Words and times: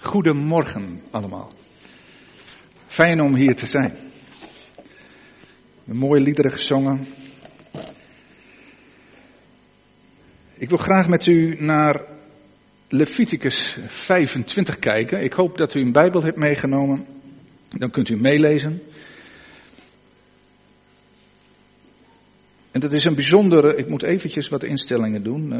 Goedemorgen 0.00 1.02
allemaal. 1.10 1.52
Fijn 2.86 3.20
om 3.20 3.34
hier 3.34 3.56
te 3.56 3.66
zijn. 3.66 3.92
Een 5.86 5.96
mooie 5.96 6.20
liederen 6.20 6.52
gezongen. 6.52 7.06
Ik 10.54 10.68
wil 10.68 10.78
graag 10.78 11.08
met 11.08 11.26
u 11.26 11.56
naar 11.58 12.00
Leviticus 12.88 13.76
25 13.86 14.78
kijken. 14.78 15.22
Ik 15.22 15.32
hoop 15.32 15.58
dat 15.58 15.74
u 15.74 15.80
een 15.80 15.92
Bijbel 15.92 16.22
hebt 16.22 16.36
meegenomen. 16.36 17.06
Dan 17.68 17.90
kunt 17.90 18.08
u 18.08 18.16
meelezen. 18.16 18.82
En 22.70 22.80
dat 22.80 22.92
is 22.92 23.04
een 23.04 23.14
bijzondere, 23.14 23.76
ik 23.76 23.88
moet 23.88 24.02
eventjes 24.02 24.48
wat 24.48 24.62
instellingen 24.62 25.22
doen. 25.22 25.52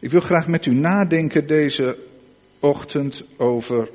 Ik 0.00 0.10
wil 0.10 0.20
graag 0.20 0.46
met 0.46 0.66
u 0.66 0.74
nadenken 0.74 1.46
deze 1.46 1.96
ochtend 2.60 3.22
over 3.36 3.88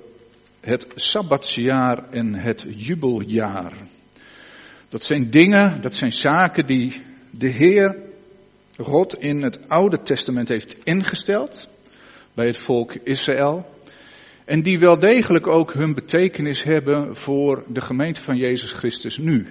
het 0.60 0.88
Sabbatsjaar 0.96 2.10
en 2.10 2.34
het 2.34 2.66
jubeljaar. 2.76 3.74
Dat 4.90 5.04
zijn 5.04 5.30
dingen, 5.30 5.82
dat 5.82 5.96
zijn 5.96 6.12
zaken 6.12 6.66
die 6.66 7.02
de 7.30 7.48
Heer 7.48 7.98
God 8.78 9.16
in 9.20 9.42
het 9.42 9.70
Oude 9.70 10.02
Testament 10.02 10.48
heeft 10.48 10.78
ingesteld 10.84 11.70
bij 12.34 12.46
het 12.46 12.58
volk 12.58 12.94
Israël. 12.94 13.66
En 14.46 14.62
die 14.62 14.80
wel 14.80 15.00
degelijk 15.00 15.48
ook 15.48 15.74
hun 15.74 15.94
betekenis 15.94 16.64
hebben 16.64 17.16
voor 17.16 17.64
de 17.68 17.82
gemeente 17.82 18.22
van 18.22 18.38
Jezus 18.38 18.72
Christus 18.72 19.18
nu. 19.18 19.48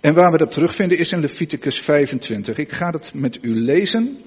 En 0.00 0.14
waar 0.14 0.30
we 0.30 0.38
dat 0.38 0.52
terugvinden 0.52 0.98
is 0.98 1.08
in 1.08 1.20
Leviticus 1.20 1.80
25. 1.80 2.58
Ik 2.58 2.72
ga 2.72 2.90
het 2.90 3.14
met 3.14 3.38
u 3.40 3.54
lezen. 3.54 4.18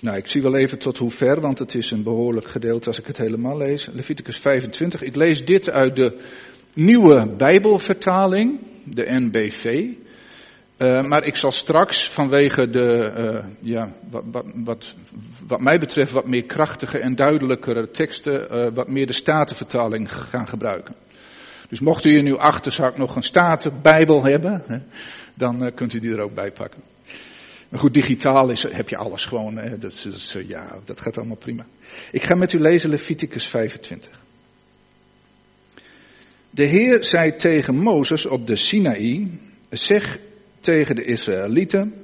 Nou, 0.00 0.16
ik 0.16 0.26
zie 0.26 0.42
wel 0.42 0.56
even 0.56 0.78
tot 0.78 0.98
hoe 0.98 1.10
ver, 1.10 1.40
want 1.40 1.58
het 1.58 1.74
is 1.74 1.90
een 1.90 2.02
behoorlijk 2.02 2.46
gedeelte 2.46 2.86
als 2.86 2.98
ik 2.98 3.06
het 3.06 3.16
helemaal 3.16 3.56
lees. 3.56 3.88
Leviticus 3.92 4.36
25. 4.36 5.02
Ik 5.02 5.16
lees 5.16 5.44
dit 5.44 5.70
uit 5.70 5.96
de 5.96 6.18
nieuwe 6.72 7.30
Bijbelvertaling, 7.36 8.60
de 8.84 9.06
NBV. 9.08 9.86
Uh, 10.78 11.02
maar 11.02 11.24
ik 11.24 11.36
zal 11.36 11.52
straks 11.52 12.08
vanwege 12.08 12.70
de, 12.70 13.12
uh, 13.18 13.44
ja, 13.60 13.92
wat, 14.10 14.44
wat, 14.54 14.94
wat, 15.46 15.60
mij 15.60 15.78
betreft 15.78 16.12
wat 16.12 16.26
meer 16.26 16.44
krachtige 16.44 16.98
en 16.98 17.14
duidelijkere 17.14 17.90
teksten, 17.90 18.56
uh, 18.56 18.74
wat 18.74 18.88
meer 18.88 19.06
de 19.06 19.12
Statenvertaling 19.12 20.12
gaan 20.12 20.48
gebruiken. 20.48 20.94
Dus 21.68 21.80
mocht 21.80 22.04
u 22.04 22.16
in 22.16 22.26
uw 22.26 22.38
achterzak 22.38 22.96
nog 22.96 23.16
een 23.16 23.22
Statenbijbel 23.22 24.24
hebben, 24.24 24.62
hè, 24.66 24.78
dan 25.34 25.72
kunt 25.74 25.92
u 25.92 25.98
die 25.98 26.12
er 26.12 26.20
ook 26.20 26.34
bij 26.34 26.52
pakken. 26.52 26.82
Maar 27.68 27.80
goed, 27.80 27.94
digitaal 27.94 28.50
is, 28.50 28.62
heb 28.62 28.88
je 28.88 28.96
alles 28.96 29.24
gewoon, 29.24 29.54
dat, 29.54 29.80
dat, 29.80 30.36
ja, 30.46 30.78
dat 30.84 31.00
gaat 31.00 31.16
allemaal 31.16 31.36
prima. 31.36 31.66
Ik 32.12 32.22
ga 32.22 32.34
met 32.34 32.52
u 32.52 32.58
lezen 32.58 32.90
Leviticus 32.90 33.46
25. 33.46 34.20
De 36.50 36.64
Heer 36.64 37.04
zei 37.04 37.36
tegen 37.36 37.76
Mozes 37.76 38.26
op 38.26 38.46
de 38.46 38.56
Sinaï, 38.56 39.30
zeg 39.70 40.18
tegen 40.60 40.96
de 40.96 41.04
Israëlieten, 41.04 41.94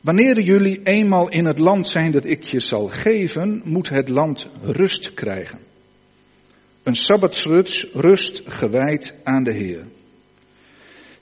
wanneer 0.00 0.40
jullie 0.40 0.80
eenmaal 0.82 1.28
in 1.28 1.44
het 1.44 1.58
land 1.58 1.86
zijn 1.86 2.10
dat 2.10 2.24
ik 2.24 2.42
je 2.42 2.60
zal 2.60 2.88
geven, 2.88 3.62
moet 3.64 3.88
het 3.88 4.08
land 4.08 4.46
rust 4.62 5.14
krijgen. 5.14 5.58
Een 6.82 6.96
sabbatsrust 6.96 7.86
rust 7.92 8.42
gewijd 8.46 9.14
aan 9.22 9.44
de 9.44 9.52
Heer. 9.52 9.84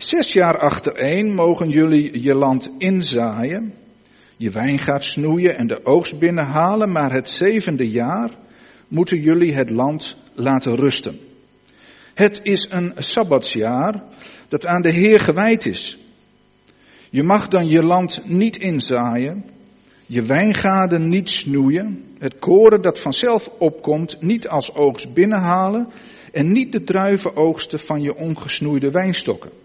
Zes 0.05 0.33
jaar 0.33 0.59
achtereen 0.59 1.35
mogen 1.35 1.69
jullie 1.69 2.23
je 2.23 2.35
land 2.35 2.71
inzaaien, 2.79 3.75
je 4.37 4.51
wijngaard 4.51 5.05
snoeien 5.05 5.57
en 5.57 5.67
de 5.67 5.85
oogst 5.85 6.19
binnenhalen, 6.19 6.93
maar 6.93 7.13
het 7.13 7.29
zevende 7.29 7.91
jaar 7.91 8.31
moeten 8.89 9.21
jullie 9.21 9.55
het 9.55 9.71
land 9.71 10.17
laten 10.35 10.77
rusten. 10.77 11.19
Het 12.15 12.41
is 12.43 12.67
een 12.71 12.93
sabbatsjaar 12.99 14.03
dat 14.49 14.67
aan 14.67 14.83
de 14.83 14.91
Heer 14.91 15.21
gewijd 15.21 15.67
is. 15.67 15.99
Je 17.11 17.23
mag 17.23 17.49
dan 17.49 17.69
je 17.69 17.83
land 17.83 18.21
niet 18.25 18.57
inzaaien, 18.57 19.45
je 20.07 20.23
wijngaarden 20.23 21.09
niet 21.09 21.31
snoeien, 21.31 22.05
het 22.19 22.39
koren 22.39 22.83
dat 22.83 23.01
vanzelf 23.01 23.51
opkomt 23.59 24.17
niet 24.21 24.49
als 24.49 24.75
oogst 24.75 25.15
binnenhalen 25.15 25.89
en 26.33 26.53
niet 26.53 26.73
de 26.73 26.85
druivenoogsten 26.85 27.79
van 27.79 28.03
je 28.03 28.17
ongesnoeide 28.17 28.91
wijnstokken. 28.91 29.63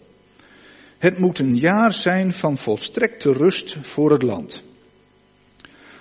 Het 0.99 1.17
moet 1.17 1.39
een 1.39 1.57
jaar 1.57 1.93
zijn 1.93 2.33
van 2.33 2.57
volstrekte 2.57 3.31
rust 3.31 3.77
voor 3.81 4.11
het 4.11 4.21
land. 4.21 4.63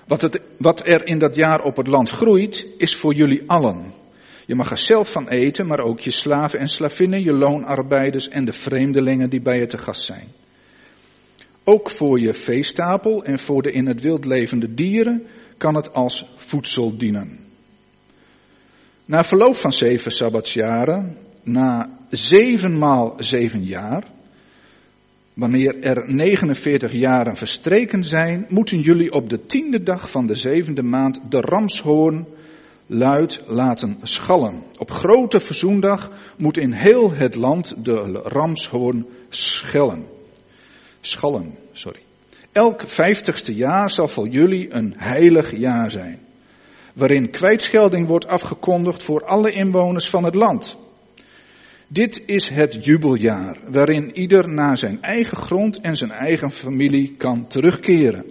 Wat, 0.06 0.41
wat 0.56 0.86
er 0.86 1.06
in 1.06 1.19
dat 1.19 1.34
jaar 1.34 1.62
op 1.62 1.76
het 1.76 1.86
land 1.86 2.10
groeit, 2.10 2.66
is 2.76 2.97
voor 2.97 3.14
jullie 3.14 3.42
allen. 3.47 3.92
Je 4.47 4.54
mag 4.54 4.70
er 4.70 4.78
zelf 4.78 5.12
van 5.12 5.28
eten, 5.28 5.66
maar 5.66 5.81
ook 5.81 6.00
je 6.00 6.10
slaven 6.10 6.59
en 6.59 6.69
slavinnen, 6.69 7.22
je 7.22 7.32
loonarbeiders 7.32 8.28
en 8.28 8.44
de 8.44 8.53
vreemdelingen 8.53 9.31
die 9.31 9.41
bij 9.41 9.59
je 9.59 9.66
te 9.66 9.78
gast 9.78 10.04
zijn. 10.04 10.28
Ook 11.65 11.91
voor 11.91 12.20
je 12.20 12.34
veestapel 12.34 13.25
en 13.25 13.38
voor 13.38 13.62
de 13.62 13.72
in 13.72 13.86
het 13.86 14.00
wild 14.00 14.25
levende 14.25 14.75
dieren 14.75 15.26
kan 15.56 15.75
het 15.75 15.92
als 15.92 16.25
voedsel 16.36 16.97
dienen. 16.97 17.38
Na 19.04 19.25
verloop 19.25 19.54
van 19.54 19.72
zeven 19.72 20.10
sabbatsjaren, 20.10 21.16
na 21.42 21.98
zeven 22.10 22.78
maal 22.78 23.15
zeven 23.19 23.65
jaar, 23.65 24.04
wanneer 25.38 25.81
er 25.81 26.15
49 26.15 26.93
jaren 26.93 27.37
verstreken 27.37 28.04
zijn, 28.04 28.47
moeten 28.49 28.81
jullie 28.81 29.12
op 29.12 29.28
de 29.31 29.47
tiende 29.47 29.82
dag 29.82 30.10
van 30.10 30.26
de 30.26 30.34
zevende 30.34 30.82
maand 30.82 31.21
de 31.28 31.41
ramshoorn 31.41 32.26
luid 32.87 33.41
laten 33.47 33.98
schallen. 34.03 34.62
Op 34.78 34.91
grote 34.91 35.41
verzoendag 35.41 36.10
moet 36.37 36.56
in 36.56 36.72
heel 36.72 37.12
het 37.12 37.34
land 37.34 37.75
de 37.84 38.21
ramshoorn 38.25 39.06
schellen. 39.28 40.06
Schallen, 41.00 41.54
sorry. 41.72 42.00
Elk 42.53 42.82
vijftigste 42.87 43.54
jaar 43.54 43.91
zal 43.91 44.09
voor 44.09 44.28
jullie 44.28 44.75
een 44.75 44.94
heilig 44.97 45.56
jaar 45.56 45.91
zijn. 45.91 46.19
Waarin 46.93 47.31
kwijtschelding 47.31 48.06
wordt 48.06 48.27
afgekondigd 48.27 49.03
voor 49.03 49.25
alle 49.25 49.53
inwoners 49.53 50.09
van 50.09 50.25
het 50.25 50.34
land. 50.34 50.77
Dit 51.91 52.22
is 52.26 52.49
het 52.49 52.84
jubeljaar, 52.84 53.59
waarin 53.71 54.19
ieder 54.19 54.49
naar 54.49 54.78
zijn 54.78 55.03
eigen 55.03 55.37
grond 55.37 55.81
en 55.81 55.97
zijn 55.97 56.10
eigen 56.10 56.50
familie 56.50 57.15
kan 57.16 57.47
terugkeren. 57.47 58.25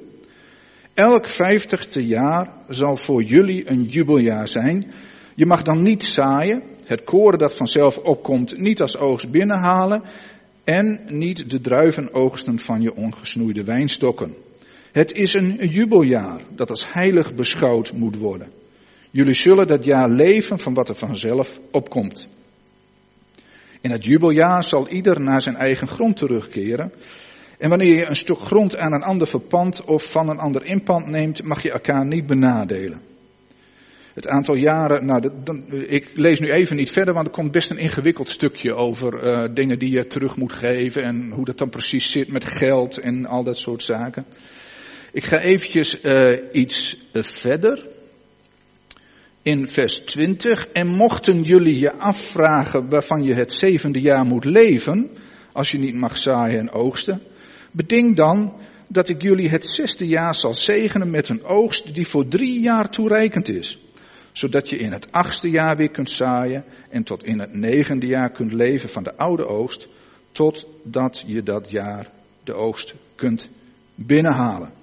Elk 0.93 1.27
vijftigste 1.27 2.05
jaar 2.05 2.49
zal 2.67 2.95
voor 2.97 3.23
jullie 3.23 3.69
een 3.69 3.83
jubeljaar 3.83 4.47
zijn. 4.47 4.91
Je 5.35 5.45
mag 5.45 5.61
dan 5.61 5.81
niet 5.81 6.03
zaaien, 6.03 6.61
het 6.85 7.03
koren 7.03 7.39
dat 7.39 7.55
vanzelf 7.55 7.97
opkomt 7.97 8.57
niet 8.57 8.81
als 8.81 8.97
oogst 8.97 9.31
binnenhalen 9.31 10.03
en 10.63 10.99
niet 11.07 11.49
de 11.49 11.61
druivenoogsten 11.61 12.59
van 12.59 12.81
je 12.81 12.95
ongesnoeide 12.95 13.63
wijnstokken. 13.63 14.33
Het 14.91 15.11
is 15.11 15.33
een 15.33 15.67
jubeljaar 15.67 16.41
dat 16.55 16.69
als 16.69 16.93
heilig 16.93 17.35
beschouwd 17.35 17.93
moet 17.93 18.17
worden. 18.17 18.49
Jullie 19.11 19.33
zullen 19.33 19.67
dat 19.67 19.83
jaar 19.83 20.09
leven 20.09 20.59
van 20.59 20.73
wat 20.73 20.89
er 20.89 20.95
vanzelf 20.95 21.59
opkomt. 21.71 22.27
In 23.87 23.93
het 23.93 24.05
jubeljaar 24.05 24.63
zal 24.63 24.89
ieder 24.89 25.21
naar 25.21 25.41
zijn 25.41 25.55
eigen 25.55 25.87
grond 25.87 26.17
terugkeren. 26.17 26.91
En 27.57 27.69
wanneer 27.69 27.95
je 27.95 28.05
een 28.05 28.15
stuk 28.15 28.39
grond 28.39 28.77
aan 28.77 28.93
een 28.93 29.03
ander 29.03 29.27
verpand 29.27 29.83
of 29.83 30.11
van 30.11 30.29
een 30.29 30.37
ander 30.37 30.63
inpand 30.63 31.07
neemt, 31.07 31.43
mag 31.43 31.61
je 31.61 31.71
elkaar 31.71 32.05
niet 32.05 32.25
benadelen. 32.25 33.01
Het 34.13 34.27
aantal 34.27 34.55
jaren, 34.55 35.05
nou, 35.05 35.29
dan, 35.43 35.63
ik 35.87 36.09
lees 36.13 36.39
nu 36.39 36.51
even 36.51 36.75
niet 36.75 36.89
verder, 36.89 37.13
want 37.13 37.25
er 37.25 37.31
komt 37.31 37.51
best 37.51 37.69
een 37.69 37.77
ingewikkeld 37.77 38.29
stukje 38.29 38.73
over 38.73 39.23
uh, 39.23 39.53
dingen 39.53 39.79
die 39.79 39.91
je 39.91 40.07
terug 40.07 40.35
moet 40.35 40.53
geven 40.53 41.03
en 41.03 41.31
hoe 41.31 41.45
dat 41.45 41.57
dan 41.57 41.69
precies 41.69 42.11
zit 42.11 42.27
met 42.27 42.43
geld 42.45 42.97
en 42.97 43.25
al 43.25 43.43
dat 43.43 43.57
soort 43.57 43.83
zaken. 43.83 44.25
Ik 45.11 45.23
ga 45.23 45.39
eventjes 45.39 46.03
uh, 46.03 46.37
iets 46.51 46.97
uh, 47.13 47.23
verder. 47.23 47.87
In 49.47 49.67
vers 49.67 49.99
20. 49.99 50.67
En 50.67 50.87
mochten 50.87 51.41
jullie 51.41 51.79
je 51.79 51.93
afvragen 51.93 52.89
waarvan 52.89 53.23
je 53.23 53.33
het 53.33 53.51
zevende 53.51 53.99
jaar 53.99 54.25
moet 54.25 54.45
leven, 54.45 55.09
als 55.51 55.71
je 55.71 55.77
niet 55.77 55.95
mag 55.95 56.17
zaaien 56.17 56.59
en 56.59 56.71
oogsten, 56.71 57.21
Beding 57.71 58.15
dan 58.15 58.53
dat 58.87 59.09
ik 59.09 59.21
jullie 59.21 59.49
het 59.49 59.65
zesde 59.65 60.07
jaar 60.07 60.35
zal 60.35 60.53
zegenen 60.53 61.09
met 61.09 61.29
een 61.29 61.43
oogst 61.43 61.95
die 61.95 62.07
voor 62.07 62.27
drie 62.27 62.61
jaar 62.61 62.89
toereikend 62.89 63.49
is. 63.49 63.79
Zodat 64.31 64.69
je 64.69 64.77
in 64.77 64.91
het 64.91 65.11
achtste 65.11 65.49
jaar 65.49 65.77
weer 65.77 65.91
kunt 65.91 66.09
zaaien 66.09 66.63
en 66.89 67.03
tot 67.03 67.23
in 67.23 67.39
het 67.39 67.53
negende 67.53 68.05
jaar 68.05 68.29
kunt 68.29 68.53
leven 68.53 68.89
van 68.89 69.03
de 69.03 69.15
oude 69.15 69.47
oogst, 69.47 69.87
totdat 70.31 71.23
je 71.25 71.43
dat 71.43 71.71
jaar 71.71 72.09
de 72.43 72.53
oogst 72.53 72.95
kunt 73.15 73.47
binnenhalen. 73.95 74.76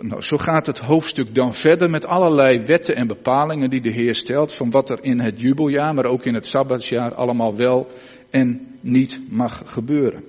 Nou, 0.00 0.22
zo 0.22 0.36
gaat 0.36 0.66
het 0.66 0.78
hoofdstuk 0.78 1.34
dan 1.34 1.54
verder 1.54 1.90
met 1.90 2.06
allerlei 2.06 2.58
wetten 2.64 2.94
en 2.94 3.06
bepalingen 3.06 3.70
die 3.70 3.80
de 3.80 3.90
Heer 3.90 4.14
stelt 4.14 4.52
van 4.54 4.70
wat 4.70 4.90
er 4.90 5.04
in 5.04 5.20
het 5.20 5.40
jubeljaar, 5.40 5.94
maar 5.94 6.04
ook 6.04 6.24
in 6.24 6.34
het 6.34 6.46
sabbatsjaar 6.46 7.14
allemaal 7.14 7.56
wel 7.56 7.90
en 8.30 8.78
niet 8.80 9.20
mag 9.28 9.62
gebeuren. 9.66 10.24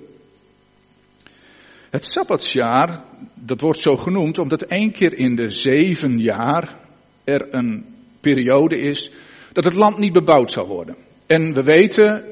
Het 1.90 2.04
sabbatsjaar, 2.04 3.04
dat 3.34 3.60
wordt 3.60 3.80
zo 3.80 3.96
genoemd 3.96 4.38
omdat 4.38 4.62
één 4.62 4.92
keer 4.92 5.12
in 5.12 5.36
de 5.36 5.50
zeven 5.50 6.18
jaar 6.18 6.76
er 7.24 7.46
een 7.50 7.84
periode 8.20 8.76
is 8.76 9.10
dat 9.52 9.64
het 9.64 9.74
land 9.74 9.98
niet 9.98 10.12
bebouwd 10.12 10.52
zal 10.52 10.66
worden. 10.66 10.96
En 11.26 11.54
we 11.54 11.62
weten, 11.62 12.24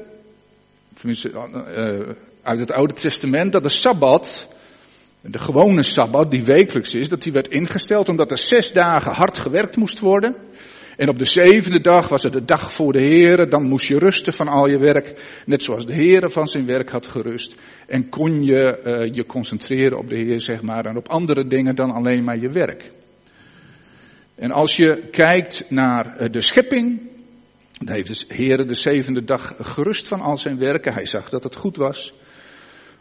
tenminste 0.97 1.29
uh, 1.29 2.15
uit 2.41 2.59
het 2.59 2.71
Oude 2.71 2.93
Testament, 2.93 3.51
dat 3.51 3.63
de 3.63 3.69
Sabbat, 3.69 4.55
de 5.29 5.39
gewone 5.39 5.83
Sabbat 5.83 6.31
die 6.31 6.43
wekelijks 6.43 6.93
is, 6.93 7.09
dat 7.09 7.21
die 7.21 7.31
werd 7.31 7.47
ingesteld 7.47 8.09
omdat 8.09 8.31
er 8.31 8.37
zes 8.37 8.71
dagen 8.71 9.11
hard 9.11 9.37
gewerkt 9.37 9.75
moest 9.75 9.99
worden. 9.99 10.35
En 10.97 11.09
op 11.09 11.19
de 11.19 11.25
zevende 11.25 11.81
dag 11.81 12.09
was 12.09 12.23
het 12.23 12.33
de 12.33 12.45
dag 12.45 12.71
voor 12.73 12.93
de 12.93 12.99
Heer, 12.99 13.49
dan 13.49 13.67
moest 13.67 13.87
je 13.87 13.99
rusten 13.99 14.33
van 14.33 14.47
al 14.47 14.67
je 14.67 14.77
werk, 14.77 15.41
net 15.45 15.63
zoals 15.63 15.85
de 15.85 15.93
Heer 15.93 16.29
van 16.29 16.47
zijn 16.47 16.65
werk 16.65 16.89
had 16.89 17.07
gerust. 17.07 17.55
En 17.87 18.09
kon 18.09 18.43
je 18.43 18.79
uh, 18.83 19.13
je 19.15 19.25
concentreren 19.25 19.97
op 19.97 20.09
de 20.09 20.17
Heer, 20.17 20.41
zeg 20.41 20.61
maar, 20.61 20.85
en 20.85 20.97
op 20.97 21.09
andere 21.09 21.47
dingen 21.47 21.75
dan 21.75 21.91
alleen 21.91 22.23
maar 22.23 22.37
je 22.37 22.49
werk. 22.49 22.91
En 24.35 24.51
als 24.51 24.75
je 24.75 25.07
kijkt 25.11 25.65
naar 25.69 26.15
eh, 26.15 26.31
de 26.31 26.41
schepping, 26.41 27.01
dan 27.79 27.95
heeft 27.95 28.27
de 28.27 28.35
Heer 28.35 28.67
de 28.67 28.73
zevende 28.73 29.23
dag 29.23 29.53
gerust 29.59 30.07
van 30.07 30.21
al 30.21 30.37
zijn 30.37 30.59
werken. 30.59 30.93
Hij 30.93 31.05
zag 31.05 31.29
dat 31.29 31.43
het 31.43 31.55
goed 31.55 31.77
was. 31.77 32.13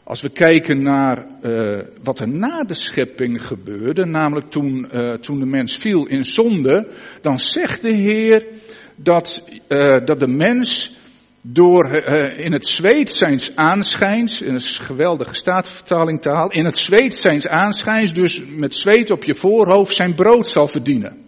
Als 0.09 0.21
we 0.21 0.29
kijken 0.29 0.83
naar 0.83 1.27
uh, 1.43 1.79
wat 2.03 2.19
er 2.19 2.29
na 2.29 2.65
de 2.65 2.75
schepping 2.75 3.47
gebeurde, 3.47 4.05
namelijk 4.05 4.51
toen, 4.51 4.89
uh, 4.93 5.13
toen 5.15 5.39
de 5.39 5.47
mens 5.47 5.77
viel 5.77 6.07
in 6.07 6.25
zonde, 6.25 6.89
dan 7.21 7.41
zegt 7.41 7.83
de 7.83 7.93
Heer 7.93 8.47
dat, 8.97 9.43
uh, 9.69 9.97
dat 10.05 10.21
de 10.21 10.27
mens 10.27 10.97
door 11.41 11.91
in 12.37 12.53
het 12.53 12.67
zweet 12.67 13.11
zijns 13.11 13.57
aanschijns, 13.57 14.41
in 14.41 14.55
een 14.55 14.61
geweldige 14.61 15.35
staatvertaling 15.35 16.21
taal, 16.21 16.51
in 16.51 16.65
het 16.65 16.79
zweet 16.79 17.15
zijns 17.15 17.49
aanschijns, 17.49 18.13
dus 18.13 18.43
met 18.49 18.75
zweet 18.75 19.11
op 19.11 19.25
je 19.25 19.35
voorhoofd, 19.35 19.95
zijn 19.95 20.15
brood 20.15 20.47
zal 20.47 20.69
verdienen. 20.69 21.25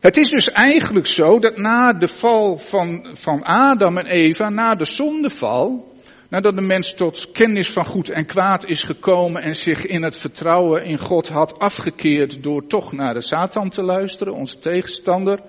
Het 0.00 0.16
is 0.16 0.30
dus 0.30 0.50
eigenlijk 0.50 1.06
zo 1.06 1.38
dat 1.38 1.56
na 1.56 1.92
de 1.92 2.08
val 2.08 2.58
van, 2.58 3.06
van 3.12 3.42
Adam 3.42 3.98
en 3.98 4.06
Eva, 4.06 4.48
na 4.48 4.74
de 4.74 4.84
zondeval, 4.84 5.94
nadat 6.36 6.54
de 6.54 6.60
mens 6.60 6.94
tot 6.94 7.30
kennis 7.32 7.70
van 7.70 7.86
goed 7.86 8.08
en 8.08 8.26
kwaad 8.26 8.64
is 8.64 8.82
gekomen 8.82 9.42
en 9.42 9.56
zich 9.56 9.86
in 9.86 10.02
het 10.02 10.16
vertrouwen 10.16 10.84
in 10.84 10.98
God 10.98 11.28
had 11.28 11.58
afgekeerd 11.58 12.42
door 12.42 12.66
toch 12.66 12.92
naar 12.92 13.14
de 13.14 13.20
Satan 13.20 13.68
te 13.68 13.82
luisteren, 13.82 14.34
onze 14.34 14.58
tegenstander 14.58 15.40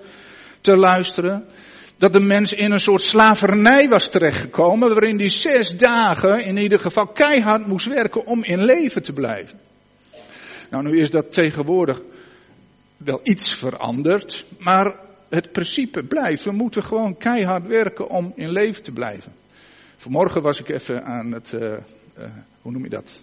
te 0.60 0.76
luisteren, 0.76 1.44
dat 1.96 2.12
de 2.12 2.20
mens 2.20 2.52
in 2.52 2.70
een 2.70 2.80
soort 2.80 3.02
slavernij 3.02 3.88
was 3.88 4.08
terechtgekomen, 4.08 4.88
waarin 4.88 5.16
die 5.16 5.28
zes 5.28 5.76
dagen 5.76 6.44
in 6.44 6.56
ieder 6.56 6.80
geval 6.80 7.06
keihard 7.06 7.66
moest 7.66 7.86
werken 7.86 8.26
om 8.26 8.44
in 8.44 8.64
leven 8.64 9.02
te 9.02 9.12
blijven. 9.12 9.58
Nou, 10.70 10.84
nu 10.84 11.00
is 11.00 11.10
dat 11.10 11.32
tegenwoordig 11.32 12.02
wel 12.96 13.20
iets 13.22 13.54
veranderd, 13.54 14.44
maar 14.58 14.94
het 15.28 15.52
principe 15.52 16.04
blijft. 16.04 16.44
We 16.44 16.52
moeten 16.52 16.82
gewoon 16.82 17.16
keihard 17.16 17.66
werken 17.66 18.08
om 18.08 18.32
in 18.34 18.50
leven 18.50 18.82
te 18.82 18.92
blijven. 18.92 19.32
Vanmorgen 20.00 20.42
was 20.42 20.60
ik 20.60 20.68
even 20.68 21.04
aan 21.04 21.32
het, 21.32 21.52
uh, 21.52 21.78
hoe 22.62 22.72
noem 22.72 22.82
je 22.82 22.88
dat? 22.88 23.22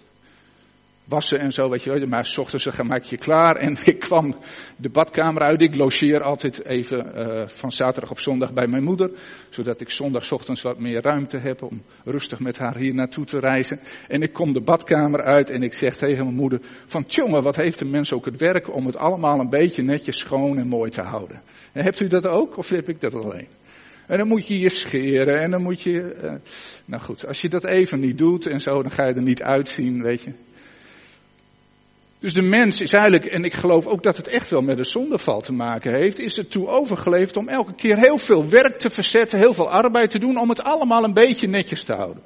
Wassen 1.04 1.38
en 1.38 1.52
zo, 1.52 1.68
weet 1.68 1.82
je 1.82 1.90
wel. 1.90 2.06
Maar 2.06 2.26
s 2.26 2.38
ochtends 2.38 2.82
maak 2.82 3.02
je 3.02 3.16
klaar 3.16 3.56
en 3.56 3.76
ik 3.84 3.98
kwam 3.98 4.34
de 4.76 4.88
badkamer 4.88 5.42
uit. 5.42 5.62
Ik 5.62 5.74
logeer 5.74 6.22
altijd 6.22 6.64
even 6.64 7.12
uh, 7.14 7.46
van 7.46 7.72
zaterdag 7.72 8.10
op 8.10 8.18
zondag 8.18 8.52
bij 8.52 8.66
mijn 8.66 8.82
moeder. 8.82 9.10
Zodat 9.48 9.80
ik 9.80 9.90
zondagochtends 9.90 10.62
wat 10.62 10.78
meer 10.78 11.02
ruimte 11.02 11.38
heb 11.38 11.62
om 11.62 11.82
rustig 12.04 12.40
met 12.40 12.58
haar 12.58 12.76
hier 12.76 12.94
naartoe 12.94 13.24
te 13.24 13.38
reizen. 13.38 13.80
En 14.08 14.22
ik 14.22 14.32
kom 14.32 14.52
de 14.52 14.60
badkamer 14.60 15.22
uit 15.22 15.50
en 15.50 15.62
ik 15.62 15.72
zeg 15.72 15.96
tegen 15.96 16.24
mijn 16.24 16.36
moeder 16.36 16.60
van 16.86 17.06
tjonge, 17.06 17.42
wat 17.42 17.56
heeft 17.56 17.78
de 17.78 17.84
mens 17.84 18.12
ook 18.12 18.24
het 18.24 18.36
werk 18.36 18.74
om 18.74 18.86
het 18.86 18.96
allemaal 18.96 19.40
een 19.40 19.50
beetje 19.50 19.82
netjes 19.82 20.18
schoon 20.18 20.58
en 20.58 20.68
mooi 20.68 20.90
te 20.90 21.02
houden. 21.02 21.42
En 21.72 21.82
hebt 21.82 22.00
u 22.00 22.06
dat 22.06 22.26
ook 22.26 22.56
of 22.56 22.68
heb 22.68 22.88
ik 22.88 23.00
dat 23.00 23.14
alleen? 23.14 23.48
En 24.06 24.18
dan 24.18 24.28
moet 24.28 24.46
je 24.46 24.58
je 24.58 24.74
scheren 24.74 25.40
en 25.40 25.50
dan 25.50 25.62
moet 25.62 25.82
je, 25.82 26.16
uh, 26.22 26.32
nou 26.84 27.02
goed, 27.02 27.26
als 27.26 27.40
je 27.40 27.48
dat 27.48 27.64
even 27.64 28.00
niet 28.00 28.18
doet 28.18 28.46
en 28.46 28.60
zo, 28.60 28.82
dan 28.82 28.90
ga 28.90 29.06
je 29.06 29.14
er 29.14 29.22
niet 29.22 29.42
uitzien, 29.42 30.02
weet 30.02 30.22
je. 30.22 30.32
Dus 32.18 32.32
de 32.32 32.42
mens 32.42 32.80
is 32.80 32.92
eigenlijk, 32.92 33.24
en 33.24 33.44
ik 33.44 33.54
geloof 33.54 33.86
ook 33.86 34.02
dat 34.02 34.16
het 34.16 34.28
echt 34.28 34.50
wel 34.50 34.60
met 34.60 34.76
de 34.76 34.84
zondeval 34.84 35.40
te 35.40 35.52
maken 35.52 35.94
heeft, 35.94 36.18
is 36.18 36.38
er 36.38 36.48
toe 36.48 36.68
overgeleefd 36.68 37.36
om 37.36 37.48
elke 37.48 37.74
keer 37.74 37.98
heel 37.98 38.18
veel 38.18 38.48
werk 38.48 38.78
te 38.78 38.90
verzetten, 38.90 39.38
heel 39.38 39.54
veel 39.54 39.70
arbeid 39.70 40.10
te 40.10 40.18
doen, 40.18 40.38
om 40.38 40.48
het 40.48 40.62
allemaal 40.62 41.04
een 41.04 41.14
beetje 41.14 41.48
netjes 41.48 41.84
te 41.84 41.92
houden. 41.92 42.22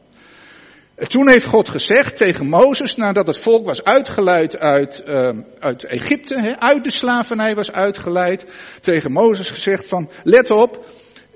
En 0.95 1.09
toen 1.09 1.31
heeft 1.31 1.47
God 1.47 1.69
gezegd 1.69 2.17
tegen 2.17 2.47
Mozes, 2.47 2.97
nadat 2.97 3.27
het 3.27 3.39
volk 3.39 3.67
was 3.67 3.85
uitgeleid 3.85 4.59
uit, 4.59 5.03
uh, 5.07 5.31
uit 5.59 5.85
Egypte, 5.85 6.57
uit 6.59 6.85
de 6.85 6.91
slavernij 6.91 7.55
was 7.55 7.73
uitgeleid, 7.73 8.45
tegen 8.81 9.13
Mozes 9.13 9.51
gezegd 9.51 9.89
van, 9.89 10.11
let 10.23 10.51
op, 10.51 10.87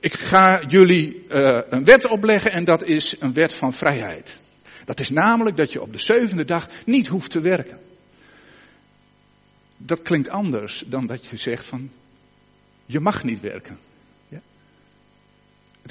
ik 0.04 0.14
ga 0.14 0.62
jullie 0.66 1.24
uh, 1.28 1.60
een 1.68 1.84
wet 1.84 2.06
opleggen 2.06 2.52
en 2.52 2.64
dat 2.64 2.84
is 2.84 3.16
een 3.20 3.32
wet 3.32 3.54
van 3.54 3.72
vrijheid. 3.72 4.38
Dat 4.84 5.00
is 5.00 5.10
namelijk 5.10 5.56
dat 5.56 5.72
je 5.72 5.82
op 5.82 5.92
de 5.92 5.98
zevende 5.98 6.44
dag 6.44 6.68
niet 6.86 7.06
hoeft 7.06 7.30
te 7.30 7.40
werken. 7.40 7.78
Dat 9.76 10.02
klinkt 10.02 10.28
anders 10.28 10.84
dan 10.86 11.06
dat 11.06 11.26
je 11.26 11.36
zegt 11.36 11.64
van, 11.64 11.90
je 12.86 13.00
mag 13.00 13.24
niet 13.24 13.40
werken. 13.40 13.78
Ja? 14.28 14.40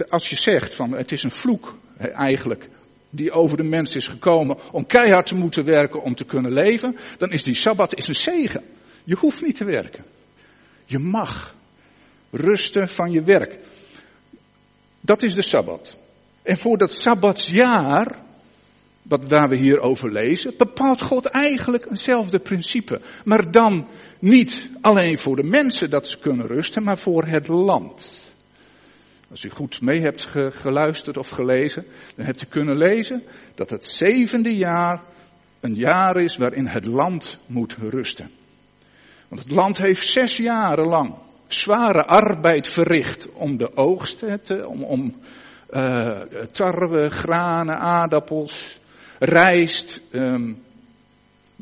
Als 0.09 0.29
je 0.29 0.35
zegt 0.35 0.73
van, 0.73 0.91
het 0.91 1.11
is 1.11 1.23
een 1.23 1.31
vloek 1.31 1.77
eigenlijk, 1.97 2.69
die 3.09 3.31
over 3.31 3.57
de 3.57 3.63
mens 3.63 3.95
is 3.95 4.07
gekomen 4.07 4.57
om 4.71 4.85
keihard 4.85 5.25
te 5.25 5.35
moeten 5.35 5.65
werken 5.65 6.01
om 6.01 6.15
te 6.15 6.25
kunnen 6.25 6.51
leven, 6.51 6.97
dan 7.17 7.31
is 7.31 7.43
die 7.43 7.53
Sabbat 7.53 7.95
is 7.95 8.07
een 8.07 8.15
zegen. 8.15 8.63
Je 9.03 9.15
hoeft 9.15 9.41
niet 9.41 9.55
te 9.55 9.65
werken. 9.65 10.05
Je 10.85 10.99
mag 10.99 11.55
rusten 12.31 12.87
van 12.89 13.11
je 13.11 13.21
werk. 13.21 13.59
Dat 15.05 15.23
is 15.23 15.35
de 15.35 15.41
Sabbat. 15.41 15.97
En 16.41 16.57
voor 16.57 16.77
dat 16.77 16.97
Sabbatsjaar, 16.97 18.19
wat 19.01 19.25
waar 19.25 19.49
we 19.49 19.55
hier 19.55 19.79
over 19.79 20.11
lezen, 20.11 20.53
bepaalt 20.57 21.01
God 21.01 21.25
eigenlijk 21.25 21.85
eenzelfde 21.89 22.39
principe. 22.39 23.01
Maar 23.25 23.51
dan 23.51 23.87
niet 24.19 24.69
alleen 24.81 25.17
voor 25.17 25.35
de 25.35 25.43
mensen 25.43 25.89
dat 25.89 26.07
ze 26.07 26.17
kunnen 26.17 26.47
rusten, 26.47 26.83
maar 26.83 26.97
voor 26.97 27.25
het 27.25 27.47
land. 27.47 28.23
Als 29.29 29.43
u 29.43 29.49
goed 29.49 29.81
mee 29.81 30.01
hebt 30.01 30.27
geluisterd 30.49 31.17
of 31.17 31.29
gelezen, 31.29 31.85
dan 32.15 32.25
hebt 32.25 32.41
u 32.41 32.45
kunnen 32.45 32.77
lezen 32.77 33.23
dat 33.55 33.69
het 33.69 33.85
zevende 33.85 34.55
jaar 34.55 35.01
een 35.59 35.75
jaar 35.75 36.21
is 36.21 36.37
waarin 36.37 36.67
het 36.67 36.85
land 36.85 37.37
moet 37.45 37.75
rusten. 37.89 38.31
Want 39.27 39.43
het 39.43 39.51
land 39.51 39.77
heeft 39.77 40.07
zes 40.07 40.35
jaren 40.37 40.87
lang 40.87 41.15
zware 41.47 42.03
arbeid 42.03 42.67
verricht 42.67 43.27
om 43.33 43.57
de 43.57 43.77
oogst, 43.77 44.17
te, 44.43 44.67
om, 44.67 44.83
om 44.83 45.15
uh, 45.71 46.21
tarwe, 46.51 47.09
granen, 47.09 47.79
aardappels, 47.79 48.79
rijst, 49.19 49.99
um, 50.11 50.61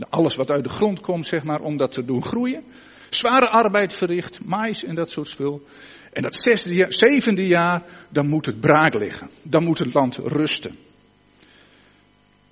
alles 0.10 0.36
wat 0.36 0.52
uit 0.52 0.64
de 0.64 0.70
grond 0.70 1.00
komt, 1.00 1.26
zeg 1.26 1.44
maar, 1.44 1.62
om 1.62 1.78
dat 1.78 1.92
te 1.92 2.06
doen 2.06 2.24
groeien. 2.24 2.64
Zware 3.10 3.50
arbeid 3.50 3.96
verricht, 3.96 4.46
mais 4.46 4.84
en 4.84 4.96
dat 4.96 5.10
soort 5.10 5.28
spul. 5.28 5.66
En 6.14 6.22
dat 6.22 6.36
zesde, 6.36 6.86
zevende 6.90 7.48
jaar, 7.48 7.84
dan 8.10 8.28
moet 8.28 8.46
het 8.46 8.60
braak 8.60 8.94
liggen. 8.94 9.30
Dan 9.42 9.64
moet 9.64 9.80
het 9.80 9.94
land 9.94 10.16
rusten. 10.16 10.76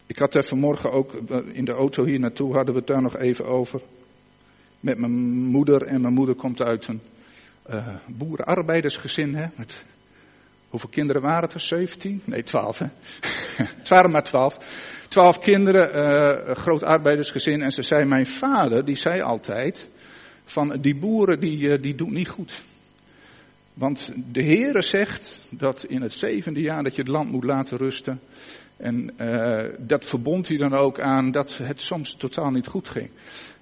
Ik 0.07 0.19
had 0.19 0.35
er 0.35 0.43
vanmorgen 0.43 0.91
ook 0.91 1.13
in 1.51 1.65
de 1.65 1.71
auto 1.71 2.05
hier 2.05 2.19
naartoe, 2.19 2.55
hadden 2.55 2.73
we 2.73 2.79
het 2.79 2.89
daar 2.89 3.01
nog 3.01 3.17
even 3.17 3.45
over. 3.45 3.81
Met 4.79 4.97
mijn 4.97 5.11
moeder. 5.31 5.81
En 5.81 6.01
mijn 6.01 6.13
moeder 6.13 6.35
komt 6.35 6.61
uit 6.61 6.87
een 6.87 7.01
uh, 7.69 7.87
boerenarbeidersgezin. 8.05 9.35
Hè, 9.35 9.45
met, 9.55 9.83
hoeveel 10.69 10.89
kinderen 10.89 11.21
waren 11.21 11.43
het 11.43 11.53
er? 11.53 11.59
17? 11.59 12.21
Nee, 12.25 12.43
12. 12.43 12.79
Hè? 12.79 12.85
het 13.79 13.89
waren 13.89 14.11
maar 14.11 14.23
12. 14.23 14.57
12 15.07 15.39
kinderen, 15.39 15.95
uh, 15.95 16.55
groot 16.55 16.83
arbeidersgezin. 16.83 17.61
En 17.61 17.71
ze 17.71 17.81
zei, 17.81 18.05
mijn 18.05 18.27
vader, 18.27 18.85
die 18.85 18.95
zei 18.95 19.21
altijd, 19.21 19.89
van 20.43 20.77
die 20.81 20.95
boeren 20.95 21.39
die, 21.39 21.59
uh, 21.59 21.81
die 21.81 21.95
doen 21.95 22.13
niet 22.13 22.29
goed. 22.29 22.63
Want 23.73 24.11
de 24.31 24.43
Heere 24.43 24.81
zegt 24.81 25.41
dat 25.49 25.83
in 25.83 26.01
het 26.01 26.13
zevende 26.13 26.61
jaar 26.61 26.83
dat 26.83 26.95
je 26.95 27.01
het 27.01 27.11
land 27.11 27.31
moet 27.31 27.43
laten 27.43 27.77
rusten. 27.77 28.19
En 28.77 29.13
uh, 29.17 29.65
dat 29.77 30.05
verbond 30.05 30.47
hij 30.47 30.57
dan 30.57 30.73
ook 30.73 30.99
aan 30.99 31.31
dat 31.31 31.57
het 31.57 31.81
soms 31.81 32.15
totaal 32.15 32.49
niet 32.49 32.67
goed 32.67 32.87
ging. 32.87 33.09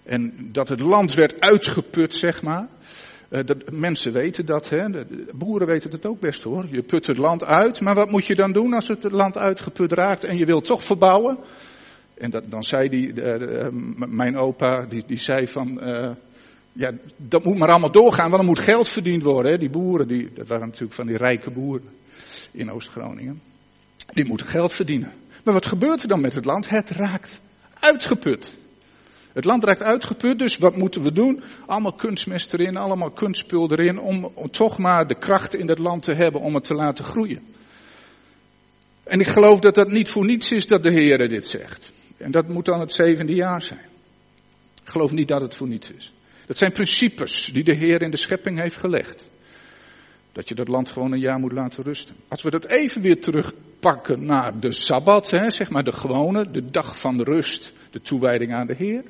En 0.04 0.50
dat 0.52 0.70
het 0.70 0.80
land 0.80 1.14
werd 1.14 1.40
uitgeput, 1.40 2.14
zeg 2.14 2.42
maar. 2.42 2.68
Uh, 3.30 3.40
dat, 3.46 3.72
mensen 3.72 4.14
weten 4.14 4.46
dat, 4.46 4.70
hè? 4.70 4.90
De 4.90 5.28
boeren 5.34 5.68
weten 5.68 5.92
het 5.92 6.06
ook 6.06 6.20
best 6.20 6.44
hoor. 6.44 6.66
Je 6.72 6.82
put 6.82 7.08
het 7.08 7.18
land 7.18 7.46
uit, 7.46 7.82
maar 7.82 7.96
wat 7.96 8.12
moet 8.12 8.26
je 8.26 8.36
dan 8.36 8.52
doen 8.52 8.74
als 8.74 8.88
het 8.88 9.12
land 9.12 9.38
uitgeput 9.38 9.92
raakt 9.92 10.24
en 10.24 10.38
je 10.38 10.46
wilt 10.46 10.66
toch 10.66 10.84
verbouwen? 10.84 11.38
En 12.18 12.32
dat, 12.32 12.44
dan 12.46 12.64
zei 12.64 12.90
die, 12.90 13.14
uh, 13.14 13.68
mijn 14.08 14.38
opa, 14.38 14.86
die, 14.86 15.04
die 15.08 15.20
zei 15.20 15.48
van, 15.48 15.80
uh, 15.84 16.12
ja, 16.74 16.92
dat 17.16 17.44
moet 17.44 17.58
maar 17.58 17.70
allemaal 17.70 17.92
doorgaan, 17.92 18.30
want 18.30 18.42
er 18.42 18.48
moet 18.48 18.60
geld 18.60 18.90
verdiend 18.90 19.24
worden. 19.24 19.52
Hè? 19.52 19.58
Die 19.58 19.70
boeren, 19.70 20.08
die, 20.08 20.30
dat 20.34 20.48
waren 20.48 20.66
natuurlijk 20.66 20.94
van 20.94 21.08
die 21.08 21.18
rijke 21.18 21.52
boeren 21.52 21.90
in 22.52 22.72
Oost-Groningen. 22.72 23.42
Die 24.14 24.26
moeten 24.26 24.48
geld 24.48 24.74
verdienen. 24.74 25.12
Maar 25.44 25.54
wat 25.54 25.66
gebeurt 25.66 26.02
er 26.02 26.08
dan 26.08 26.22
met 26.22 26.34
het 26.34 26.46
land? 26.46 26.70
Het 26.70 26.90
raakt 26.90 27.40
uitgeput. 27.80 28.58
Het 29.38 29.46
land 29.46 29.64
raakt 29.64 29.82
uitgeput, 29.82 30.40
dus 30.40 30.58
wat 30.58 30.76
moeten 30.76 31.02
we 31.02 31.12
doen? 31.12 31.44
Allemaal 31.66 31.94
kunstmest 31.94 32.54
erin, 32.54 32.78
allemaal 32.78 33.12
kunstspul 33.12 33.72
erin, 33.72 34.00
om, 34.00 34.32
toch 34.52 34.78
maar 34.78 35.08
de 35.08 35.16
kracht 35.16 35.56
in 35.56 35.68
het 35.68 35.78
land 35.78 36.04
te 36.04 36.14
hebben 36.14 36.42
om 36.42 36.56
het 36.56 36.64
te 36.64 36.74
laten 36.74 37.06
groeien. 37.06 37.42
En 39.04 39.20
ik 39.20 39.28
geloof 39.28 39.60
dat 39.60 39.76
dat 39.76 39.92
niet 39.92 40.10
voor 40.10 40.26
niets 40.26 40.52
is 40.52 40.68
dat 40.68 40.84
de 40.84 40.92
Heer 40.92 41.28
dit 41.28 41.48
zegt. 41.48 41.92
En 42.18 42.32
dat 42.32 42.48
moet 42.48 42.66
dan 42.66 42.80
het 42.80 42.92
zevende 42.92 43.34
jaar 43.34 43.62
zijn. 43.62 43.86
Ik 44.84 44.90
geloof 44.90 45.12
niet 45.12 45.28
dat 45.28 45.42
het 45.42 45.56
voor 45.56 45.68
niets 45.68 45.92
is. 45.92 46.14
Dat 46.46 46.58
zijn 46.58 46.72
principes 46.72 47.50
die 47.54 47.64
de 47.64 47.76
Heer 47.76 48.02
in 48.02 48.12
de 48.12 48.18
schepping 48.18 48.60
heeft 48.62 48.78
gelegd. 48.78 49.30
Dat 50.32 50.48
je 50.48 50.56
dat 50.56 50.68
land 50.68 50.90
gewoon 50.90 51.12
een 51.12 51.20
jaar 51.20 51.40
moet 51.40 51.52
laten 51.52 51.84
rusten. 51.84 52.16
Als 52.28 52.42
we 52.42 52.50
dat 52.50 52.66
even 52.66 53.02
weer 53.02 53.22
terugpakken 53.22 54.26
naar 54.26 54.60
de 54.60 54.72
Sabbat, 54.72 55.30
hè, 55.30 55.52
zeg 55.52 55.70
maar 55.70 55.84
de 55.84 55.92
gewone, 55.92 56.52
de 56.52 56.66
dag 56.66 57.00
van 57.00 57.22
rust, 57.22 57.72
de 57.92 58.02
toewijding 58.02 58.54
aan 58.54 58.68
de 58.68 58.76
Heer. 58.78 59.04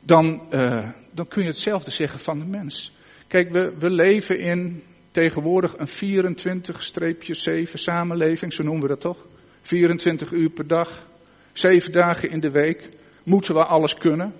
Dan, 0.00 0.42
uh, 0.54 0.88
dan 1.10 1.28
kun 1.28 1.42
je 1.42 1.48
hetzelfde 1.48 1.90
zeggen 1.90 2.20
van 2.20 2.38
de 2.38 2.44
mens. 2.44 2.92
Kijk, 3.26 3.50
we, 3.50 3.72
we 3.78 3.90
leven 3.90 4.38
in 4.38 4.82
tegenwoordig 5.10 5.74
een 5.76 6.34
24-7 7.68 7.72
samenleving, 7.72 8.52
zo 8.52 8.62
noemen 8.62 8.82
we 8.82 8.88
dat 8.88 9.00
toch? 9.00 9.26
24 9.62 10.30
uur 10.30 10.50
per 10.50 10.66
dag, 10.66 11.06
7 11.52 11.92
dagen 11.92 12.30
in 12.30 12.40
de 12.40 12.50
week. 12.50 12.88
Moeten 13.22 13.54
we 13.54 13.64
alles 13.64 13.94
kunnen? 13.94 14.32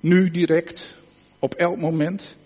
Nu 0.00 0.30
direct, 0.30 0.96
op 1.38 1.54
elk 1.54 1.80
moment. 1.80 2.36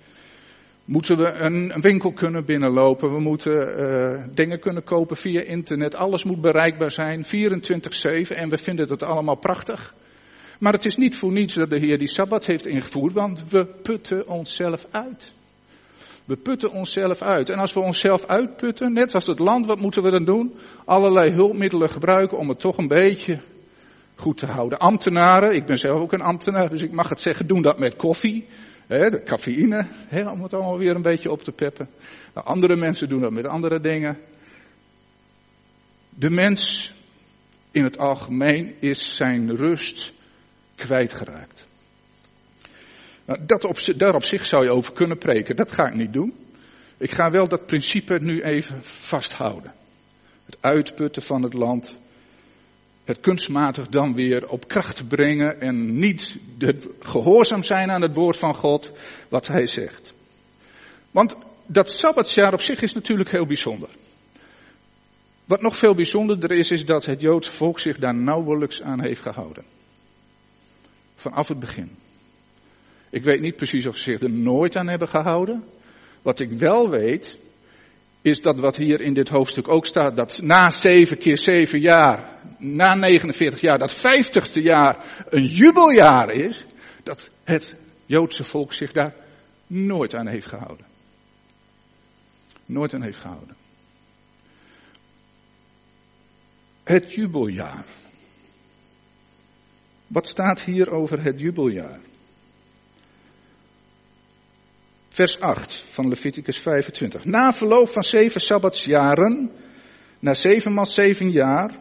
Moeten 0.85 1.17
we 1.17 1.33
een, 1.33 1.73
winkel 1.81 2.13
kunnen 2.13 2.45
binnenlopen? 2.45 3.13
We 3.13 3.21
moeten 3.21 3.81
uh, 3.81 4.25
dingen 4.35 4.61
kunnen 4.61 4.85
kopen 4.85 5.17
via 5.17 5.41
internet. 5.41 5.95
Alles 5.95 6.25
moet 6.25 6.41
bereikbaar 6.41 6.91
zijn, 6.91 7.25
24-7. 7.25 7.29
En 8.29 8.49
we 8.49 8.59
vinden 8.59 8.87
dat 8.87 9.03
allemaal 9.03 9.35
prachtig. 9.35 9.95
Maar 10.59 10.73
het 10.73 10.85
is 10.85 10.97
niet 10.97 11.17
voor 11.19 11.33
niets 11.33 11.55
dat 11.55 11.71
de 11.71 11.79
Heer 11.79 11.99
die 11.99 12.09
Sabbat 12.09 12.47
heeft 12.47 12.67
ingevoerd, 12.67 13.13
want 13.13 13.45
we 13.49 13.65
putten 13.65 14.29
onszelf 14.29 14.87
uit. 14.91 15.33
We 16.25 16.37
putten 16.37 16.73
onszelf 16.73 17.23
uit. 17.23 17.51
En 17.51 17.59
als 17.59 17.73
we 17.73 17.81
onszelf 17.81 18.27
uitputten, 18.27 18.93
net 18.93 19.15
als 19.15 19.27
het 19.27 19.39
land, 19.39 19.67
wat 19.67 19.81
moeten 19.81 20.03
we 20.03 20.11
dan 20.11 20.25
doen? 20.25 20.55
Allerlei 20.85 21.31
hulpmiddelen 21.31 21.91
gebruiken 21.91 22.39
om 22.39 22.49
het 22.49 22.59
toch 22.59 22.79
een 22.79 22.89
beetje 22.89 23.39
goed 24.15 24.37
te 24.37 24.47
houden. 24.47 24.79
Ambtenaren, 24.79 25.55
ik 25.55 25.67
ben 25.67 25.79
zelf 25.79 26.01
ook 26.01 26.13
een 26.13 26.21
ambtenaar, 26.21 26.69
dus 26.69 26.83
ik 26.83 26.93
mag 26.93 27.09
het 27.09 27.21
zeggen, 27.21 27.47
doen 27.47 27.63
dat 27.63 27.79
met 27.79 27.97
koffie. 27.97 28.47
De 28.87 29.23
cafeïne, 29.25 29.87
om 30.33 30.43
het 30.43 30.55
allemaal 30.55 30.79
weer 30.79 30.95
een 30.95 31.03
beetje 31.03 31.31
op 31.31 31.43
te 31.43 31.53
peppen. 31.53 31.89
Nou, 32.35 32.47
andere 32.47 32.77
mensen 32.77 33.09
doen 33.09 33.21
dat 33.21 33.33
met 33.33 33.47
andere 33.47 33.81
dingen. 33.81 34.19
De 36.11 36.31
mens 36.31 36.93
in 37.71 37.85
het 37.85 37.99
algemeen 37.99 38.75
is 38.79 39.17
zijn 39.17 39.57
rust 39.57 40.13
kwijtgeraakt. 40.79 41.67
Nou, 43.25 43.39
dat 43.47 43.65
op, 43.65 43.79
daar 43.97 44.15
op 44.15 44.25
zich 44.25 44.47
zou 44.47 44.65
je 44.65 44.71
over 44.71 44.93
kunnen 44.93 45.19
preken. 45.19 45.57
Dat 45.57 45.73
ga 45.73 45.87
ik 45.87 45.95
niet 45.95 46.13
doen. 46.13 46.35
Ik 46.97 47.11
ga 47.11 47.31
wel 47.31 47.49
dat 47.49 47.67
principe 47.67 48.19
nu 48.21 48.43
even 48.43 48.81
vasthouden. 48.83 49.73
Het 50.47 50.57
uitputten 50.61 51.23
van 51.23 51.43
het 51.43 51.53
land. 51.53 51.99
Het 53.05 53.21
kunstmatig 53.21 53.89
dan 53.89 54.15
weer 54.15 54.49
op 54.49 54.69
kracht 54.69 55.09
brengen 55.09 55.61
en 55.61 55.99
niet 55.99 56.39
de, 56.59 56.95
gehoorzaam 57.01 57.63
zijn 57.63 57.91
aan 57.91 58.03
het 58.03 58.15
woord 58.15 58.37
van 58.37 58.55
God, 58.55 58.91
wat 59.29 59.47
hij 59.47 59.67
zegt. 59.67 60.13
Want 61.11 61.37
dat 61.67 61.91
Sabbatsjaar 61.91 62.53
op 62.53 62.61
zich 62.61 62.83
is 62.83 62.95
natuurlijk 62.95 63.31
heel 63.31 63.47
bijzonder. 63.47 63.89
Wat 65.45 65.63
nog 65.63 65.77
veel 65.77 65.95
bijzonderder 65.95 66.51
is, 66.51 66.71
is 66.71 66.85
dat 66.85 67.05
het 67.05 67.21
Joodse 67.21 67.53
volk 67.53 67.79
zich 67.79 67.99
daar 67.99 68.15
nauwelijks 68.15 68.83
aan 68.83 69.01
heeft 69.01 69.23
gehouden. 69.23 69.65
Vanaf 71.29 71.49
het 71.49 71.59
begin. 71.59 71.97
Ik 73.11 73.23
weet 73.23 73.41
niet 73.41 73.57
precies 73.57 73.87
of 73.87 73.97
ze 73.97 74.03
zich 74.03 74.21
er 74.21 74.31
nooit 74.31 74.77
aan 74.77 74.89
hebben 74.89 75.09
gehouden. 75.09 75.65
Wat 76.23 76.41
ik 76.41 76.51
wel 76.51 76.91
weet, 76.91 77.39
is 78.23 78.41
dat 78.41 78.61
wat 78.61 78.77
hier 78.77 79.01
in 79.01 79.15
dit 79.15 79.29
hoofdstuk 79.29 79.69
ook 79.69 79.87
staat, 79.87 80.17
dat 80.17 80.41
na 80.43 80.71
zeven 80.71 81.19
keer 81.19 81.39
zeven 81.39 81.81
jaar, 81.81 82.39
na 82.59 82.95
49 82.95 83.61
jaar, 83.61 83.79
dat 83.79 83.95
vijftigste 83.95 84.63
jaar 84.63 85.25
een 85.29 85.45
jubeljaar 85.45 86.31
is, 86.31 86.67
dat 87.03 87.31
het 87.45 87.75
Joodse 88.07 88.45
volk 88.45 88.73
zich 88.73 88.93
daar 88.93 89.15
nooit 89.67 90.15
aan 90.15 90.27
heeft 90.27 90.47
gehouden. 90.47 90.87
Nooit 92.67 92.95
aan 92.95 93.03
heeft 93.03 93.19
gehouden. 93.19 93.57
Het 96.85 97.13
jubeljaar. 97.13 97.85
Wat 100.09 100.29
staat 100.29 100.63
hier 100.63 100.91
over 100.91 101.23
het 101.23 101.41
jubeljaar? 101.41 101.99
Vers 105.09 105.41
8 105.41 105.85
van 105.91 106.09
Leviticus 106.09 106.59
25. 106.59 107.25
Na 107.25 107.53
verloop 107.53 107.89
van 107.89 108.05
zeven 108.05 108.41
sabbatsjaren, 108.41 109.51
na 110.19 110.35
zevenmaal 110.35 110.87
zeven 110.87 111.31
jaar, 111.31 111.75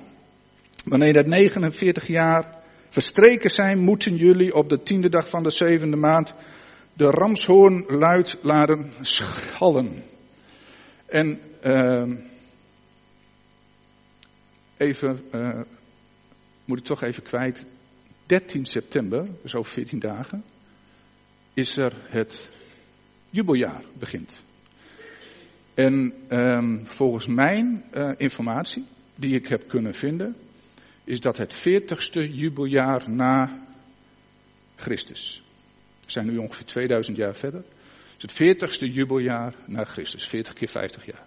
wanneer 0.83 1.13
dat 1.13 1.25
49 1.25 2.07
jaar 2.07 2.55
verstreken 2.89 3.49
zijn, 3.49 3.79
moeten 3.79 4.15
jullie 4.15 4.55
op 4.55 4.69
de 4.69 4.83
tiende 4.83 5.09
dag 5.09 5.29
van 5.29 5.43
de 5.43 5.49
zevende 5.49 5.97
maand 5.97 6.33
de 6.93 7.09
ramshoorn 7.09 7.83
luid 7.87 8.37
laten 8.41 8.91
schallen. 9.01 10.03
En 11.05 11.39
uh, 11.63 12.13
even, 14.77 15.21
uh, 15.33 15.59
moet 16.65 16.79
ik 16.79 16.85
toch 16.85 17.03
even 17.03 17.23
kwijt, 17.23 17.65
13 18.27 18.65
september, 18.65 19.27
dus 19.41 19.55
over 19.55 19.71
14 19.71 19.99
dagen, 19.99 20.43
is 21.53 21.77
er 21.77 21.93
het 22.09 22.49
jubeljaar 23.29 23.83
begint. 23.97 24.43
En 25.73 26.13
um, 26.29 26.85
volgens 26.85 27.25
mijn 27.25 27.83
uh, 27.93 28.11
informatie, 28.17 28.85
die 29.15 29.35
ik 29.35 29.47
heb 29.47 29.67
kunnen 29.67 29.93
vinden, 29.93 30.35
is 31.03 31.19
dat 31.19 31.37
het 31.37 31.53
veertigste 31.53 32.33
jubeljaar 32.33 33.09
na 33.09 33.65
Christus. 34.75 35.41
We 36.05 36.11
zijn 36.11 36.25
nu 36.25 36.37
ongeveer 36.37 36.65
2000 36.65 37.17
jaar 37.17 37.35
verder. 37.35 37.59
Het 37.59 38.15
is 38.17 38.21
het 38.21 38.31
veertigste 38.31 38.91
jubeljaar 38.91 39.53
na 39.65 39.83
Christus, 39.83 40.27
40 40.27 40.53
keer 40.53 40.67
50 40.67 41.05
jaar. 41.05 41.25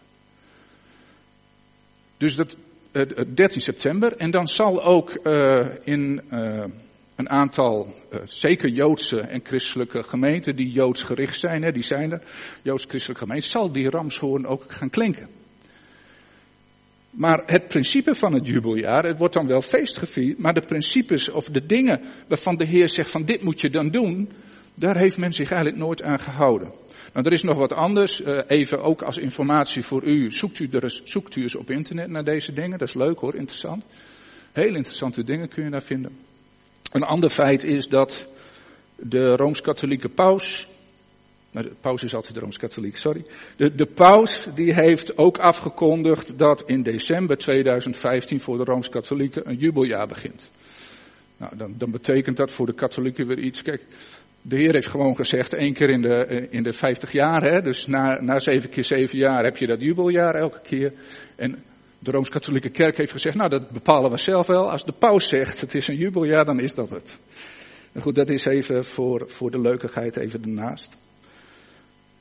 Dus 2.17 2.37
dat, 2.37 2.57
uh, 2.93 3.03
13 3.35 3.61
september, 3.61 4.17
en 4.17 4.31
dan 4.31 4.49
zal 4.49 4.85
ook 4.85 5.19
uh, 5.23 5.67
in 5.85 6.21
uh, 6.33 6.65
een 7.21 7.31
aantal, 7.31 7.95
uh, 8.13 8.21
zeker 8.25 8.69
Joodse 8.69 9.21
en 9.21 9.41
christelijke 9.43 10.03
gemeenten 10.03 10.57
die 10.57 10.71
Joods 10.71 11.03
gericht 11.03 11.41
zijn, 11.41 11.73
die 11.73 11.83
zijn 11.83 12.13
er, 12.13 12.23
Joods-christelijke 12.63 13.23
gemeenten, 13.23 13.49
zal 13.49 13.73
die 13.73 13.91
ramshoorn 13.91 14.47
ook 14.47 14.65
gaan 14.69 14.91
klinken. 14.91 15.29
Maar 17.11 17.43
het 17.47 17.69
principe 17.69 18.15
van 18.15 18.33
het 18.33 18.47
jubeljaar, 18.47 19.05
het 19.05 19.19
wordt 19.19 19.35
dan 19.35 19.47
wel 19.47 19.63
feest 19.63 19.99
gevierd, 19.99 20.39
maar 20.39 20.55
de 20.55 20.61
principes 20.61 21.31
of 21.31 21.45
de 21.45 21.67
dingen 21.67 22.01
waarvan 22.29 22.57
de 22.57 22.67
Heer 22.67 22.89
zegt 22.89 23.11
van 23.11 23.25
dit 23.25 23.43
moet 23.43 23.61
je 23.61 23.71
dan 23.71 23.91
doen, 23.91 24.31
daar 24.75 24.97
heeft 24.97 25.19
men 25.19 25.33
zich 25.33 25.51
eigenlijk 25.51 25.83
nooit 25.83 26.03
aan 26.03 26.21
gehouden. 26.21 26.73
Nou, 27.13 27.27
er 27.27 27.33
is 27.33 27.43
nog 27.43 27.57
wat 27.57 27.73
anders, 27.73 28.21
uh, 28.21 28.41
even 28.47 28.83
ook 28.83 29.03
als 29.03 29.17
informatie 29.17 29.83
voor 29.83 30.03
u, 30.03 30.33
zoekt 30.33 30.59
u, 30.59 30.69
er, 30.71 31.01
zoekt 31.05 31.37
u 31.37 31.43
eens 31.43 31.55
op 31.55 31.71
internet 31.71 32.09
naar 32.09 32.25
deze 32.25 32.53
dingen, 32.53 32.79
dat 32.79 32.89
is 32.89 32.95
leuk 32.95 33.19
hoor, 33.19 33.35
interessant. 33.35 33.85
Heel 34.53 34.75
interessante 34.75 35.25
dingen 35.25 35.49
kun 35.49 35.65
je 35.65 35.71
daar 35.71 35.83
vinden. 35.83 36.30
Een 36.91 37.03
ander 37.03 37.31
feit 37.31 37.65
is 37.65 37.89
dat 37.89 38.27
de 38.97 39.37
Rooms-Katholieke 39.37 40.09
paus, 40.09 40.69
nou, 41.51 41.67
de 41.67 41.75
paus 41.81 42.03
is 42.03 42.15
altijd 42.15 42.37
Rooms-Katholiek, 42.37 42.97
sorry. 42.97 43.25
De, 43.57 43.75
de 43.75 43.87
paus 43.87 44.49
die 44.55 44.75
heeft 44.75 45.19
ook 45.19 45.39
afgekondigd 45.39 46.39
dat 46.39 46.63
in 46.67 46.83
december 46.83 47.37
2015 47.39 48.41
voor 48.41 48.57
de 48.57 48.65
Rooms-Katholieken 48.65 49.49
een 49.49 49.57
jubeljaar 49.57 50.07
begint. 50.07 50.51
Nou, 51.37 51.57
dan, 51.57 51.75
dan 51.79 51.91
betekent 51.91 52.37
dat 52.37 52.53
voor 52.53 52.67
de 52.67 52.75
katholieken 52.75 53.27
weer 53.27 53.39
iets. 53.39 53.63
Kijk, 53.63 53.85
de 54.43 54.57
Heer 54.57 54.73
heeft 54.73 54.87
gewoon 54.87 55.17
gezegd, 55.17 55.55
één 55.55 55.73
keer 55.73 55.91
in 55.91 56.03
de, 56.03 56.47
in 56.51 56.63
de 56.63 56.73
50 56.73 57.13
jaar, 57.13 57.43
hè, 57.43 57.63
dus 57.63 57.87
na, 57.87 58.21
na 58.21 58.39
zeven 58.39 58.71
keer 58.71 58.85
zeven 58.85 59.19
jaar 59.19 59.45
heb 59.45 59.57
je 59.57 59.67
dat 59.67 59.81
jubeljaar 59.81 60.35
elke 60.35 60.61
keer. 60.63 60.93
En 61.37 61.63
de 62.03 62.11
Rooms-Katholieke 62.11 62.69
Kerk 62.69 62.97
heeft 62.97 63.13
gezegd, 63.13 63.37
nou 63.37 63.51
dat 63.51 63.71
bepalen 63.71 64.11
we 64.11 64.17
zelf 64.17 64.47
wel. 64.47 64.71
Als 64.71 64.85
de 64.85 64.93
paus 64.93 65.29
zegt 65.29 65.61
het 65.61 65.75
is 65.75 65.89
een 65.89 65.97
jubeljaar, 65.97 66.45
dan 66.45 66.61
is 66.61 66.75
dat 66.75 66.91
het. 66.91 67.19
Nou 67.93 68.05
goed, 68.05 68.15
dat 68.15 68.29
is 68.29 68.45
even 68.45 68.85
voor, 68.85 69.25
voor 69.27 69.51
de 69.51 69.61
leukigheid 69.61 70.17
even 70.17 70.43
ernaast. 70.43 70.97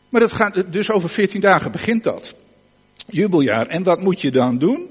Maar 0.10 0.22
dat 0.22 0.34
gaat, 0.34 0.72
dus 0.72 0.90
over 0.90 1.10
14 1.10 1.42
dagen 1.42 1.72
begint 1.72 2.04
dat. 2.04 2.36
Jubeljaar. 3.08 3.68
En 3.68 3.84
wat 3.84 4.02
moet 4.02 4.22
je 4.22 4.32
dan 4.32 4.58
doen? 4.58 4.90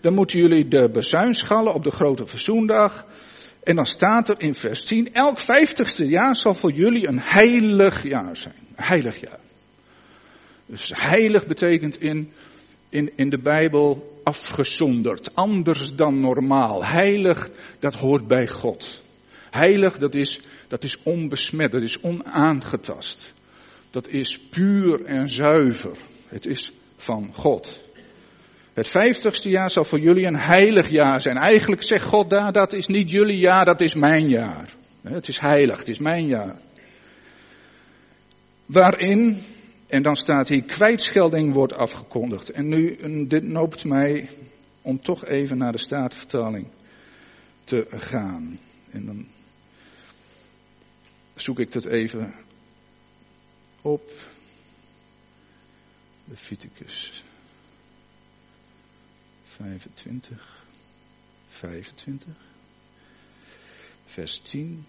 Dan 0.00 0.14
moeten 0.14 0.38
jullie 0.38 0.68
de 0.68 0.88
bezuinschallen 0.92 1.74
op 1.74 1.84
de 1.84 1.90
grote 1.90 2.26
verzoendag. 2.26 3.06
En 3.62 3.76
dan 3.76 3.86
staat 3.86 4.28
er 4.28 4.40
in 4.40 4.54
vers 4.54 4.84
10, 4.84 5.12
elk 5.12 5.38
vijftigste 5.38 6.06
jaar 6.06 6.36
zal 6.36 6.54
voor 6.54 6.72
jullie 6.72 7.08
een 7.08 7.20
heilig 7.20 8.02
jaar 8.02 8.36
zijn. 8.36 8.54
Heilig 8.74 9.20
jaar. 9.20 9.38
Dus 10.66 10.92
heilig 10.94 11.46
betekent 11.46 12.00
in, 12.00 12.32
in, 12.88 13.12
in 13.16 13.30
de 13.30 13.38
Bijbel 13.38 14.13
afgezonderd, 14.24 15.34
anders 15.34 15.94
dan 15.94 16.20
normaal. 16.20 16.84
Heilig, 16.84 17.50
dat 17.78 17.94
hoort 17.94 18.26
bij 18.26 18.48
God. 18.48 19.02
Heilig, 19.50 19.98
dat 19.98 20.14
is, 20.14 20.40
dat 20.68 20.84
is 20.84 21.02
onbesmet, 21.02 21.72
dat 21.72 21.82
is 21.82 22.00
onaangetast. 22.00 23.32
Dat 23.90 24.08
is 24.08 24.38
puur 24.38 25.02
en 25.04 25.30
zuiver. 25.30 25.96
Het 26.28 26.46
is 26.46 26.72
van 26.96 27.30
God. 27.32 27.82
Het 28.72 28.88
vijftigste 28.88 29.48
jaar 29.48 29.70
zal 29.70 29.84
voor 29.84 30.00
jullie 30.00 30.26
een 30.26 30.38
heilig 30.38 30.88
jaar 30.88 31.20
zijn. 31.20 31.36
Eigenlijk 31.36 31.82
zegt 31.82 32.04
God 32.04 32.30
daar, 32.30 32.52
dat 32.52 32.72
is 32.72 32.86
niet 32.86 33.10
jullie 33.10 33.38
jaar, 33.38 33.64
dat 33.64 33.80
is 33.80 33.94
mijn 33.94 34.28
jaar. 34.28 34.68
Het 35.02 35.28
is 35.28 35.38
heilig, 35.38 35.78
het 35.78 35.88
is 35.88 35.98
mijn 35.98 36.26
jaar. 36.26 36.56
Waarin, 38.66 39.42
en 39.86 40.02
dan 40.02 40.16
staat 40.16 40.48
hier, 40.48 40.64
kwijtschelding 40.64 41.52
wordt 41.52 41.74
afgekondigd. 41.74 42.50
En 42.50 42.68
nu, 42.68 42.96
dit 43.26 43.42
noopt 43.42 43.84
mij 43.84 44.28
om 44.82 45.00
toch 45.00 45.24
even 45.24 45.58
naar 45.58 45.72
de 45.72 45.78
Statenvertaling 45.78 46.66
te 47.64 47.86
gaan. 47.90 48.58
En 48.90 49.06
dan 49.06 49.26
zoek 51.34 51.58
ik 51.58 51.72
dat 51.72 51.84
even 51.84 52.34
op. 53.82 54.10
Leviticus 56.24 57.22
25, 59.44 60.64
25, 61.48 62.28
vers 64.06 64.40
10. 64.42 64.84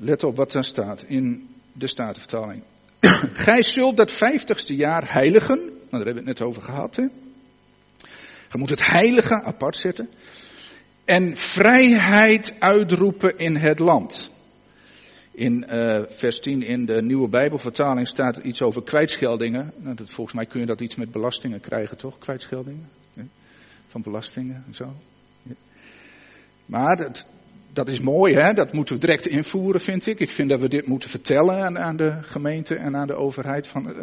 Let 0.00 0.24
op 0.24 0.36
wat 0.36 0.52
daar 0.52 0.64
staat 0.64 1.02
in 1.02 1.48
de 1.72 1.86
Statenvertaling. 1.86 2.62
Gij 3.46 3.62
zult 3.62 3.96
dat 3.96 4.12
vijftigste 4.12 4.76
jaar 4.76 5.12
heiligen. 5.12 5.58
Nou, 5.58 5.70
daar 5.90 6.04
hebben 6.04 6.24
we 6.24 6.28
het 6.28 6.38
net 6.38 6.42
over 6.48 6.62
gehad. 6.62 6.96
Hè? 6.96 7.02
Je 8.52 8.58
moet 8.58 8.70
het 8.70 8.86
heilige 8.86 9.42
apart 9.42 9.76
zetten. 9.76 10.08
En 11.04 11.36
vrijheid 11.36 12.54
uitroepen 12.58 13.38
in 13.38 13.56
het 13.56 13.78
land. 13.78 14.30
In 15.30 15.66
uh, 15.70 16.02
vers 16.08 16.40
10 16.40 16.62
in 16.62 16.86
de 16.86 17.02
nieuwe 17.02 17.28
Bijbelvertaling 17.28 18.08
staat 18.08 18.36
iets 18.36 18.62
over 18.62 18.82
kwijtscheldingen. 18.82 19.72
Nou, 19.76 19.96
dat, 19.96 20.10
volgens 20.10 20.36
mij 20.36 20.46
kun 20.46 20.60
je 20.60 20.66
dat 20.66 20.80
iets 20.80 20.94
met 20.94 21.10
belastingen 21.10 21.60
krijgen, 21.60 21.96
toch? 21.96 22.18
Kwijtscheldingen? 22.18 22.88
Van 23.88 24.02
belastingen 24.02 24.64
en 24.66 24.74
zo. 24.74 24.94
Maar 26.66 26.96
dat, 26.96 27.26
dat 27.78 27.88
is 27.88 28.00
mooi, 28.00 28.34
hè? 28.34 28.52
Dat 28.52 28.72
moeten 28.72 28.94
we 28.94 29.00
direct 29.00 29.26
invoeren, 29.26 29.80
vind 29.80 30.06
ik. 30.06 30.20
Ik 30.20 30.30
vind 30.30 30.48
dat 30.48 30.60
we 30.60 30.68
dit 30.68 30.86
moeten 30.86 31.08
vertellen 31.08 31.64
aan, 31.64 31.78
aan 31.78 31.96
de 31.96 32.18
gemeente 32.20 32.74
en 32.74 32.96
aan 32.96 33.06
de 33.06 33.14
overheid. 33.14 33.68
Van 33.68 33.88
uh, 33.88 33.94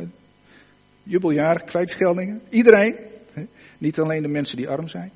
jubeljaar, 1.03 1.63
kwijtscheldingen. 1.63 2.41
Iedereen. 2.50 2.96
Hè? 3.34 3.46
Niet 3.77 4.00
alleen 4.00 4.22
de 4.22 4.27
mensen 4.27 4.58
die 4.58 4.70
arm 4.70 4.88
zijn. 4.88 5.12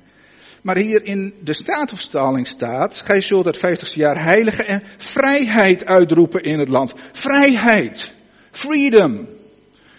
Maar 0.62 0.76
hier 0.76 1.04
in 1.04 1.34
de 1.42 1.52
Statenvertaling 1.52 2.46
staat, 2.46 3.00
gij 3.00 3.20
zult 3.20 3.44
het 3.44 3.58
vijftigste 3.58 3.98
jaar 3.98 4.22
heilige 4.22 4.64
en 4.64 4.82
vrijheid 4.96 5.84
uitroepen 5.84 6.42
in 6.42 6.58
het 6.58 6.68
land. 6.68 6.92
Vrijheid. 7.12 8.12
Freedom. 8.50 9.28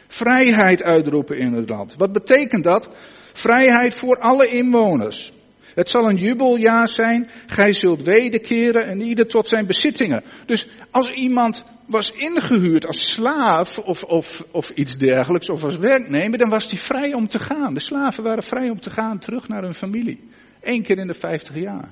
Vrijheid 0.07 0.83
uitroepen 0.83 1.37
in 1.37 1.53
het 1.53 1.69
land. 1.69 1.95
Wat 1.97 2.11
betekent 2.11 2.63
dat? 2.63 2.89
Vrijheid 3.33 3.95
voor 3.95 4.17
alle 4.17 4.47
inwoners. 4.47 5.33
Het 5.73 5.89
zal 5.89 6.09
een 6.09 6.15
jubeljaar 6.15 6.89
zijn. 6.89 7.29
Gij 7.47 7.73
zult 7.73 8.03
wederkeren 8.03 8.87
en 8.87 9.01
ieder 9.01 9.27
tot 9.27 9.47
zijn 9.47 9.65
bezittingen. 9.65 10.23
Dus 10.45 10.67
als 10.91 11.07
iemand 11.07 11.63
was 11.85 12.11
ingehuurd 12.11 12.87
als 12.87 13.11
slaaf 13.13 13.79
of, 13.79 14.03
of, 14.03 14.45
of 14.51 14.69
iets 14.69 14.97
dergelijks, 14.97 15.49
of 15.49 15.63
als 15.63 15.75
werknemer, 15.75 16.37
dan 16.37 16.49
was 16.49 16.69
hij 16.69 16.79
vrij 16.79 17.13
om 17.13 17.27
te 17.27 17.39
gaan. 17.39 17.73
De 17.73 17.79
slaven 17.79 18.23
waren 18.23 18.43
vrij 18.43 18.69
om 18.69 18.79
te 18.79 18.89
gaan 18.89 19.19
terug 19.19 19.47
naar 19.47 19.63
hun 19.63 19.75
familie. 19.75 20.29
Eén 20.61 20.81
keer 20.81 20.97
in 20.97 21.07
de 21.07 21.13
vijftig 21.13 21.55
jaar. 21.55 21.91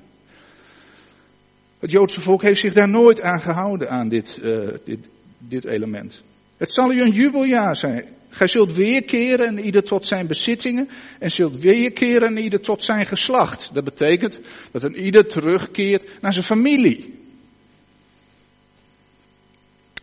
Het 1.80 1.92
Joodse 1.92 2.22
volk 2.22 2.42
heeft 2.42 2.60
zich 2.60 2.74
daar 2.74 2.90
nooit 2.90 3.22
aan 3.22 3.42
gehouden, 3.42 3.90
aan 3.90 4.10
dit, 4.10 4.40
uh, 4.44 4.68
dit, 4.86 5.00
dit 5.38 5.66
element. 5.66 6.24
Het 6.58 6.72
zal 6.74 6.92
u 6.92 7.02
een 7.02 7.12
jubeljaar 7.12 7.76
zijn. 7.76 8.06
Gij 8.30 8.48
zult 8.48 8.74
weerkeren 8.74 9.48
en 9.48 9.60
ieder 9.60 9.84
tot 9.84 10.06
zijn 10.06 10.28
bezittingen 10.28 10.90
en 11.20 11.32
zult 11.32 11.58
weerkeren 11.58 12.28
en 12.28 12.38
ieder 12.38 12.62
tot 12.62 12.84
zijn 12.84 13.06
geslacht. 13.06 13.70
Dat 13.74 13.84
betekent 13.84 14.40
dat 14.72 14.84
een 14.84 15.04
ieder 15.04 15.28
terugkeert 15.28 16.22
naar 16.22 16.34
zijn 16.34 16.46
familie. 16.46 17.18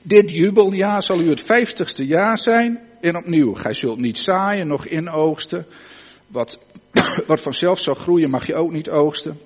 Dit 0.02 0.30
jubeljaar 0.32 1.02
zal 1.02 1.20
u 1.20 1.28
het 1.28 1.42
vijftigste 1.42 2.06
jaar 2.06 2.38
zijn 2.38 2.80
en 3.00 3.16
opnieuw. 3.16 3.54
Gij 3.54 3.72
zult 3.72 3.98
niet 3.98 4.18
zaaien, 4.18 4.66
nog 4.66 4.86
inoogsten. 4.86 5.66
Wat 6.26 6.58
wat 7.26 7.40
vanzelf 7.40 7.80
zal 7.80 7.94
groeien 7.94 8.30
mag 8.30 8.46
je 8.46 8.54
ook 8.54 8.72
niet 8.72 8.90
oogsten. 8.90 9.38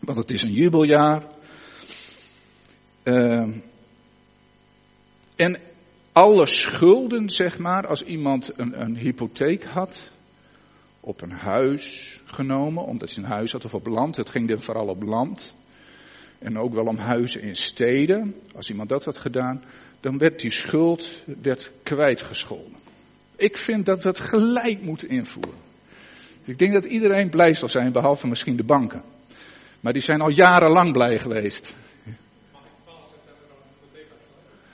Want 0.00 0.18
het 0.18 0.30
is 0.30 0.42
een 0.42 0.52
jubeljaar. 0.52 1.22
Uh, 3.04 3.48
en 5.36 5.60
alle 6.16 6.46
schulden, 6.46 7.30
zeg 7.30 7.58
maar, 7.58 7.86
als 7.86 8.02
iemand 8.02 8.50
een, 8.56 8.80
een 8.80 8.96
hypotheek 8.96 9.64
had 9.64 10.10
op 11.00 11.22
een 11.22 11.32
huis 11.32 12.20
genomen, 12.24 12.84
omdat 12.84 13.14
hij 13.14 13.24
een 13.24 13.30
huis 13.30 13.52
had 13.52 13.64
of 13.64 13.74
op 13.74 13.86
land, 13.86 14.16
het 14.16 14.30
ging 14.30 14.48
dan 14.48 14.60
vooral 14.60 14.86
op 14.86 15.02
land. 15.02 15.54
En 16.38 16.58
ook 16.58 16.74
wel 16.74 16.84
om 16.84 16.96
huizen 16.96 17.40
in 17.40 17.56
steden. 17.56 18.34
Als 18.54 18.68
iemand 18.68 18.88
dat 18.88 19.04
had 19.04 19.18
gedaan, 19.18 19.64
dan 20.00 20.18
werd 20.18 20.40
die 20.40 20.50
schuld 20.50 21.22
werd 21.42 21.70
kwijtgescholden. 21.82 22.76
Ik 23.36 23.56
vind 23.56 23.86
dat 23.86 24.02
we 24.02 24.08
het 24.08 24.20
gelijk 24.20 24.82
moeten 24.82 25.08
invoeren. 25.08 25.60
Ik 26.44 26.58
denk 26.58 26.72
dat 26.72 26.84
iedereen 26.84 27.30
blij 27.30 27.54
zal 27.54 27.68
zijn, 27.68 27.92
behalve 27.92 28.26
misschien 28.26 28.56
de 28.56 28.64
banken. 28.64 29.02
Maar 29.80 29.92
die 29.92 30.02
zijn 30.02 30.20
al 30.20 30.30
jarenlang 30.30 30.92
blij 30.92 31.18
geweest. 31.18 31.74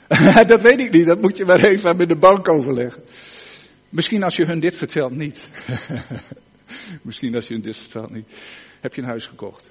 dat 0.46 0.62
weet 0.62 0.80
ik 0.80 0.92
niet, 0.92 1.06
dat 1.06 1.20
moet 1.20 1.36
je 1.36 1.44
maar 1.44 1.64
even 1.64 1.96
met 1.96 2.08
de 2.08 2.16
bank 2.16 2.48
overleggen. 2.48 3.02
Misschien 3.88 4.22
als 4.22 4.36
je 4.36 4.44
hun 4.44 4.60
dit 4.60 4.76
vertelt 4.76 5.12
niet. 5.12 5.40
Misschien 7.02 7.34
als 7.34 7.46
je 7.46 7.54
hun 7.54 7.62
dit 7.62 7.76
vertelt 7.76 8.10
niet. 8.10 8.26
Heb 8.80 8.94
je 8.94 9.02
een 9.02 9.08
huis 9.08 9.26
gekocht? 9.26 9.70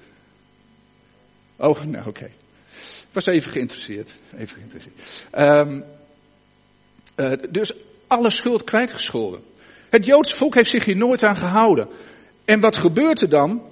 Oh, 1.56 1.82
nou 1.82 1.98
oké. 1.98 2.08
Okay. 2.08 2.32
Was 3.12 3.26
even 3.26 3.52
geïnteresseerd. 3.52 4.14
Even 4.36 4.56
geïnteresseerd. 4.56 4.96
Um, 5.38 5.84
dus 7.50 7.72
alle 8.06 8.30
schuld 8.30 8.64
kwijtgescholden. 8.64 9.42
Het 9.90 10.04
Joodse 10.04 10.36
volk 10.36 10.54
heeft 10.54 10.70
zich 10.70 10.84
hier 10.84 10.96
nooit 10.96 11.22
aan 11.22 11.36
gehouden. 11.36 11.88
En 12.44 12.60
wat 12.60 12.76
gebeurt 12.76 13.20
er 13.20 13.28
dan? 13.28 13.62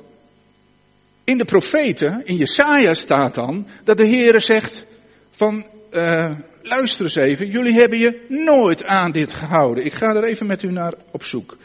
In 1.25 1.39
de 1.39 1.45
profeten, 1.45 2.27
in 2.27 2.37
Jesaja 2.37 2.95
staat 2.95 3.35
dan, 3.35 3.67
dat 3.85 3.97
de 3.97 4.09
Heere 4.09 4.41
zegt 4.41 4.87
van, 5.31 5.67
uh, 5.93 6.35
luister 6.63 7.05
eens 7.05 7.17
even, 7.17 7.51
jullie 7.51 7.79
hebben 7.81 7.99
je 7.99 8.27
nooit 8.29 8.85
aan 8.85 9.13
dit 9.13 9.33
gehouden. 9.33 9.85
Ik 9.85 9.93
ga 9.93 10.07
er 10.07 10.25
even 10.25 10.47
met 10.47 10.63
u 10.63 10.71
naar 10.71 10.95
op 11.11 11.25
zoek. 11.25 11.57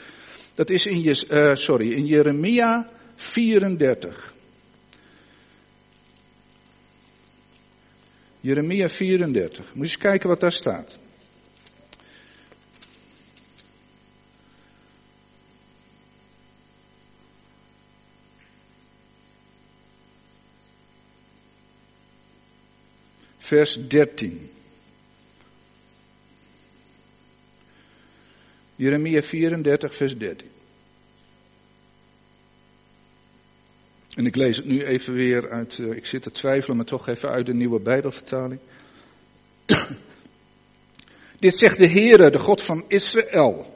Dat 0.53 0.69
is 0.69 0.85
in, 0.85 1.05
uh, 1.05 1.53
sorry, 1.53 1.91
in 1.91 2.05
Jeremia 2.05 2.89
34. 3.15 4.33
Jeremia 8.39 8.89
34. 8.89 9.65
Moet 9.65 9.73
je 9.73 9.81
eens 9.81 9.97
kijken 9.97 10.29
wat 10.29 10.39
daar 10.39 10.51
staat. 10.51 10.99
vers 23.45 23.77
13. 23.87 24.54
Jeremia 28.75 29.21
34, 29.21 29.95
vers 29.95 30.17
13. 30.17 30.47
En 34.15 34.25
ik 34.25 34.35
lees 34.35 34.57
het 34.57 34.65
nu 34.65 34.83
even 34.83 35.13
weer 35.13 35.49
uit, 35.49 35.77
uh, 35.77 35.95
ik 35.95 36.05
zit 36.05 36.21
te 36.21 36.31
twijfelen, 36.31 36.77
maar 36.77 36.85
toch 36.85 37.07
even 37.07 37.29
uit 37.29 37.45
de 37.45 37.53
nieuwe 37.53 37.79
Bijbelvertaling. 37.79 38.59
Dit 41.39 41.55
zegt 41.55 41.79
de 41.79 41.87
Heere, 41.87 42.29
de 42.29 42.39
God 42.39 42.61
van 42.61 42.83
Israël. 42.87 43.73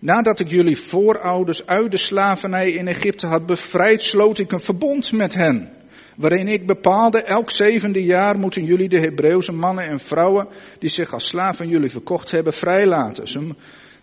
Nadat 0.00 0.40
ik 0.40 0.50
jullie 0.50 0.78
voorouders 0.78 1.66
uit 1.66 1.90
de 1.90 1.96
slavernij 1.96 2.70
in 2.70 2.88
Egypte 2.88 3.26
had 3.26 3.46
bevrijd, 3.46 4.02
sloot 4.02 4.38
ik 4.38 4.52
een 4.52 4.60
verbond 4.60 5.12
met 5.12 5.34
hen 5.34 5.78
waarin 6.18 6.48
ik 6.48 6.66
bepaalde, 6.66 7.22
elk 7.22 7.50
zevende 7.50 8.04
jaar 8.04 8.38
moeten 8.38 8.64
jullie 8.64 8.88
de 8.88 8.98
Hebreeuwse 8.98 9.52
mannen 9.52 9.84
en 9.84 10.00
vrouwen 10.00 10.48
die 10.78 10.88
zich 10.88 11.12
als 11.12 11.26
slaven 11.26 11.68
jullie 11.68 11.90
verkocht 11.90 12.30
hebben 12.30 12.52
vrijlaten. 12.52 13.56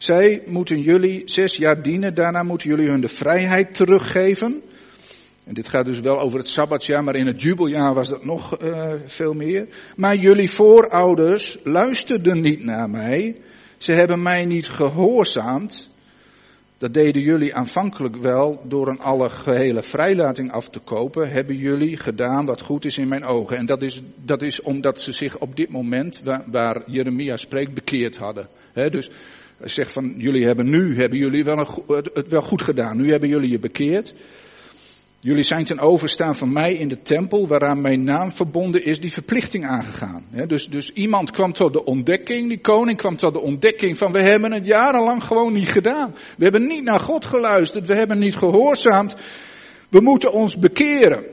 Zij 0.06 0.42
moeten 0.46 0.82
jullie 0.82 1.22
zes 1.26 1.56
jaar 1.56 1.82
dienen, 1.82 2.14
daarna 2.14 2.44
moeten 2.44 2.70
jullie 2.70 2.90
hun 2.90 3.02
de 3.02 3.08
vrijheid 3.08 3.76
teruggeven. 3.76 4.62
En 5.44 5.54
dit 5.54 5.68
gaat 5.68 5.86
dus 5.86 6.00
wel 6.00 6.20
over 6.20 6.38
het 6.38 6.48
Sabbatjaar, 6.48 7.04
maar 7.04 7.16
in 7.16 7.26
het 7.26 7.42
jubeljaar 7.42 7.94
was 7.94 8.10
dat 8.10 8.26
nog 8.26 8.62
uh, 8.62 8.94
veel 9.06 9.34
meer. 9.34 9.68
Maar 9.96 10.16
jullie 10.16 10.50
voorouders 10.52 11.58
luisterden 11.64 12.42
niet 12.42 12.64
naar 12.64 12.90
mij. 12.90 13.36
Ze 13.78 13.92
hebben 13.92 14.22
mij 14.22 14.46
niet 14.46 14.68
gehoorzaamd. 14.68 15.90
Dat 16.78 16.94
deden 16.94 17.22
jullie 17.22 17.56
aanvankelijk 17.56 18.16
wel 18.16 18.62
door 18.68 18.88
een 18.88 19.00
algehele 19.00 19.84
vrijlating 19.84 20.52
af 20.52 20.70
te 20.70 20.80
kopen. 20.80 21.32
Hebben 21.32 21.58
jullie 21.58 21.98
gedaan 21.98 22.46
wat 22.46 22.62
goed 22.62 22.86
is 22.86 22.98
in 22.98 23.08
mijn 23.08 23.26
ogen. 23.26 23.58
En 23.58 23.66
dat 23.66 23.82
is, 23.82 24.02
dat 24.16 24.42
is 24.42 24.62
omdat 24.62 25.00
ze 25.00 25.12
zich 25.12 25.38
op 25.38 25.56
dit 25.56 25.70
moment, 25.70 26.22
waar, 26.24 26.44
waar 26.46 26.84
Jeremia 26.86 27.36
spreekt, 27.36 27.74
bekeerd 27.74 28.18
hadden. 28.18 28.48
dus 28.74 29.10
hij 29.58 29.70
zegt 29.70 29.92
van, 29.92 30.14
jullie 30.18 30.46
hebben 30.46 30.70
nu, 30.70 30.96
hebben 30.96 31.20
jullie 31.20 31.44
wel 31.44 31.58
een, 31.58 32.08
het 32.14 32.28
wel 32.28 32.42
goed 32.42 32.62
gedaan. 32.62 32.98
Nu 32.98 33.12
hebben 33.12 33.30
jullie 33.30 33.50
je 33.50 33.60
bekeerd. 33.60 34.14
Jullie 35.20 35.44
zijn 35.44 35.66
ten 35.66 35.80
overstaan 35.80 36.36
van 36.36 36.54
mij 36.54 36.74
in 36.74 36.88
de 36.88 37.02
tempel, 37.02 37.48
waaraan 37.48 37.82
mijn 37.82 38.04
naam 38.04 38.32
verbonden 38.32 38.84
is, 38.84 39.00
die 39.00 39.12
verplichting 39.12 39.66
aangegaan. 39.66 40.26
dus, 40.48 40.68
dus 40.68 40.92
iemand 40.92 41.32
kwam 41.32 41.54
tot 41.54 41.74
de 41.74 41.84
ontdekking, 41.84 42.48
die 42.48 42.60
koning 42.60 42.98
kwam 42.98 43.18
tot 43.18 43.34
de 43.34 43.40
ontdekking 43.40 43.98
van 43.98 44.12
we 44.12 44.20
hebben 44.20 44.52
het 44.52 44.66
jarenlang 44.66 45.24
gewoon 45.24 45.54
niet 45.54 45.68
gedaan. 45.68 46.16
We 46.38 46.44
hebben 46.44 46.68
niet 46.68 46.84
naar 46.84 47.00
God 47.00 47.26
geluisterd, 47.26 47.88
we 47.88 47.96
hebben 47.96 48.20
niet 48.20 48.36
gehoorzaamd. 48.36 49.14
We 49.90 50.00
moeten 50.00 50.32
ons 50.32 50.58
bekeren. 50.58 51.24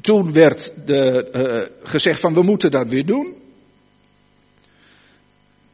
Toen 0.00 0.32
werd 0.32 0.72
de, 0.84 1.28
uh, 1.34 1.88
gezegd 1.88 2.20
van 2.20 2.34
we 2.34 2.42
moeten 2.42 2.70
dat 2.70 2.88
weer 2.88 3.06
doen. 3.06 3.34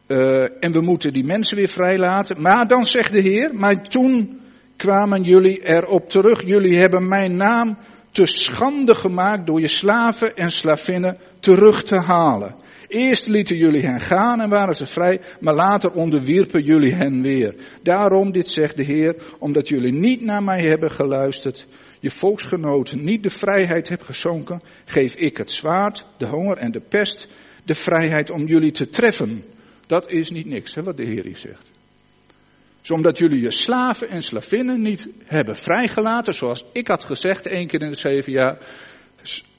Uh, 0.07 0.43
en 0.65 0.73
we 0.73 0.81
moeten 0.81 1.13
die 1.13 1.25
mensen 1.25 1.57
weer 1.57 1.69
vrijlaten. 1.69 2.41
Maar 2.43 2.67
dan 2.67 2.85
zegt 2.85 3.13
de 3.13 3.21
Heer, 3.21 3.51
maar 3.55 3.89
toen 3.89 4.41
kwamen 4.77 5.23
jullie 5.23 5.67
erop 5.67 6.09
terug. 6.09 6.47
Jullie 6.47 6.79
hebben 6.79 7.09
mijn 7.09 7.37
naam 7.37 7.79
te 8.11 8.27
schande 8.27 8.95
gemaakt 8.95 9.47
door 9.47 9.61
je 9.61 9.69
slaven 9.69 10.35
en 10.35 10.51
slavinnen 10.51 11.19
terug 11.41 11.83
te 11.83 12.01
halen. 12.01 12.55
Eerst 12.89 13.27
lieten 13.27 13.57
jullie 13.57 13.83
hen 13.83 14.01
gaan 14.01 14.41
en 14.41 14.49
waren 14.49 14.75
ze 14.75 14.87
vrij, 14.87 15.21
maar 15.41 15.55
later 15.55 15.91
onderwierpen 15.91 16.63
jullie 16.63 16.95
hen 16.95 17.23
weer. 17.23 17.55
Daarom, 17.83 18.33
dit 18.33 18.49
zegt 18.49 18.77
de 18.77 18.83
Heer, 18.83 19.17
omdat 19.39 19.69
jullie 19.69 19.93
niet 19.93 20.21
naar 20.21 20.43
mij 20.43 20.61
hebben 20.61 20.91
geluisterd, 20.91 21.67
je 22.01 22.11
volksgenoten 22.11 23.05
niet 23.05 23.23
de 23.23 23.31
vrijheid 23.31 23.89
hebben 23.89 24.07
gezonken, 24.07 24.63
geef 24.85 25.15
ik 25.15 25.37
het 25.37 25.51
zwaard, 25.51 26.07
de 26.19 26.27
honger 26.27 26.57
en 26.57 26.73
de 26.73 26.83
pest, 26.89 27.29
de 27.65 27.75
vrijheid 27.75 28.31
om 28.31 28.47
jullie 28.47 28.73
te 28.73 28.89
treffen. 28.89 29.45
Dat 29.87 30.11
is 30.11 30.31
niet 30.31 30.47
niks, 30.47 30.75
hè, 30.75 30.83
wat 30.83 30.97
de 30.97 31.05
Heer 31.05 31.25
hier 31.25 31.37
zegt. 31.37 31.71
Dus 32.81 32.91
omdat 32.91 33.19
jullie 33.19 33.41
je 33.41 33.51
slaven 33.51 34.09
en 34.09 34.23
slavinnen 34.23 34.83
niet 34.83 35.09
hebben 35.25 35.57
vrijgelaten, 35.57 36.35
zoals 36.35 36.65
ik 36.73 36.89
had 36.89 37.05
gezegd 37.05 37.47
één 37.47 37.67
keer 37.67 37.83
in 37.83 37.91
de 37.91 37.99
zeven 37.99 38.33
jaar, 38.33 38.59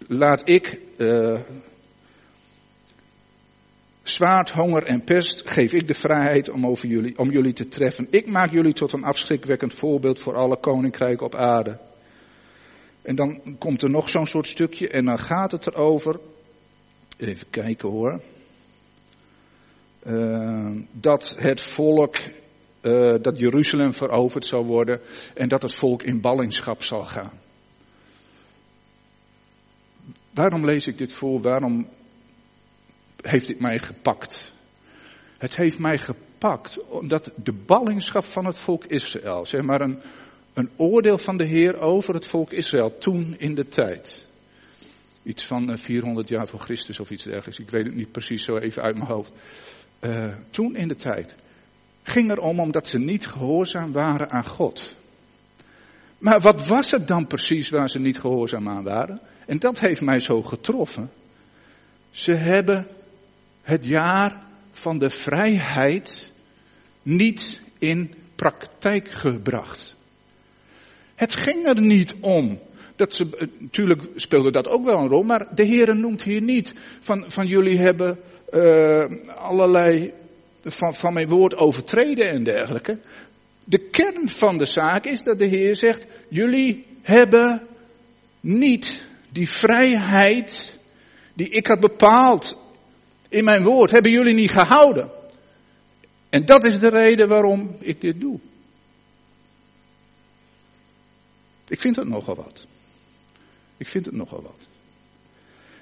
laat 0.07 0.49
ik 0.49 0.79
uh, 0.97 1.39
zwaard, 4.03 4.51
honger 4.51 4.83
en 4.83 5.03
pest, 5.03 5.49
geef 5.49 5.73
ik 5.73 5.87
de 5.87 5.93
vrijheid 5.93 6.49
om, 6.49 6.67
over 6.67 6.87
jullie, 6.87 7.17
om 7.17 7.31
jullie 7.31 7.53
te 7.53 7.67
treffen. 7.67 8.07
Ik 8.09 8.27
maak 8.27 8.51
jullie 8.51 8.73
tot 8.73 8.93
een 8.93 9.03
afschrikwekkend 9.03 9.73
voorbeeld 9.73 10.19
voor 10.19 10.35
alle 10.35 10.57
koninkrijken 10.57 11.25
op 11.25 11.35
aarde. 11.35 11.77
En 13.01 13.15
dan 13.15 13.57
komt 13.57 13.81
er 13.81 13.89
nog 13.89 14.09
zo'n 14.09 14.27
soort 14.27 14.47
stukje 14.47 14.89
en 14.89 15.05
dan 15.05 15.19
gaat 15.19 15.51
het 15.51 15.67
erover, 15.67 16.19
even 17.17 17.49
kijken 17.49 17.89
hoor, 17.89 18.21
uh, 20.07 20.71
dat 20.91 21.35
het 21.37 21.61
volk 21.61 22.15
uh, 22.81 23.13
dat 23.21 23.37
Jeruzalem 23.37 23.93
veroverd 23.93 24.45
zal 24.45 24.65
worden 24.65 25.01
en 25.33 25.47
dat 25.47 25.61
het 25.61 25.73
volk 25.73 26.03
in 26.03 26.21
ballingschap 26.21 26.83
zal 26.83 27.03
gaan. 27.03 27.31
Waarom 30.33 30.65
lees 30.65 30.87
ik 30.87 30.97
dit 30.97 31.13
voor? 31.13 31.41
Waarom 31.41 31.87
heeft 33.21 33.47
dit 33.47 33.59
mij 33.59 33.79
gepakt? 33.79 34.53
Het 35.37 35.55
heeft 35.55 35.79
mij 35.79 35.97
gepakt 35.97 36.87
omdat 36.87 37.31
de 37.43 37.53
ballingschap 37.53 38.25
van 38.25 38.45
het 38.45 38.57
volk 38.57 38.85
Israël, 38.85 39.45
zeg 39.45 39.61
maar 39.61 39.81
een, 39.81 39.99
een 40.53 40.69
oordeel 40.75 41.17
van 41.17 41.37
de 41.37 41.45
Heer 41.45 41.77
over 41.77 42.13
het 42.13 42.27
volk 42.27 42.51
Israël 42.51 42.97
toen 42.97 43.35
in 43.37 43.55
de 43.55 43.67
tijd. 43.67 44.25
Iets 45.23 45.45
van 45.45 45.77
400 45.77 46.29
jaar 46.29 46.47
voor 46.47 46.59
Christus 46.59 46.99
of 46.99 47.11
iets 47.11 47.23
dergelijks. 47.23 47.59
Ik 47.59 47.69
weet 47.69 47.85
het 47.85 47.95
niet 47.95 48.11
precies 48.11 48.43
zo 48.43 48.57
even 48.57 48.81
uit 48.81 48.95
mijn 48.95 49.09
hoofd. 49.09 49.31
Uh, 50.05 50.33
toen 50.49 50.75
in 50.75 50.87
de 50.87 50.95
tijd 50.95 51.35
ging 52.03 52.31
erom 52.31 52.59
omdat 52.59 52.87
ze 52.87 52.97
niet 52.97 53.27
gehoorzaam 53.27 53.91
waren 53.91 54.29
aan 54.29 54.45
God. 54.45 54.95
Maar 56.17 56.39
wat 56.39 56.67
was 56.67 56.91
het 56.91 57.07
dan 57.07 57.27
precies 57.27 57.69
waar 57.69 57.89
ze 57.89 57.99
niet 57.99 58.19
gehoorzaam 58.19 58.69
aan 58.69 58.83
waren? 58.83 59.19
En 59.45 59.59
dat 59.59 59.79
heeft 59.79 60.01
mij 60.01 60.19
zo 60.19 60.41
getroffen. 60.41 61.11
Ze 62.11 62.31
hebben 62.31 62.87
het 63.61 63.85
jaar 63.85 64.41
van 64.71 64.99
de 64.99 65.09
vrijheid 65.09 66.31
niet 67.01 67.59
in 67.79 68.13
praktijk 68.35 69.11
gebracht. 69.11 69.95
Het 71.15 71.33
ging 71.33 71.65
er 71.67 71.81
niet 71.81 72.15
om 72.19 72.59
dat 72.95 73.13
ze, 73.13 73.49
natuurlijk 73.59 74.01
speelde 74.15 74.51
dat 74.51 74.67
ook 74.67 74.85
wel 74.85 74.99
een 74.99 75.07
rol, 75.07 75.23
maar 75.23 75.55
de 75.55 75.63
Heer 75.63 75.95
noemt 75.95 76.23
hier 76.23 76.41
niet 76.41 76.73
van, 76.99 77.23
van 77.27 77.47
jullie 77.47 77.79
hebben 77.79 78.19
uh, 78.49 79.05
allerlei 79.35 80.13
van, 80.61 80.95
van 80.95 81.13
mijn 81.13 81.27
woord 81.27 81.55
overtreden 81.55 82.29
en 82.29 82.43
dergelijke. 82.43 82.97
De 83.63 83.79
kern 83.79 84.29
van 84.29 84.57
de 84.57 84.65
zaak 84.65 85.05
is 85.05 85.23
dat 85.23 85.39
de 85.39 85.45
Heer 85.45 85.75
zegt, 85.75 86.05
jullie 86.27 86.85
hebben 87.01 87.67
niet 88.39 89.05
die 89.29 89.49
vrijheid 89.49 90.77
die 91.33 91.49
ik 91.49 91.67
had 91.67 91.79
bepaald 91.79 92.57
in 93.29 93.43
mijn 93.43 93.63
woord, 93.63 93.91
hebben 93.91 94.11
jullie 94.11 94.33
niet 94.33 94.51
gehouden. 94.51 95.09
En 96.29 96.45
dat 96.45 96.63
is 96.63 96.79
de 96.79 96.89
reden 96.89 97.27
waarom 97.27 97.75
ik 97.79 98.01
dit 98.01 98.19
doe. 98.19 98.39
Ik 101.67 101.81
vind 101.81 101.95
het 101.95 102.07
nogal 102.07 102.35
wat. 102.35 102.65
Ik 103.77 103.87
vind 103.87 104.05
het 104.05 104.15
nogal 104.15 104.41
wat. 104.41 104.67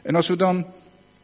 En 0.02 0.16
als 0.16 0.28
we 0.28 0.36
dan, 0.36 0.66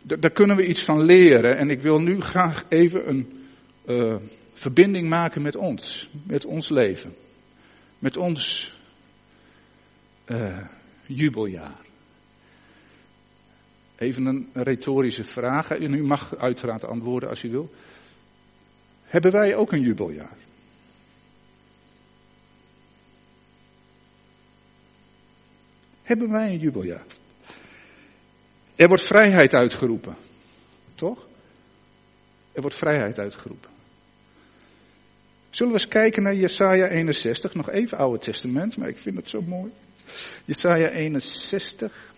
daar 0.02 0.32
kunnen 0.32 0.56
we 0.56 0.68
iets 0.68 0.84
van 0.84 1.02
leren. 1.02 1.58
En 1.58 1.70
ik 1.70 1.82
wil 1.82 2.02
nu 2.02 2.22
graag 2.22 2.66
even 2.70 3.10
een 3.10 3.48
uh, 3.86 4.16
verbinding 4.54 5.10
maken 5.10 5.42
met 5.42 5.56
ons, 5.56 6.10
met 6.24 6.46
ons 6.46 6.70
leven, 6.70 7.16
met 8.00 8.18
ons 8.18 8.74
uh, 10.26 10.58
jubeljaar. 11.06 11.88
Even 13.96 14.26
een 14.26 14.50
retorische 14.54 15.24
vraag, 15.24 15.72
en 15.72 15.94
u 15.94 16.04
mag 16.04 16.38
uiteraard 16.38 16.84
antwoorden 16.84 17.30
als 17.30 17.44
u 17.44 17.50
wil. 17.50 17.72
Hebben 19.04 19.32
wij 19.32 19.56
ook 19.56 19.72
een 19.72 19.82
jubeljaar? 19.82 20.38
Hebben 26.04 26.30
wij 26.32 26.52
een 26.52 26.60
jubeljaar? 26.60 27.06
Er 28.80 28.88
wordt 28.88 29.04
vrijheid 29.04 29.54
uitgeroepen, 29.54 30.15
toch? 30.96 31.28
Er 32.52 32.62
wordt 32.62 32.76
vrijheid 32.76 33.20
uitgeroepen. 33.20 33.70
Zullen 35.50 35.74
we 35.74 35.80
eens 35.80 35.88
kijken 35.88 36.24
naar 36.24 36.36
Jesaja 36.36 36.88
61, 36.88 37.54
nog 37.54 37.70
even 37.70 37.98
Oude 37.98 38.20
Testament, 38.20 38.78
maar 38.78 38.88
ik 38.88 38.98
vind 38.98 39.15
het 39.15 39.30
zo 39.30 39.42
mooi. 39.42 39.72
Jesaja 40.46 40.89
61. 40.89 42.13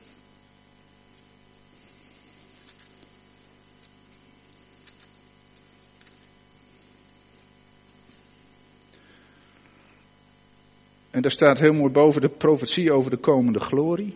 En 11.12 11.22
daar 11.22 11.32
staat 11.32 11.60
heel 11.60 11.74
mooi 11.74 11.92
boven 11.92 12.22
de 12.22 12.30
profetie 12.30 12.92
over 12.92 13.12
de 13.12 13.18
komende 13.18 13.60
glorie. 13.60 14.16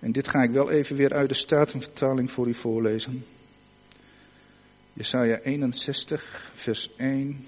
En 0.00 0.12
dit 0.12 0.28
ga 0.28 0.42
ik 0.42 0.50
wel 0.50 0.70
even 0.70 0.96
weer 0.96 1.12
uit 1.12 1.28
de 1.28 1.34
Statenvertaling 1.34 2.30
voor 2.30 2.48
u 2.48 2.54
voorlezen. 2.54 3.24
Jesaja 4.92 5.38
61, 5.38 6.50
vers 6.54 6.90
1. 6.96 7.46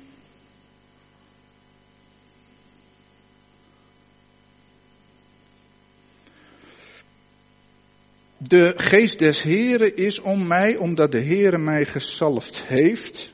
De 8.36 8.72
geest 8.76 9.18
des 9.18 9.42
Heren 9.42 9.96
is 9.96 10.18
om 10.18 10.46
mij, 10.46 10.76
omdat 10.76 11.12
de 11.12 11.22
Heere 11.22 11.58
mij 11.58 11.84
gesalfd 11.84 12.62
heeft. 12.66 13.32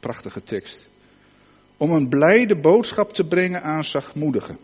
Prachtige 0.00 0.42
tekst. 0.42 0.88
Om 1.76 1.90
een 1.90 2.08
blijde 2.08 2.56
boodschap 2.56 3.12
te 3.12 3.24
brengen 3.24 3.62
aan 3.62 3.84
zachtmoedigen. 3.84 4.58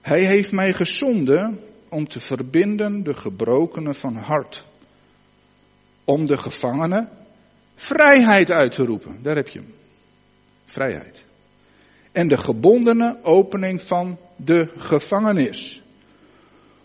Hij 0.00 0.24
heeft 0.24 0.52
mij 0.52 0.72
gezonden 0.72 1.60
om 1.88 2.08
te 2.08 2.20
verbinden 2.20 3.02
de 3.02 3.14
gebrokenen 3.14 3.94
van 3.94 4.16
hart 4.16 4.64
om 6.04 6.26
de 6.26 6.38
gevangenen 6.38 7.08
vrijheid 7.74 8.50
uit 8.50 8.72
te 8.72 8.84
roepen. 8.84 9.18
Daar 9.22 9.36
heb 9.36 9.48
je 9.48 9.58
hem. 9.58 9.74
Vrijheid. 10.64 11.24
en 12.12 12.28
de 12.28 12.36
gebondene 12.36 13.18
opening 13.22 13.82
van 13.82 14.18
de 14.36 14.68
gevangenis. 14.76 15.82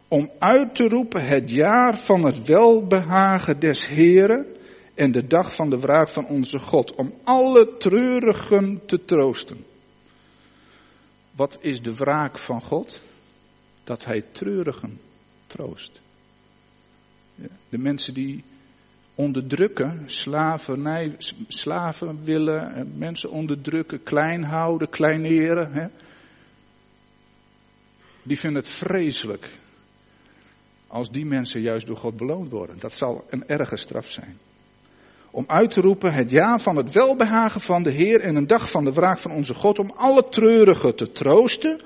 Om 0.08 0.32
uit 0.40 0.76
te 0.76 0.88
roepen 0.88 1.26
het 1.26 1.50
jaar 1.50 1.98
van 1.98 2.26
het 2.26 2.44
welbehagen 2.44 3.60
des 3.60 3.88
Heren 3.88 4.46
en 4.94 5.12
de 5.12 5.28
dag 5.28 5.56
van 5.56 5.70
de 5.70 5.80
wraak 5.80 6.10
van 6.10 6.28
onze 6.28 6.60
God. 6.60 6.96
Om 6.96 7.14
alle 7.24 7.78
treurigen 7.78 8.82
te 8.86 9.06
troosten. 9.06 9.66
Wat 11.36 11.58
is 11.62 11.82
de 11.82 11.94
wraak 11.96 12.38
van 12.38 12.62
God? 12.62 13.02
Dat 13.84 14.06
hij 14.06 14.22
treurigen 14.32 15.00
troost. 15.48 16.02
De 17.70 17.78
mensen 17.78 18.14
die 18.14 18.44
onderdrukken, 19.16 20.04
slavernij, 20.06 21.16
slaven 21.48 22.24
willen, 22.24 22.94
mensen 22.98 23.30
onderdrukken, 23.30 24.04
klein 24.04 24.44
houden, 24.44 24.90
kleineren. 24.90 25.74
Hè? 25.74 25.88
Die 28.24 28.40
vinden 28.40 28.62
het 28.62 28.72
vreselijk 28.72 29.50
als 30.88 31.12
die 31.12 31.26
mensen 31.26 31.62
juist 31.62 31.88
door 31.88 31.98
God 31.98 32.18
beloond 32.18 32.52
worden. 32.52 32.80
Dat 32.80 32.94
zal 32.94 33.26
een 33.30 33.48
erge 33.48 33.78
straf 33.78 34.10
zijn. 34.10 34.38
Om 35.36 35.44
uit 35.48 35.72
te 35.72 35.82
roepen 35.82 36.14
het 36.14 36.30
ja 36.30 36.60
van 36.60 36.76
het 36.76 36.92
welbehagen 36.92 37.62
van 37.62 37.84
de 37.84 37.92
Heer 37.92 38.22
en 38.22 38.36
een 38.36 38.48
dag 38.48 38.72
van 38.72 38.84
de 38.84 38.94
wraak 38.94 39.20
van 39.20 39.32
onze 39.32 39.54
God. 39.54 39.80
Om 39.80 39.92
alle 39.96 40.30
treurigen 40.30 40.96
te 40.96 41.12
troosten. 41.12 41.80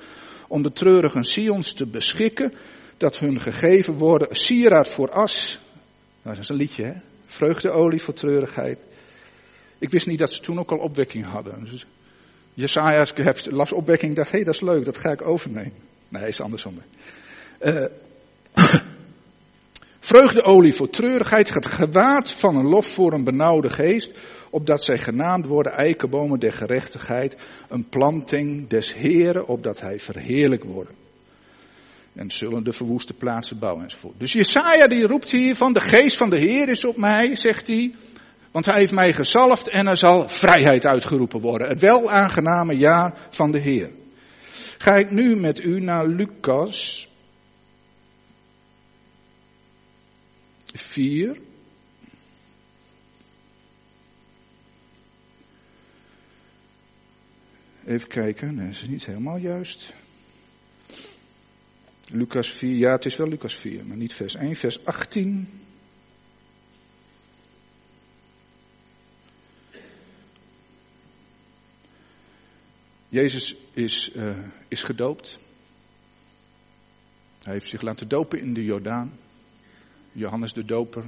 Om 0.47 0.63
de 0.63 0.71
treurigen 0.71 1.23
Sions 1.23 1.73
te 1.73 1.85
beschikken. 1.85 2.53
Dat 2.97 3.17
hun 3.17 3.39
gegeven 3.39 3.93
worden 3.93 4.27
sieraad 4.35 4.87
voor 4.87 5.11
as. 5.11 5.59
Nou, 6.21 6.35
dat 6.35 6.43
is 6.43 6.49
een 6.49 6.55
liedje 6.55 6.83
hè. 6.83 6.93
Vreugdeolie 7.25 8.01
voor 8.01 8.13
treurigheid. 8.13 8.79
Ik 9.79 9.89
wist 9.89 10.05
niet 10.05 10.19
dat 10.19 10.33
ze 10.33 10.41
toen 10.41 10.59
ook 10.59 10.71
al 10.71 10.77
opwekking 10.77 11.25
hadden. 11.25 11.67
Dus 11.71 11.85
Jesaja 12.53 13.05
las 13.49 13.71
opwekking 13.71 14.15
dacht, 14.15 14.29
hé 14.29 14.35
hey, 14.35 14.45
dat 14.45 14.53
is 14.53 14.61
leuk, 14.61 14.85
dat 14.85 14.97
ga 14.97 15.11
ik 15.11 15.21
overnemen. 15.21 15.73
Nee, 16.09 16.27
is 16.27 16.41
andersom. 16.41 16.81
Uh, 17.61 17.85
vreugdeolie 20.09 20.73
voor 20.73 20.89
treurigheid, 20.89 21.53
het 21.53 21.65
gewaad 21.65 22.35
van 22.35 22.55
een 22.55 22.67
lof 22.67 22.85
voor 22.85 23.13
een 23.13 23.23
benauwde 23.23 23.69
geest, 23.69 24.19
opdat 24.49 24.83
zij 24.83 24.97
genaamd 24.97 25.45
worden 25.45 25.71
eikenbomen 25.71 26.39
der 26.39 26.53
gerechtigheid, 26.53 27.35
een 27.67 27.89
planting 27.89 28.67
des 28.67 28.93
Heren, 28.93 29.47
opdat 29.47 29.79
hij 29.79 29.99
verheerlijk 29.99 30.63
wordt. 30.63 30.91
En 32.13 32.31
zullen 32.31 32.63
de 32.63 32.71
verwoeste 32.71 33.13
plaatsen 33.13 33.59
bouwen 33.59 33.83
enzovoort. 33.83 34.19
Dus 34.19 34.33
Jesaja 34.33 34.87
die 34.87 35.07
roept 35.07 35.31
hier 35.31 35.55
van 35.55 35.73
de 35.73 35.81
geest 35.81 36.17
van 36.17 36.29
de 36.29 36.39
Heer 36.39 36.69
is 36.69 36.85
op 36.85 36.97
mij, 36.97 37.35
zegt 37.35 37.67
hij. 37.67 37.91
Want 38.51 38.65
hij 38.65 38.79
heeft 38.79 38.91
mij 38.91 39.13
gezalfd 39.13 39.69
en 39.69 39.87
er 39.87 39.97
zal 39.97 40.29
vrijheid 40.29 40.85
uitgeroepen 40.85 41.41
worden. 41.41 41.67
Het 41.67 41.79
wel 41.79 42.11
aangename 42.11 42.77
jaar 42.77 43.27
van 43.29 43.51
de 43.51 43.59
Heer. 43.59 43.89
Ga 44.77 44.95
ik 44.95 45.11
nu 45.11 45.35
met 45.35 45.63
u 45.63 45.79
naar 45.79 46.07
Lucas 46.07 47.08
4. 50.73 51.37
Even 57.85 58.07
kijken, 58.07 58.55
nee, 58.55 58.65
dat 58.65 58.75
is 58.75 58.87
niet 58.87 59.05
helemaal 59.05 59.37
juist. 59.37 59.93
Lucas 62.11 62.49
4, 62.49 62.75
ja 62.75 62.91
het 62.91 63.05
is 63.05 63.15
wel 63.15 63.27
Lucas 63.27 63.55
4, 63.55 63.85
maar 63.85 63.97
niet 63.97 64.13
vers 64.13 64.35
1, 64.35 64.55
vers 64.55 64.85
18. 64.85 65.47
Jezus 73.09 73.55
is, 73.73 74.11
uh, 74.15 74.37
is 74.67 74.83
gedoopt. 74.83 75.39
Hij 77.43 77.53
heeft 77.53 77.69
zich 77.69 77.81
laten 77.81 78.07
dopen 78.07 78.39
in 78.39 78.53
de 78.53 78.63
Jordaan. 78.63 79.13
Johannes 80.19 80.53
de 80.53 80.65
Doper. 80.65 81.03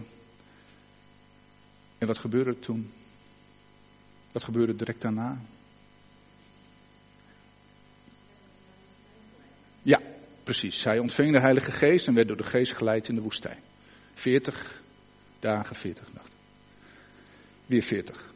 En 1.98 2.08
wat 2.08 2.18
gebeurde 2.18 2.60
toen? 2.60 2.92
Wat 4.32 4.44
gebeurde 4.44 4.76
direct 4.76 5.02
daarna? 5.02 5.42
Ja, 9.82 10.02
precies. 10.44 10.84
Hij 10.84 11.00
ontving 11.00 11.34
de 11.34 11.40
Heilige 11.40 11.72
Geest 11.72 12.08
en 12.08 12.14
werd 12.14 12.28
door 12.28 12.38
de 12.38 12.44
Geest 12.44 12.78
geleid 12.78 13.08
in 13.08 13.16
de 13.16 13.22
woestijn. 13.22 13.60
40 14.14 14.82
dagen, 15.40 15.76
40 15.76 16.14
nachten. 16.14 16.38
Weer 17.66 17.84
40. 17.84 18.34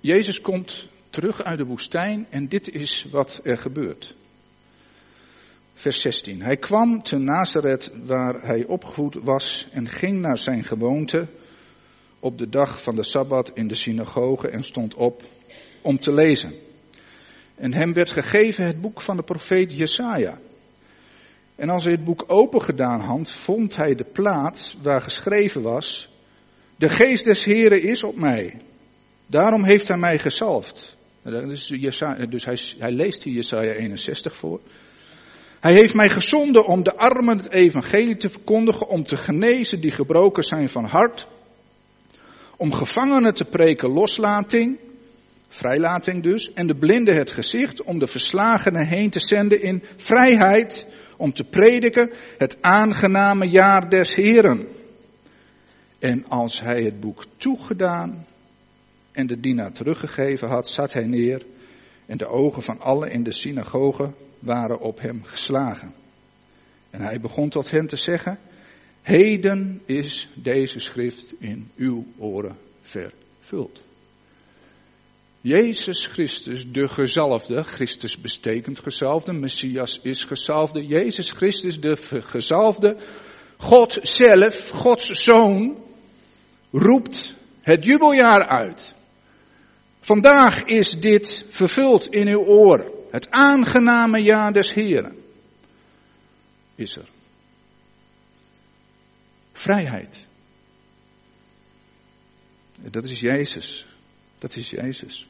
Jezus 0.00 0.40
komt 0.40 0.88
terug 1.10 1.42
uit 1.42 1.58
de 1.58 1.64
woestijn 1.64 2.26
en 2.30 2.48
dit 2.48 2.68
is 2.68 3.04
wat 3.10 3.40
er 3.42 3.58
gebeurt. 3.58 4.15
Vers 5.78 6.00
16. 6.00 6.42
Hij 6.42 6.56
kwam 6.56 7.02
te 7.02 7.16
Nazareth 7.16 7.90
waar 8.06 8.42
hij 8.42 8.64
opgevoed 8.64 9.14
was 9.14 9.68
en 9.72 9.88
ging 9.88 10.20
naar 10.20 10.38
zijn 10.38 10.64
gewoonte 10.64 11.26
op 12.20 12.38
de 12.38 12.48
dag 12.48 12.82
van 12.82 12.96
de 12.96 13.02
Sabbat 13.02 13.50
in 13.54 13.68
de 13.68 13.74
synagoge 13.74 14.48
en 14.48 14.64
stond 14.64 14.94
op 14.94 15.22
om 15.82 15.98
te 15.98 16.12
lezen. 16.12 16.52
En 17.54 17.74
hem 17.74 17.92
werd 17.92 18.10
gegeven 18.10 18.66
het 18.66 18.80
boek 18.80 19.00
van 19.00 19.16
de 19.16 19.22
profeet 19.22 19.72
Jesaja. 19.72 20.38
En 21.54 21.68
als 21.68 21.82
hij 21.82 21.92
het 21.92 22.04
boek 22.04 22.24
open 22.26 22.62
gedaan 22.62 23.00
had, 23.00 23.32
vond 23.32 23.76
hij 23.76 23.94
de 23.94 24.04
plaats 24.04 24.76
waar 24.82 25.00
geschreven 25.00 25.62
was, 25.62 26.08
de 26.76 26.88
geest 26.88 27.24
des 27.24 27.44
Heren 27.44 27.82
is 27.82 28.02
op 28.02 28.16
mij. 28.16 28.60
Daarom 29.26 29.64
heeft 29.64 29.88
hij 29.88 29.98
mij 29.98 30.18
gezalfd. 30.18 30.96
Dus, 31.22 32.74
hij 32.78 32.90
leest 32.90 33.22
hier 33.22 33.34
Jesaja 33.34 33.72
61 33.72 34.36
voor. 34.36 34.60
Hij 35.60 35.72
heeft 35.72 35.94
mij 35.94 36.08
gezonden 36.08 36.66
om 36.66 36.82
de 36.82 36.96
armen 36.96 37.38
het 37.38 37.50
evangelie 37.50 38.16
te 38.16 38.28
verkondigen, 38.28 38.88
om 38.88 39.02
te 39.02 39.16
genezen 39.16 39.80
die 39.80 39.90
gebroken 39.90 40.42
zijn 40.42 40.68
van 40.68 40.84
hart, 40.84 41.26
om 42.56 42.72
gevangenen 42.72 43.34
te 43.34 43.44
preken 43.44 43.88
loslating, 43.88 44.78
vrijlating 45.48 46.22
dus, 46.22 46.52
en 46.52 46.66
de 46.66 46.74
blinden 46.74 47.16
het 47.16 47.30
gezicht, 47.30 47.82
om 47.82 47.98
de 47.98 48.06
verslagenen 48.06 48.86
heen 48.86 49.10
te 49.10 49.20
zenden 49.20 49.62
in 49.62 49.82
vrijheid, 49.96 50.86
om 51.16 51.32
te 51.32 51.44
prediken 51.44 52.10
het 52.38 52.58
aangename 52.60 53.48
jaar 53.48 53.90
des 53.90 54.14
Heren. 54.14 54.68
En 55.98 56.24
als 56.28 56.60
hij 56.60 56.82
het 56.82 57.00
boek 57.00 57.24
toegedaan 57.36 58.26
en 59.12 59.26
de 59.26 59.40
dienaar 59.40 59.72
teruggegeven 59.72 60.48
had, 60.48 60.68
zat 60.68 60.92
hij 60.92 61.06
neer 61.06 61.42
en 62.06 62.16
de 62.16 62.26
ogen 62.26 62.62
van 62.62 62.80
allen 62.80 63.10
in 63.10 63.22
de 63.22 63.32
synagoge 63.32 64.10
waren 64.38 64.80
op 64.80 65.00
hem 65.00 65.24
geslagen. 65.24 65.94
En 66.90 67.00
hij 67.00 67.20
begon 67.20 67.48
tot 67.48 67.70
hen 67.70 67.86
te 67.86 67.96
zeggen, 67.96 68.38
heden 69.02 69.82
is 69.84 70.28
deze 70.34 70.78
schrift 70.78 71.34
in 71.38 71.70
uw 71.76 72.06
oren 72.18 72.56
vervuld. 72.82 73.82
Jezus 75.40 76.06
Christus, 76.06 76.72
de 76.72 76.88
gezalfde, 76.88 77.62
Christus 77.62 78.20
bestekend 78.20 78.78
gezalfde, 78.78 79.32
Messias 79.32 80.00
is 80.02 80.24
gezalfde, 80.24 80.86
Jezus 80.86 81.30
Christus, 81.30 81.80
de 81.80 81.96
gezalfde, 82.20 82.96
God 83.56 83.98
zelf, 84.02 84.68
Gods 84.68 85.06
Zoon, 85.06 85.84
roept 86.72 87.34
het 87.60 87.84
jubeljaar 87.84 88.48
uit. 88.48 88.94
Vandaag 90.00 90.62
is 90.62 90.90
dit 90.90 91.44
vervuld 91.48 92.06
in 92.06 92.28
uw 92.28 92.44
oren. 92.44 92.95
Het 93.10 93.30
aangename 93.30 94.18
jaar 94.18 94.52
des 94.52 94.72
Heren 94.72 95.24
is 96.74 96.96
er. 96.96 97.08
Vrijheid. 99.52 100.26
Dat 102.80 103.04
is 103.04 103.20
Jezus. 103.20 103.86
Dat 104.38 104.56
is 104.56 104.70
Jezus. 104.70 105.28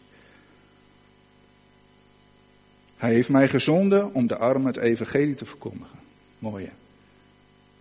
Hij 2.97 3.13
heeft 3.13 3.29
mij 3.29 3.49
gezonden 3.49 4.15
om 4.15 4.27
de 4.27 4.37
armen 4.37 4.67
het 4.67 4.77
evangelie 4.77 5.35
te 5.35 5.45
verkondigen. 5.45 5.99
Mooi 6.39 6.71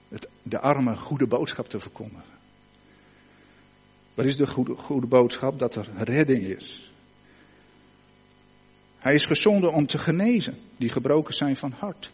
Het, 0.09 0.27
de 0.43 0.59
armen 0.59 0.97
goede 0.97 1.27
boodschap 1.27 1.69
te 1.69 1.79
verkondigen. 1.79 2.33
Wat 4.13 4.25
is 4.25 4.35
de 4.35 4.47
goede, 4.47 4.75
goede 4.75 5.07
boodschap? 5.07 5.59
Dat 5.59 5.75
er 5.75 5.89
redding 5.97 6.43
is. 6.43 6.91
Hij 9.05 9.13
is 9.13 9.25
gezonden 9.25 9.73
om 9.73 9.87
te 9.87 9.97
genezen, 9.97 10.57
die 10.77 10.89
gebroken 10.89 11.33
zijn 11.33 11.55
van 11.55 11.71
hart. 11.71 12.11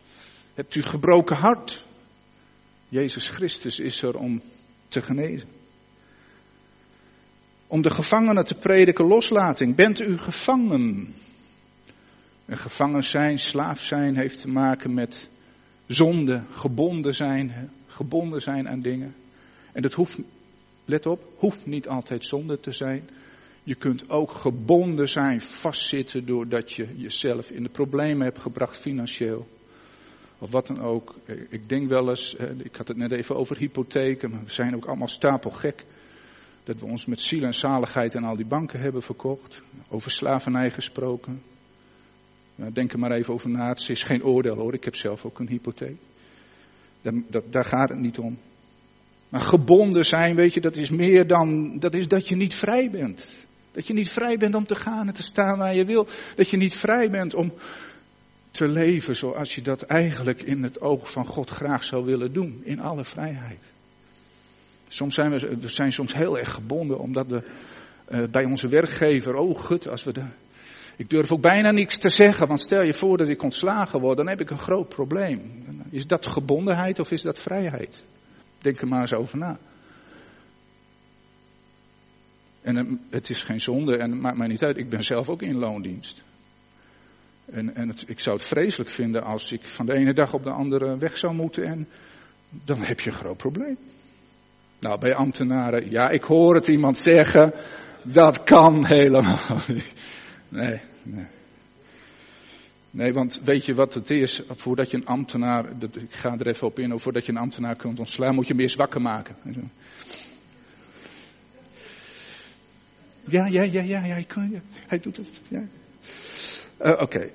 Hebt 0.54 0.76
u 0.76 0.84
gebroken 0.84 1.36
hart? 1.36 1.84
Jezus 2.90 3.26
Christus 3.26 3.80
is 3.80 4.02
er 4.02 4.18
om 4.18 4.42
te 4.88 5.02
genezen. 5.02 5.48
Om 7.68 7.82
de 7.82 7.90
gevangenen 7.90 8.46
te 8.46 8.56
prediken 8.56 9.06
loslating. 9.06 9.76
Bent 9.76 10.00
u 10.00 10.18
gevangen? 10.18 11.14
En 12.46 12.58
gevangen 12.58 13.04
zijn, 13.04 13.40
slaaf 13.40 13.82
zijn, 13.82 14.16
heeft 14.16 14.42
te 14.42 14.48
maken 14.48 14.94
met 14.94 15.30
zonde, 15.88 16.44
gebonden 16.50 17.16
zijn, 17.16 17.72
gebonden 17.88 18.42
zijn 18.42 18.70
aan 18.70 18.82
dingen. 18.82 19.16
En 19.72 19.82
dat 19.82 19.94
hoeft, 19.94 20.18
let 20.86 21.06
op, 21.06 21.34
hoeft 21.38 21.66
niet 21.66 21.88
altijd 21.88 22.26
zonde 22.26 22.60
te 22.60 22.72
zijn. 22.72 23.10
Je 23.64 23.76
kunt 23.76 24.10
ook 24.10 24.32
gebonden 24.32 25.10
zijn, 25.10 25.42
vastzitten 25.42 26.26
doordat 26.26 26.72
je 26.72 26.88
jezelf 26.96 27.52
in 27.52 27.64
de 27.64 27.70
problemen 27.70 28.24
hebt 28.24 28.40
gebracht 28.40 28.78
financieel. 28.78 29.48
Of 30.40 30.52
wat 30.52 30.68
dan 30.68 30.82
ook. 30.82 31.16
Ik 31.50 31.70
denk 31.70 31.90
wel 31.90 32.10
eens, 32.10 32.36
ik 32.58 32.76
had 32.76 32.88
het 32.88 32.98
net 32.98 33.12
even 33.12 33.36
over 33.36 33.58
hypotheken, 33.58 34.30
maar 34.30 34.44
we 34.44 34.52
zijn 34.52 34.76
ook 34.76 34.86
allemaal 34.86 35.08
stapelgek. 35.08 35.86
Dat 36.64 36.80
we 36.80 36.86
ons 36.86 37.06
met 37.06 37.20
ziel 37.20 37.44
en 37.44 37.54
zaligheid 37.54 38.16
aan 38.16 38.24
al 38.24 38.36
die 38.36 38.46
banken 38.46 38.80
hebben 38.80 39.02
verkocht. 39.02 39.62
Over 39.90 40.12
slavernij 40.12 40.72
gesproken. 40.72 41.42
Denk 42.56 42.94
er 42.94 43.00
maar 43.00 43.12
even 43.12 43.34
over 43.34 43.50
na. 43.50 43.68
Het 43.68 43.90
is 43.90 44.04
geen 44.04 44.24
oordeel 44.24 44.56
hoor. 44.56 44.74
Ik 44.74 44.84
heb 44.84 44.96
zelf 44.96 45.26
ook 45.26 45.40
een 45.40 45.48
hypotheek. 45.48 45.98
Dat, 47.02 47.44
daar 47.50 47.66
gaat 47.66 47.90
het 47.90 48.00
niet 48.00 48.18
om. 48.18 48.38
Maar 49.30 49.42
gebonden 49.42 50.06
zijn, 50.06 50.36
weet 50.36 50.54
je, 50.54 50.62
dat 50.62 50.76
is 50.76 50.90
meer 50.90 51.28
dan, 51.28 51.80
dat 51.80 51.94
is 51.94 52.08
dat 52.08 52.28
je 52.28 52.36
niet 52.36 52.54
vrij 52.54 52.90
bent. 52.90 53.46
Dat 53.72 53.88
je 53.88 53.94
niet 53.94 54.10
vrij 54.10 54.38
bent 54.38 54.56
om 54.56 54.66
te 54.66 54.76
gaan 54.76 55.08
en 55.08 55.14
te 55.14 55.24
staan 55.24 55.58
waar 55.58 55.76
je 55.76 55.86
wil. 55.86 56.08
Dat 56.36 56.50
je 56.50 56.58
niet 56.58 56.76
vrij 56.76 57.10
bent 57.10 57.34
om 57.34 57.54
te 58.52 58.68
leven 58.68 59.16
zoals 59.16 59.56
je 59.56 59.62
dat 59.62 59.82
eigenlijk 59.82 60.42
in 60.42 60.64
het 60.64 60.82
oog 60.82 61.12
van 61.12 61.26
God 61.26 61.50
graag 61.50 61.84
zou 61.84 62.06
willen 62.06 62.34
doen. 62.34 62.62
In 62.64 62.80
alle 62.80 63.04
vrijheid. 63.04 63.60
Soms 64.88 65.16
zijn 65.16 65.32
we, 65.32 65.58
we 65.58 65.68
zijn 65.68 65.94
soms 65.94 66.14
heel 66.14 66.38
erg 66.38 66.54
gebonden 66.54 67.00
omdat 67.00 67.28
we 67.28 67.44
uh, 68.12 68.24
bij 68.32 68.46
onze 68.46 68.68
werkgever, 68.68 69.36
oh 69.36 69.60
gut, 69.60 69.88
als 69.88 70.04
we 70.04 70.14
de, 70.14 70.24
ik 70.96 71.10
durf 71.10 71.32
ook 71.32 71.42
bijna 71.42 71.72
niks 71.72 71.98
te 71.98 72.10
zeggen, 72.10 72.48
want 72.48 72.60
stel 72.60 72.82
je 72.82 72.94
voor 72.94 73.18
dat 73.18 73.28
ik 73.28 73.44
ontslagen 73.44 74.00
word, 74.00 74.18
dan 74.18 74.28
heb 74.28 74.42
ik 74.42 74.50
een 74.50 74.60
groot 74.60 74.90
probleem. 74.90 75.42
Is 75.90 76.08
dat 76.08 76.26
gebondenheid 76.26 77.00
of 77.00 77.12
is 77.12 77.22
dat 77.22 77.40
vrijheid? 77.40 78.04
Denk 78.58 78.82
er 78.82 78.88
maar 78.88 79.02
eens 79.02 79.14
over 79.14 79.38
na. 79.38 79.58
En 82.62 83.02
het 83.10 83.30
is 83.30 83.42
geen 83.42 83.62
zonde 83.62 83.98
en 83.98 84.12
het 84.12 84.20
maakt 84.20 84.38
mij 84.38 84.48
niet 84.48 84.64
uit. 84.64 84.78
Ik 84.78 84.90
ben 84.90 85.04
zelf 85.04 85.30
ook 85.30 85.42
in 85.42 85.58
loondienst. 85.58 86.24
En, 87.46 87.76
en 87.76 87.88
het, 87.88 88.04
ik 88.08 88.20
zou 88.20 88.36
het 88.38 88.46
vreselijk 88.46 88.90
vinden 88.90 89.24
als 89.24 89.52
ik 89.52 89.68
van 89.68 89.86
de 89.86 89.94
ene 89.94 90.14
dag 90.14 90.34
op 90.34 90.44
de 90.44 90.52
andere 90.52 90.98
weg 90.98 91.18
zou 91.18 91.34
moeten 91.34 91.64
en 91.64 91.88
dan 92.66 92.82
heb 92.82 93.00
je 93.00 93.10
een 93.10 93.16
groot 93.16 93.38
probleem. 93.38 93.78
Nou, 94.80 95.00
bij 95.00 95.16
ambtenaren, 95.16 95.92
ja, 95.92 96.10
ik 96.10 96.24
hoor 96.24 96.56
het 96.56 96.68
iemand 96.68 96.98
zeggen, 96.98 97.54
dat 98.04 98.44
kan 98.44 98.86
helemaal 98.86 99.60
niet. 99.68 99.94
Nee, 100.50 100.80
nee. 101.04 101.26
Nee, 102.94 103.14
want 103.14 103.42
weet 103.44 103.66
je 103.66 103.74
wat 103.74 103.94
het 103.94 104.10
is? 104.10 104.42
Voordat 104.50 104.92
je 104.92 104.98
een 104.98 105.06
ambtenaar, 105.06 105.66
ik 105.80 106.12
ga 106.14 106.38
er 106.38 106.48
even 106.48 106.68
op 106.68 106.80
in, 106.80 107.00
voordat 107.00 107.26
je 107.26 107.32
een 107.32 107.38
ambtenaar 107.38 107.76
kunt 107.76 108.00
ontslaan, 108.00 108.36
moet 108.36 108.48
je 108.48 108.54
hem 108.54 108.62
eerst 108.62 108.76
wakker 108.76 109.02
maken. 109.02 109.36
Ja, 113.32 113.46
ja, 113.46 113.62
ja, 113.62 113.82
ja, 113.82 114.06
ja, 114.06 114.14
hij, 114.14 114.24
kan, 114.24 114.62
hij 114.88 115.00
doet 115.00 115.18
het. 115.18 115.28
Ja. 115.48 115.64
Uh, 116.82 116.92
Oké. 116.92 117.02
Okay. 117.02 117.32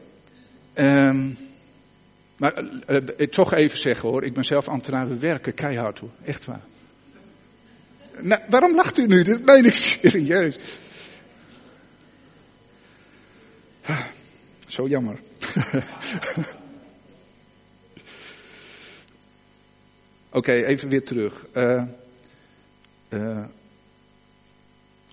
Um, 0.75 1.39
maar 2.37 2.63
uh, 2.89 2.97
toch 3.27 3.53
even 3.53 3.79
zeggen 3.79 4.09
hoor, 4.09 4.25
ik 4.25 4.35
ben 4.35 4.45
zelf 4.45 4.69
ambtenaar, 4.69 5.09
we 5.09 5.19
werken 5.19 5.55
keihard 5.55 5.99
hoor, 5.99 6.11
echt 6.25 6.45
waar. 6.45 6.63
Nou, 8.21 8.41
waarom 8.49 8.75
lacht 8.75 8.99
u 8.99 9.07
nu? 9.07 9.23
Dit 9.23 9.45
meen 9.45 9.65
ik 9.65 9.73
serieus. 10.03 10.59
Zo 14.67 14.89
jammer. 14.89 15.19
Oké, 20.31 20.53
even 20.53 20.89
weer 20.89 21.03
terug. 21.03 21.47
Uh, 21.55 21.85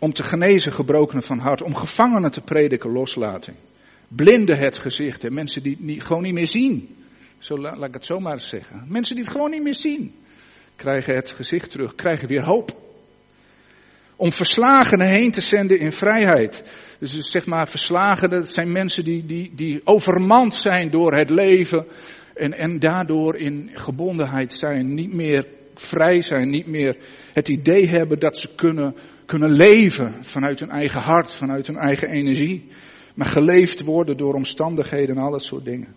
om 0.04 0.14
te 0.14 0.24
genezen 0.24 0.74
gebrokenen 0.74 1.24
van 1.24 1.40
hart, 1.40 1.62
om 1.62 1.76
gevangenen 1.76 2.32
te 2.32 2.42
prediken 2.42 2.92
loslating. 2.92 3.58
Blinden 4.08 4.58
het 4.58 4.78
gezicht, 4.78 5.22
hè? 5.22 5.30
mensen 5.30 5.64
die 5.64 5.78
niet, 5.80 6.04
gewoon 6.04 6.22
niet 6.24 6.34
meer 6.34 6.48
zien. 6.48 6.96
Zo 7.40 7.58
laat, 7.58 7.84
ik 7.84 7.94
het 7.94 8.06
zomaar 8.06 8.40
zeggen. 8.40 8.84
Mensen 8.88 9.16
die 9.16 9.24
het 9.24 9.34
gewoon 9.34 9.52
niet 9.52 9.64
meer 9.64 9.76
zien, 9.76 10.16
krijgen 10.76 11.16
het 11.16 11.30
gezicht 11.30 11.70
terug, 11.70 11.96
krijgen 11.96 12.28
weer 12.28 12.46
hoop. 12.46 12.78
Om 14.16 14.32
verslagenen 14.32 15.08
heen 15.08 15.32
te 15.32 15.42
zenden 15.42 15.80
in 15.80 15.92
vrijheid. 15.92 16.64
Dus 17.00 17.14
zeg 17.14 17.46
maar 17.46 17.68
verslagen, 17.68 18.30
dat 18.30 18.48
zijn 18.48 18.72
mensen 18.72 19.04
die, 19.04 19.26
die, 19.26 19.52
die 19.56 19.82
overmand 19.84 20.56
zijn 20.56 20.90
door 20.90 21.14
het 21.14 21.30
leven. 21.30 21.86
En, 22.34 22.54
en 22.54 22.80
daardoor 22.80 23.36
in 23.36 23.70
gebondenheid 23.74 24.54
zijn, 24.54 24.94
niet 24.94 25.14
meer 25.14 25.48
vrij 25.76 26.22
zijn, 26.22 26.50
niet 26.50 26.68
meer 26.68 26.98
het 27.34 27.50
idee 27.50 27.88
hebben 27.88 28.20
dat 28.20 28.38
ze 28.38 28.50
kunnen, 28.56 28.96
kunnen 29.26 29.52
leven 29.52 30.26
vanuit 30.26 30.60
hun 30.60 30.70
eigen 30.70 31.02
hart, 31.02 31.36
vanuit 31.36 31.68
hun 31.68 31.78
eigen 31.78 32.10
energie. 32.10 32.68
Maar 33.14 33.28
geleefd 33.28 33.82
worden 33.82 34.18
door 34.18 34.34
omstandigheden 34.34 35.16
en 35.16 35.22
al 35.22 35.32
dat 35.32 35.44
soort 35.44 35.66
dingen. 35.66 35.96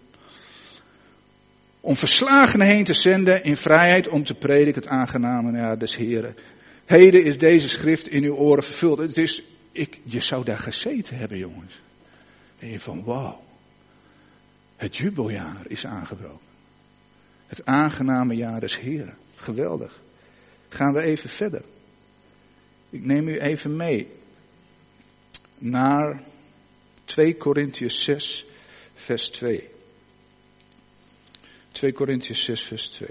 Om 1.81 1.97
verslagenen 1.97 2.67
heen 2.67 2.85
te 2.85 2.93
zenden 2.93 3.43
in 3.43 3.57
vrijheid 3.57 4.09
om 4.09 4.25
te 4.25 4.35
prediken 4.35 4.83
het 4.83 4.91
aangename 4.91 5.59
ja, 5.59 5.77
des 5.77 5.97
Heren. 5.97 6.37
Heden 6.85 7.25
is 7.25 7.39
deze 7.39 7.69
schrift 7.69 8.09
in 8.09 8.25
uw 8.25 8.35
oren 8.35 8.62
vervuld. 8.62 8.99
Het 8.99 9.17
is, 9.17 9.43
ik, 9.73 9.99
je 10.03 10.21
zou 10.21 10.45
daar 10.45 10.59
gezeten 10.59 11.17
hebben, 11.17 11.39
jongens. 11.39 11.81
En 12.59 12.69
je 12.69 12.81
van, 12.81 13.05
wauw. 13.05 13.45
Het 14.77 14.97
jubeljaar 14.97 15.62
is 15.67 15.85
aangebroken. 15.87 16.47
Het 17.47 17.67
aangename 17.67 18.35
jaar 18.35 18.61
des 18.61 18.79
Heren. 18.79 19.15
Geweldig. 19.35 20.01
Gaan 20.69 20.93
we 20.93 21.01
even 21.01 21.31
verder. 21.31 21.62
Ik 22.97 23.05
neem 23.05 23.29
u 23.29 23.39
even 23.39 23.77
mee 23.77 24.09
naar 25.59 26.23
2 27.05 27.37
Korintiërs 27.37 28.03
6, 28.03 28.45
vers 28.95 29.31
2. 29.31 29.69
2 31.73 31.93
Korintiërs 31.93 32.45
6, 32.45 32.63
vers 32.63 32.89
2. 32.89 33.09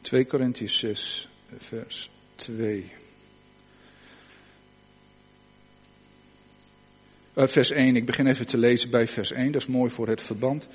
2 0.00 0.24
Korintiërs 0.24 0.78
6, 0.78 1.28
vers 1.56 2.10
2. 2.36 2.92
Uh, 7.34 7.46
vers 7.46 7.70
1, 7.70 7.96
ik 7.96 8.06
begin 8.06 8.26
even 8.26 8.46
te 8.46 8.58
lezen 8.58 8.90
bij 8.90 9.06
vers 9.06 9.32
1, 9.32 9.52
dat 9.52 9.62
is 9.62 9.68
mooi 9.68 9.90
voor 9.90 10.08
het 10.08 10.22
verband. 10.22 10.68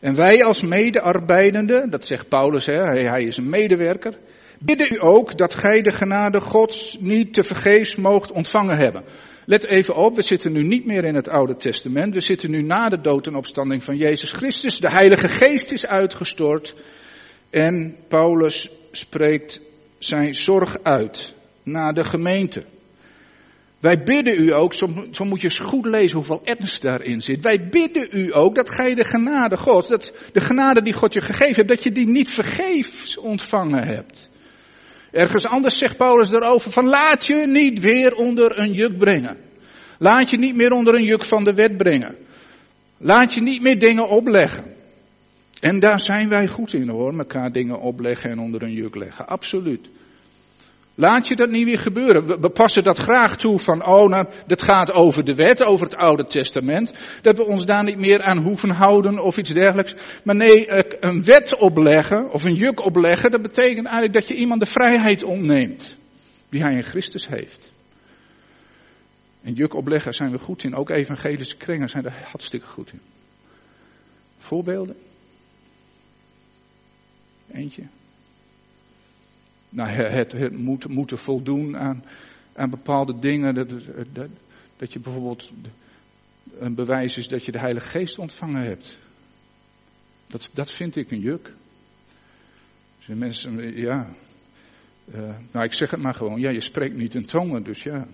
En 0.00 0.14
wij 0.14 0.44
als 0.44 0.62
medearbeidenden, 0.62 1.90
dat 1.90 2.06
zegt 2.06 2.28
Paulus, 2.28 2.66
hè, 2.66 2.80
hij, 2.82 3.02
hij 3.02 3.22
is 3.22 3.36
een 3.36 3.48
medewerker, 3.48 4.14
bidden 4.58 4.92
u 4.92 4.96
ook 4.98 5.38
dat 5.38 5.54
gij 5.54 5.82
de 5.82 5.92
genade 5.92 6.40
Gods 6.40 6.96
niet 7.00 7.34
te 7.34 7.42
vergeefs 7.42 7.96
moogt 7.96 8.32
ontvangen 8.32 8.76
hebben. 8.76 9.04
Let 9.44 9.66
even 9.66 9.94
op, 9.94 10.16
we 10.16 10.22
zitten 10.22 10.52
nu 10.52 10.62
niet 10.62 10.86
meer 10.86 11.04
in 11.04 11.14
het 11.14 11.28
Oude 11.28 11.56
Testament, 11.56 12.14
we 12.14 12.20
zitten 12.20 12.50
nu 12.50 12.62
na 12.62 12.88
de 12.88 13.00
dood 13.00 13.26
en 13.26 13.34
opstanding 13.34 13.84
van 13.84 13.96
Jezus 13.96 14.32
Christus. 14.32 14.80
De 14.80 14.90
Heilige 14.90 15.28
Geest 15.28 15.72
is 15.72 15.86
uitgestort 15.86 16.74
en 17.50 17.96
Paulus 18.08 18.68
spreekt 18.90 19.60
zijn 19.98 20.34
zorg 20.34 20.76
uit 20.82 21.34
naar 21.62 21.94
de 21.94 22.04
gemeente. 22.04 22.64
Wij 23.80 24.02
bidden 24.02 24.38
u 24.38 24.52
ook, 24.52 24.74
zo, 24.74 24.86
moet 25.24 25.40
je 25.40 25.46
eens 25.46 25.58
goed 25.58 25.84
lezen 25.84 26.16
hoeveel 26.16 26.40
ernst 26.44 26.82
daarin 26.82 27.22
zit. 27.22 27.42
Wij 27.42 27.68
bidden 27.68 28.08
u 28.10 28.36
ook 28.36 28.54
dat 28.54 28.68
gij 28.68 28.94
de 28.94 29.04
genade 29.04 29.56
God, 29.56 29.88
dat 29.88 30.12
de 30.32 30.40
genade 30.40 30.82
die 30.82 30.92
God 30.92 31.12
je 31.12 31.20
gegeven 31.20 31.54
hebt, 31.54 31.68
dat 31.68 31.82
je 31.82 31.92
die 31.92 32.06
niet 32.06 32.34
vergeefs 32.34 33.18
ontvangen 33.18 33.86
hebt. 33.86 34.30
Ergens 35.10 35.44
anders 35.44 35.78
zegt 35.78 35.96
Paulus 35.96 36.32
erover 36.32 36.70
van 36.70 36.86
laat 36.86 37.26
je 37.26 37.46
niet 37.46 37.80
weer 37.80 38.14
onder 38.14 38.58
een 38.58 38.72
juk 38.72 38.98
brengen. 38.98 39.36
Laat 39.98 40.30
je 40.30 40.38
niet 40.38 40.54
meer 40.54 40.72
onder 40.72 40.94
een 40.94 41.04
juk 41.04 41.24
van 41.24 41.44
de 41.44 41.54
wet 41.54 41.76
brengen. 41.76 42.16
Laat 42.98 43.34
je 43.34 43.40
niet 43.40 43.62
meer 43.62 43.78
dingen 43.78 44.08
opleggen. 44.08 44.64
En 45.60 45.78
daar 45.78 46.00
zijn 46.00 46.28
wij 46.28 46.48
goed 46.48 46.72
in 46.72 46.88
hoor, 46.88 47.18
elkaar 47.18 47.52
dingen 47.52 47.80
opleggen 47.80 48.30
en 48.30 48.38
onder 48.38 48.62
een 48.62 48.72
juk 48.72 48.94
leggen. 48.94 49.26
Absoluut. 49.26 49.88
Laat 51.00 51.28
je 51.28 51.36
dat 51.36 51.50
niet 51.50 51.64
weer 51.64 51.78
gebeuren. 51.78 52.40
We, 52.40 52.50
passen 52.50 52.84
dat 52.84 52.98
graag 52.98 53.36
toe 53.36 53.58
van, 53.58 53.86
oh, 53.86 54.08
nou, 54.08 54.26
dat 54.46 54.62
gaat 54.62 54.92
over 54.92 55.24
de 55.24 55.34
wet, 55.34 55.62
over 55.64 55.84
het 55.84 55.96
Oude 55.96 56.24
Testament. 56.24 56.92
Dat 57.22 57.36
we 57.36 57.44
ons 57.44 57.64
daar 57.64 57.84
niet 57.84 57.98
meer 57.98 58.22
aan 58.22 58.38
hoeven 58.38 58.70
houden 58.70 59.18
of 59.18 59.36
iets 59.36 59.50
dergelijks. 59.50 59.94
Maar 60.24 60.34
nee, 60.34 60.66
een 61.00 61.24
wet 61.24 61.56
opleggen 61.56 62.32
of 62.32 62.44
een 62.44 62.54
juk 62.54 62.84
opleggen, 62.84 63.30
dat 63.30 63.42
betekent 63.42 63.86
eigenlijk 63.86 64.14
dat 64.14 64.28
je 64.28 64.34
iemand 64.34 64.60
de 64.60 64.66
vrijheid 64.66 65.22
ontneemt. 65.22 65.96
Die 66.48 66.62
hij 66.62 66.74
in 66.74 66.84
Christus 66.84 67.28
heeft. 67.28 67.72
En 69.42 69.52
juk 69.52 69.74
opleggen 69.74 70.12
zijn 70.12 70.30
we 70.30 70.38
goed 70.38 70.64
in. 70.64 70.74
Ook 70.74 70.90
evangelische 70.90 71.56
kringen 71.56 71.88
zijn 71.88 72.04
er 72.04 72.14
hartstikke 72.30 72.66
goed 72.66 72.92
in. 72.92 73.00
Voorbeelden? 74.38 74.96
Eentje. 77.52 77.82
Nou, 79.70 79.90
het, 79.90 80.32
het 80.32 80.58
moet, 80.58 80.88
moeten 80.88 81.18
voldoen 81.18 81.76
aan, 81.76 82.04
aan 82.52 82.70
bepaalde 82.70 83.18
dingen. 83.18 83.54
Dat, 83.54 83.70
dat, 84.12 84.28
dat 84.76 84.92
je 84.92 84.98
bijvoorbeeld 84.98 85.52
een 86.58 86.74
bewijs 86.74 87.16
is 87.16 87.28
dat 87.28 87.44
je 87.44 87.52
de 87.52 87.58
Heilige 87.58 87.86
Geest 87.86 88.18
ontvangen 88.18 88.62
hebt. 88.62 88.98
Dat, 90.26 90.50
dat 90.52 90.70
vind 90.70 90.96
ik 90.96 91.10
een 91.10 91.20
juk. 91.20 91.52
Dus 92.98 93.06
mensen, 93.06 93.76
ja. 93.76 94.10
Uh, 95.14 95.34
nou, 95.50 95.64
ik 95.64 95.72
zeg 95.72 95.90
het 95.90 96.00
maar 96.00 96.14
gewoon. 96.14 96.40
Ja, 96.40 96.50
je 96.50 96.60
spreekt 96.60 96.96
niet 96.96 97.14
in 97.14 97.26
tongen, 97.26 97.62
dus 97.62 97.82
ja. 97.82 98.06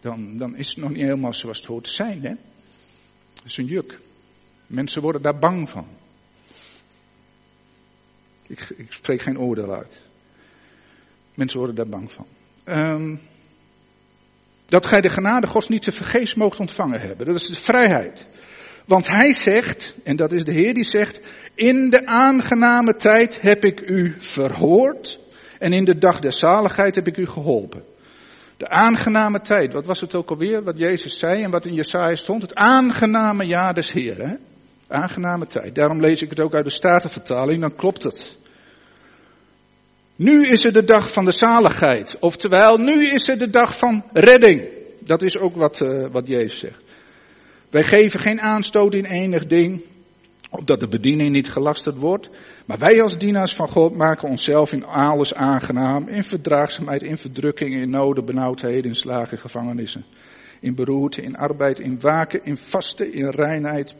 Dan, 0.00 0.38
dan 0.38 0.56
is 0.56 0.68
het 0.68 0.76
nog 0.76 0.90
niet 0.90 1.02
helemaal 1.02 1.34
zoals 1.34 1.58
het 1.58 1.66
hoort 1.66 1.84
te 1.84 1.90
zijn, 1.90 2.22
hè. 2.22 2.34
Dat 3.34 3.44
is 3.44 3.56
een 3.56 3.64
juk. 3.64 4.00
Mensen 4.66 5.02
worden 5.02 5.22
daar 5.22 5.38
bang 5.38 5.68
van. 5.68 5.86
Ik, 8.42 8.60
ik 8.76 8.92
spreek 8.92 9.22
geen 9.22 9.38
oordeel 9.38 9.74
uit. 9.74 10.09
Mensen 11.40 11.58
worden 11.58 11.76
daar 11.76 11.88
bang 11.88 12.12
van. 12.12 12.26
Um, 12.64 13.20
dat 14.66 14.86
gij 14.86 15.00
de 15.00 15.08
genade 15.08 15.46
Gods 15.46 15.68
niet 15.68 15.82
te 15.82 15.90
vergeefs 15.90 16.34
moogt 16.34 16.60
ontvangen 16.60 17.00
hebben. 17.00 17.26
Dat 17.26 17.34
is 17.34 17.46
de 17.46 17.56
vrijheid. 17.56 18.26
Want 18.86 19.08
hij 19.08 19.32
zegt, 19.32 19.94
en 20.04 20.16
dat 20.16 20.32
is 20.32 20.44
de 20.44 20.52
Heer 20.52 20.74
die 20.74 20.84
zegt, 20.84 21.20
in 21.54 21.90
de 21.90 22.06
aangename 22.06 22.94
tijd 22.94 23.40
heb 23.40 23.64
ik 23.64 23.80
u 23.80 24.14
verhoord 24.18 25.18
en 25.58 25.72
in 25.72 25.84
de 25.84 25.98
dag 25.98 26.20
der 26.20 26.32
zaligheid 26.32 26.94
heb 26.94 27.06
ik 27.06 27.16
u 27.16 27.26
geholpen. 27.26 27.84
De 28.56 28.68
aangename 28.68 29.40
tijd, 29.40 29.72
wat 29.72 29.86
was 29.86 30.00
het 30.00 30.14
ook 30.14 30.30
alweer, 30.30 30.62
wat 30.62 30.78
Jezus 30.78 31.18
zei 31.18 31.42
en 31.42 31.50
wat 31.50 31.66
in 31.66 31.74
Jesaja 31.74 32.14
stond? 32.14 32.42
Het 32.42 32.54
aangename 32.54 33.44
jaar 33.44 33.74
des 33.74 33.92
Heeren. 33.92 34.38
Aangename 34.88 35.46
tijd. 35.46 35.74
Daarom 35.74 36.00
lees 36.00 36.22
ik 36.22 36.30
het 36.30 36.40
ook 36.40 36.54
uit 36.54 36.64
de 36.64 36.70
Statenvertaling, 36.70 37.60
dan 37.60 37.74
klopt 37.74 38.02
het. 38.02 38.38
Nu 40.22 40.46
is 40.46 40.62
het 40.62 40.74
de 40.74 40.84
dag 40.84 41.12
van 41.12 41.24
de 41.24 41.30
zaligheid. 41.30 42.16
Oftewel, 42.18 42.76
nu 42.76 43.08
is 43.08 43.26
het 43.26 43.38
de 43.38 43.50
dag 43.50 43.78
van 43.78 44.04
redding. 44.12 44.68
Dat 44.98 45.22
is 45.22 45.38
ook 45.38 45.56
wat, 45.56 45.80
uh, 45.80 46.06
wat 46.10 46.26
Jezus 46.26 46.58
zegt. 46.58 46.82
Wij 47.70 47.84
geven 47.84 48.20
geen 48.20 48.40
aanstoot 48.40 48.94
in 48.94 49.04
enig 49.04 49.46
ding, 49.46 49.80
opdat 50.50 50.80
de 50.80 50.88
bediening 50.88 51.32
niet 51.32 51.50
gelasterd 51.50 51.96
wordt. 51.96 52.28
Maar 52.66 52.78
wij 52.78 53.02
als 53.02 53.18
dienaars 53.18 53.54
van 53.54 53.68
God 53.68 53.96
maken 53.96 54.28
onszelf 54.28 54.72
in 54.72 54.84
alles 54.84 55.34
aangenaam. 55.34 56.08
In 56.08 56.22
verdraagzaamheid, 56.22 57.02
in 57.02 57.18
verdrukking, 57.18 57.74
in 57.74 57.90
noden, 57.90 58.24
benauwdheden, 58.24 58.84
in 58.84 58.94
slagen, 58.94 59.38
gevangenissen. 59.38 60.04
In 60.60 60.74
beroerte, 60.74 61.22
in 61.22 61.36
arbeid, 61.36 61.80
in 61.80 62.00
waken, 62.00 62.44
in 62.44 62.56
vasten, 62.56 63.12
in 63.12 63.30
reinheid. 63.30 63.94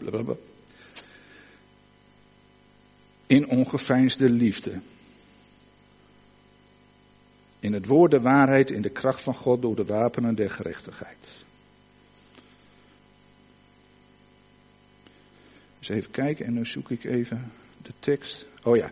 In 3.26 3.48
ongeveinsde 3.48 4.30
liefde. 4.30 4.72
In 7.60 7.72
het 7.72 7.86
woord 7.86 8.10
de 8.10 8.20
waarheid, 8.20 8.70
in 8.70 8.82
de 8.82 8.90
kracht 8.90 9.22
van 9.22 9.34
God 9.34 9.62
door 9.62 9.76
de 9.76 9.84
wapenen 9.84 10.34
der 10.34 10.50
gerechtigheid. 10.50 11.44
Dus 15.78 15.88
even 15.88 16.10
kijken 16.10 16.46
en 16.46 16.52
nu 16.52 16.64
zoek 16.66 16.90
ik 16.90 17.04
even 17.04 17.52
de 17.82 17.92
tekst. 17.98 18.46
Oh 18.62 18.76
ja. 18.76 18.90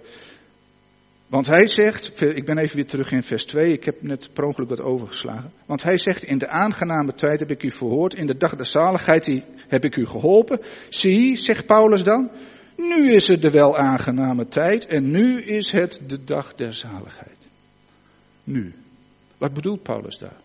Want 1.26 1.46
hij 1.46 1.66
zegt, 1.66 2.20
ik 2.20 2.44
ben 2.44 2.58
even 2.58 2.76
weer 2.76 2.86
terug 2.86 3.12
in 3.12 3.22
vers 3.22 3.44
2, 3.44 3.72
ik 3.72 3.84
heb 3.84 4.02
net 4.02 4.30
per 4.32 4.44
ongeluk 4.44 4.68
wat 4.68 4.80
overgeslagen. 4.80 5.52
Want 5.66 5.82
hij 5.82 5.98
zegt, 5.98 6.24
in 6.24 6.38
de 6.38 6.48
aangename 6.48 7.14
tijd 7.14 7.40
heb 7.40 7.50
ik 7.50 7.62
u 7.62 7.70
verhoord, 7.70 8.14
in 8.14 8.26
de 8.26 8.36
dag 8.36 8.56
der 8.56 8.66
zaligheid 8.66 9.42
heb 9.68 9.84
ik 9.84 9.96
u 9.96 10.06
geholpen. 10.06 10.60
Zie, 10.88 11.36
zegt 11.36 11.66
Paulus 11.66 12.02
dan, 12.02 12.30
nu 12.76 13.12
is 13.12 13.26
het 13.26 13.42
de 13.42 13.50
wel 13.50 13.76
aangename 13.76 14.48
tijd 14.48 14.86
en 14.86 15.10
nu 15.10 15.42
is 15.42 15.70
het 15.70 16.00
de 16.06 16.24
dag 16.24 16.54
der 16.54 16.74
zaligheid 16.74 17.37
nu. 18.48 18.74
Wat 19.38 19.52
bedoelt 19.52 19.82
Paulus 19.82 20.18
daar? 20.18 20.36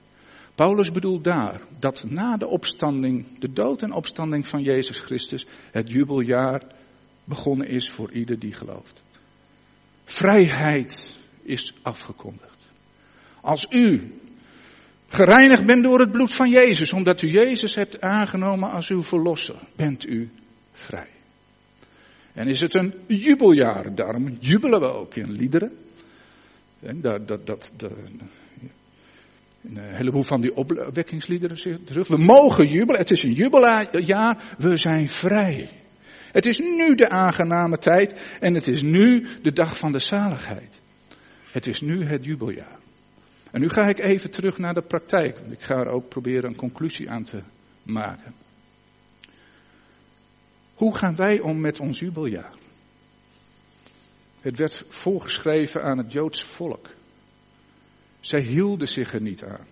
Paulus 0.55 0.91
bedoelt 0.91 1.23
daar 1.23 1.61
dat 1.79 2.03
na 2.07 2.37
de 2.37 2.47
opstanding, 2.47 3.25
de 3.39 3.53
dood 3.53 3.81
en 3.81 3.91
opstanding 3.91 4.47
van 4.47 4.61
Jezus 4.61 4.99
Christus, 4.99 5.45
het 5.71 5.89
jubeljaar 5.89 6.61
begonnen 7.23 7.67
is 7.67 7.89
voor 7.89 8.11
ieder 8.11 8.39
die 8.39 8.53
gelooft. 8.53 9.01
Vrijheid 10.05 11.15
is 11.41 11.73
afgekondigd. 11.81 12.57
Als 13.41 13.67
u 13.69 14.13
gereinigd 15.07 15.65
bent 15.65 15.83
door 15.83 15.99
het 15.99 16.11
bloed 16.11 16.33
van 16.33 16.49
Jezus, 16.49 16.93
omdat 16.93 17.21
u 17.21 17.31
Jezus 17.31 17.75
hebt 17.75 18.01
aangenomen 18.01 18.71
als 18.71 18.89
uw 18.89 19.03
verlosser, 19.03 19.59
bent 19.75 20.07
u 20.07 20.29
vrij. 20.71 21.09
En 22.33 22.47
is 22.47 22.59
het 22.59 22.73
een 22.73 22.93
jubeljaar, 23.07 23.95
daarom 23.95 24.37
jubelen 24.39 24.79
we 24.79 24.87
ook 24.87 25.15
in 25.15 25.31
liederen. 25.31 25.82
Dat, 26.91 27.27
dat, 27.27 27.45
dat, 27.45 27.71
een 29.63 29.77
heleboel 29.77 30.23
van 30.23 30.41
die 30.41 30.55
opwekkingsliederen 30.55 31.57
zitten 31.57 31.83
terug. 31.83 32.07
We 32.07 32.17
mogen 32.17 32.67
jubelen, 32.67 32.99
het 32.99 33.11
is 33.11 33.23
een 33.23 33.33
jubeljaar, 33.33 34.55
we 34.57 34.77
zijn 34.77 35.09
vrij. 35.09 35.69
Het 36.31 36.45
is 36.45 36.59
nu 36.59 36.95
de 36.95 37.09
aangename 37.09 37.77
tijd 37.77 38.37
en 38.39 38.53
het 38.53 38.67
is 38.67 38.81
nu 38.81 39.27
de 39.41 39.53
dag 39.53 39.77
van 39.77 39.91
de 39.91 39.99
zaligheid. 39.99 40.81
Het 41.51 41.67
is 41.67 41.81
nu 41.81 42.05
het 42.05 42.25
jubeljaar. 42.25 42.79
En 43.51 43.61
nu 43.61 43.69
ga 43.69 43.87
ik 43.87 43.99
even 43.99 44.31
terug 44.31 44.57
naar 44.57 44.73
de 44.73 44.81
praktijk, 44.81 45.37
want 45.37 45.51
ik 45.51 45.61
ga 45.61 45.75
er 45.75 45.87
ook 45.87 46.09
proberen 46.09 46.49
een 46.49 46.55
conclusie 46.55 47.09
aan 47.09 47.23
te 47.23 47.41
maken. 47.83 48.33
Hoe 50.73 50.95
gaan 50.95 51.15
wij 51.15 51.39
om 51.39 51.61
met 51.61 51.79
ons 51.79 51.99
jubeljaar? 51.99 52.53
Het 54.43 54.57
werd 54.57 54.85
voorgeschreven 54.89 55.83
aan 55.83 55.97
het 55.97 56.11
Joodse 56.11 56.45
volk. 56.45 56.89
Zij 58.19 58.41
hielden 58.41 58.87
zich 58.87 59.13
er 59.13 59.21
niet 59.21 59.43
aan. 59.43 59.65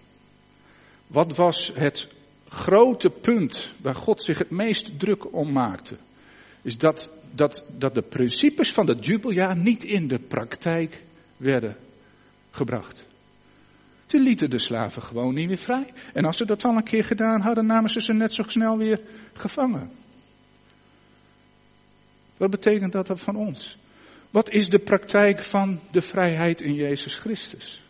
Wat 1.08 1.36
was 1.36 1.72
het 1.76 2.08
grote 2.48 3.10
punt 3.10 3.74
waar 3.82 3.96
God 3.96 4.24
zich 4.24 4.38
het 4.38 4.50
meest 4.50 5.00
druk 5.00 5.34
om 5.34 5.52
maakte? 5.52 5.98
Is 6.62 6.78
dat, 6.78 7.12
dat, 7.32 7.66
dat 7.78 7.94
de 7.94 8.02
principes 8.02 8.72
van 8.72 8.88
het 8.88 9.06
jubeljaar 9.06 9.58
niet 9.58 9.84
in 9.84 10.08
de 10.08 10.20
praktijk 10.20 11.04
werden 11.38 11.78
gebracht. 12.52 13.06
Ze 14.06 14.20
lieten 14.20 14.50
de 14.50 14.58
slaven 14.58 15.02
gewoon 15.02 15.34
niet 15.34 15.48
meer 15.48 15.58
vrij. 15.58 15.94
En 16.14 16.26
als 16.26 16.38
ze 16.38 16.46
dat 16.46 16.64
al 16.64 16.76
een 16.76 16.84
keer 16.84 17.04
gedaan 17.04 17.42
hadden, 17.42 17.66
namen 17.66 17.90
ze 17.90 18.02
ze 18.02 18.14
net 18.14 18.34
zo 18.34 18.44
snel 18.48 18.78
weer 18.78 19.02
gevangen. 19.34 19.92
Wat 22.38 22.50
betekent 22.50 22.92
dat 22.92 23.20
van 23.20 23.36
ons? 23.36 23.80
Wat 24.32 24.50
is 24.50 24.70
de 24.70 24.80
praktijk 24.80 25.42
van 25.42 25.80
de 25.92 26.02
vrijheid 26.02 26.62
in 26.62 26.74
Jezus 26.74 27.16
Christus? 27.16 27.82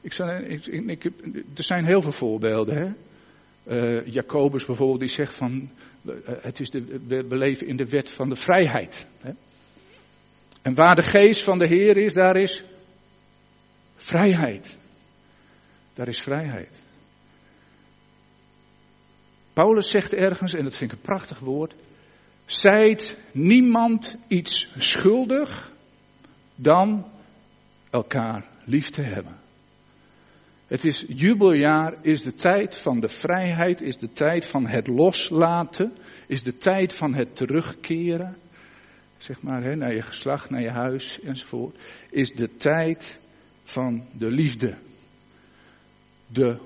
Ik, 0.00 0.16
ik, 0.66 1.04
er 1.56 1.64
zijn 1.64 1.84
heel 1.84 2.02
veel 2.02 2.12
voorbeelden. 2.12 2.76
Hè? 2.76 2.92
Uh, 3.66 4.06
Jacobus 4.06 4.64
bijvoorbeeld, 4.64 5.00
die 5.00 5.08
zegt 5.08 5.36
van, 5.36 5.70
uh, 6.02 6.14
het 6.26 6.60
is 6.60 6.70
de, 6.70 6.84
we, 7.06 7.26
we, 7.28 7.36
leven 7.36 7.66
in 7.66 7.76
de 7.76 7.88
wet 7.88 8.10
van 8.10 8.28
de 8.28 8.36
vrijheid. 8.36 9.06
Hè? 9.20 9.30
En 10.62 10.74
waar 10.74 10.94
de 10.94 11.02
geest 11.02 11.44
van 11.44 11.58
de 11.58 11.66
Heer 11.66 11.96
is, 11.96 12.12
daar 12.12 12.36
is 12.36 12.64
vrijheid. 13.96 14.78
Daar 15.94 16.08
is 16.08 16.20
vrijheid. 16.20 16.80
Paulus 19.52 19.90
zegt 19.90 20.14
ergens, 20.14 20.54
en 20.54 20.64
dat 20.64 20.76
vind 20.76 20.92
ik 20.92 20.98
een 20.98 21.04
prachtig 21.04 21.38
woord, 21.38 21.74
zijt 22.44 23.16
niemand 23.32 24.16
iets 24.28 24.72
schuldig 24.78 25.72
dan 26.54 27.06
elkaar 27.90 28.46
lief 28.64 28.90
te 28.90 29.02
hebben. 29.02 29.40
Het 30.66 30.84
is 30.84 31.04
jubeljaar, 31.08 31.94
is 32.02 32.22
de 32.22 32.34
tijd 32.34 32.76
van 32.76 33.00
de 33.00 33.08
vrijheid, 33.08 33.80
is 33.80 33.98
de 33.98 34.12
tijd 34.12 34.46
van 34.46 34.66
het 34.66 34.86
loslaten, 34.86 35.92
is 36.26 36.42
de 36.42 36.58
tijd 36.58 36.94
van 36.94 37.14
het 37.14 37.36
terugkeren, 37.36 38.36
zeg 39.18 39.42
maar, 39.42 39.62
hè, 39.62 39.76
naar 39.76 39.94
je 39.94 40.02
geslacht, 40.02 40.50
naar 40.50 40.62
je 40.62 40.70
huis 40.70 41.20
enzovoort, 41.20 41.76
is 42.10 42.32
de 42.32 42.56
tijd 42.56 43.18
van 43.64 44.04
de 44.12 44.30
liefde. 44.30 44.74
De 46.26 46.58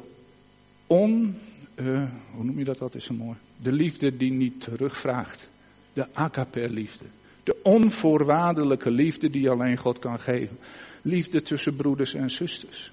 on, 0.86 1.38
uh, 1.74 2.08
hoe 2.34 2.44
noem 2.44 2.58
je 2.58 2.64
dat 2.64 2.80
altijd 2.80 3.02
zo 3.02 3.14
mooi? 3.14 3.36
De 3.56 3.72
liefde 3.72 4.16
die 4.16 4.32
niet 4.32 4.60
terugvraagt. 4.60 5.48
De 5.96 6.06
agape 6.12 6.68
liefde. 6.68 7.04
De 7.42 7.56
onvoorwaardelijke 7.62 8.90
liefde 8.90 9.30
die 9.30 9.50
alleen 9.50 9.76
God 9.76 9.98
kan 9.98 10.18
geven. 10.18 10.58
Liefde 11.02 11.42
tussen 11.42 11.76
broeders 11.76 12.14
en 12.14 12.30
zusters. 12.30 12.92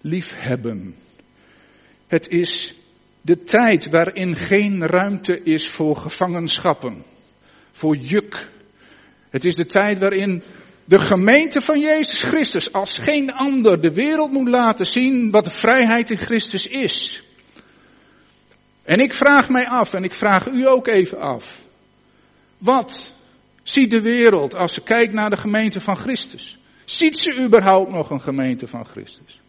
Liefhebben. 0.00 0.94
Het 2.06 2.28
is 2.28 2.74
de 3.20 3.42
tijd 3.42 3.90
waarin 3.90 4.36
geen 4.36 4.86
ruimte 4.86 5.42
is 5.42 5.68
voor 5.68 5.96
gevangenschappen. 5.96 7.02
Voor 7.70 7.96
juk. 7.96 8.48
Het 9.30 9.44
is 9.44 9.54
de 9.54 9.66
tijd 9.66 9.98
waarin 9.98 10.42
de 10.84 10.98
gemeente 10.98 11.60
van 11.60 11.80
Jezus 11.80 12.22
Christus 12.22 12.72
als 12.72 12.98
geen 12.98 13.32
ander 13.32 13.80
de 13.80 13.92
wereld 13.92 14.32
moet 14.32 14.48
laten 14.48 14.86
zien 14.86 15.30
wat 15.30 15.44
de 15.44 15.50
vrijheid 15.50 16.10
in 16.10 16.18
Christus 16.18 16.66
is. 16.66 17.22
En 18.82 18.98
ik 18.98 19.14
vraag 19.14 19.48
mij 19.48 19.66
af, 19.66 19.94
en 19.94 20.04
ik 20.04 20.14
vraag 20.14 20.46
u 20.46 20.68
ook 20.68 20.86
even 20.86 21.20
af. 21.20 21.70
Wat 22.62 23.14
ziet 23.62 23.90
de 23.90 24.00
wereld 24.00 24.54
als 24.54 24.74
ze 24.74 24.82
kijkt 24.82 25.12
naar 25.12 25.30
de 25.30 25.36
gemeente 25.36 25.80
van 25.80 25.96
Christus? 25.96 26.58
Ziet 26.84 27.18
ze 27.18 27.42
überhaupt 27.44 27.90
nog 27.90 28.10
een 28.10 28.20
gemeente 28.20 28.66
van 28.66 28.86
Christus? 28.86 29.40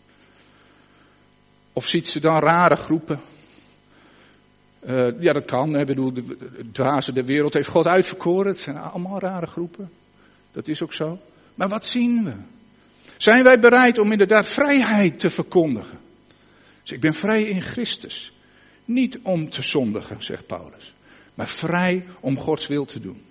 Of 1.74 1.88
ziet 1.88 2.08
ze 2.08 2.20
dan 2.20 2.40
rare 2.40 2.76
groepen, 2.76 3.20
Uh, 4.88 5.08
ja, 5.20 5.34
dat 5.34 5.46
kan. 5.46 5.80
Ik 5.80 5.86
bedoel, 5.86 6.14
de, 6.14 7.12
de 7.14 7.24
wereld 7.26 7.54
heeft 7.54 7.68
God 7.68 7.88
uitverkoren. 7.88 8.48
Het 8.48 8.60
zijn 8.60 8.78
allemaal 8.78 9.20
rare 9.20 9.46
groepen. 9.46 9.90
Dat 10.52 10.68
is 10.68 10.82
ook 10.82 10.94
zo. 10.94 11.20
Maar 11.56 11.68
wat 11.68 11.86
zien 11.86 12.24
we? 12.24 12.34
Zijn 13.18 13.44
wij 13.44 13.60
bereid 13.60 13.98
om 13.98 14.12
inderdaad 14.12 14.48
vrijheid 14.48 15.20
te 15.20 15.30
verkondigen? 15.30 16.00
Dus 16.82 16.92
ik 16.92 17.00
ben 17.00 17.14
vrij 17.14 17.44
in 17.44 17.62
Christus. 17.62 18.34
Niet 18.86 19.20
om 19.22 19.50
te 19.50 19.62
zondigen, 19.62 20.24
zegt 20.24 20.48
Paulus. 20.48 20.94
Maar 21.34 21.48
vrij 21.48 22.06
om 22.20 22.38
Gods 22.38 22.68
wil 22.68 22.86
te 22.86 23.00
doen. 23.00 23.22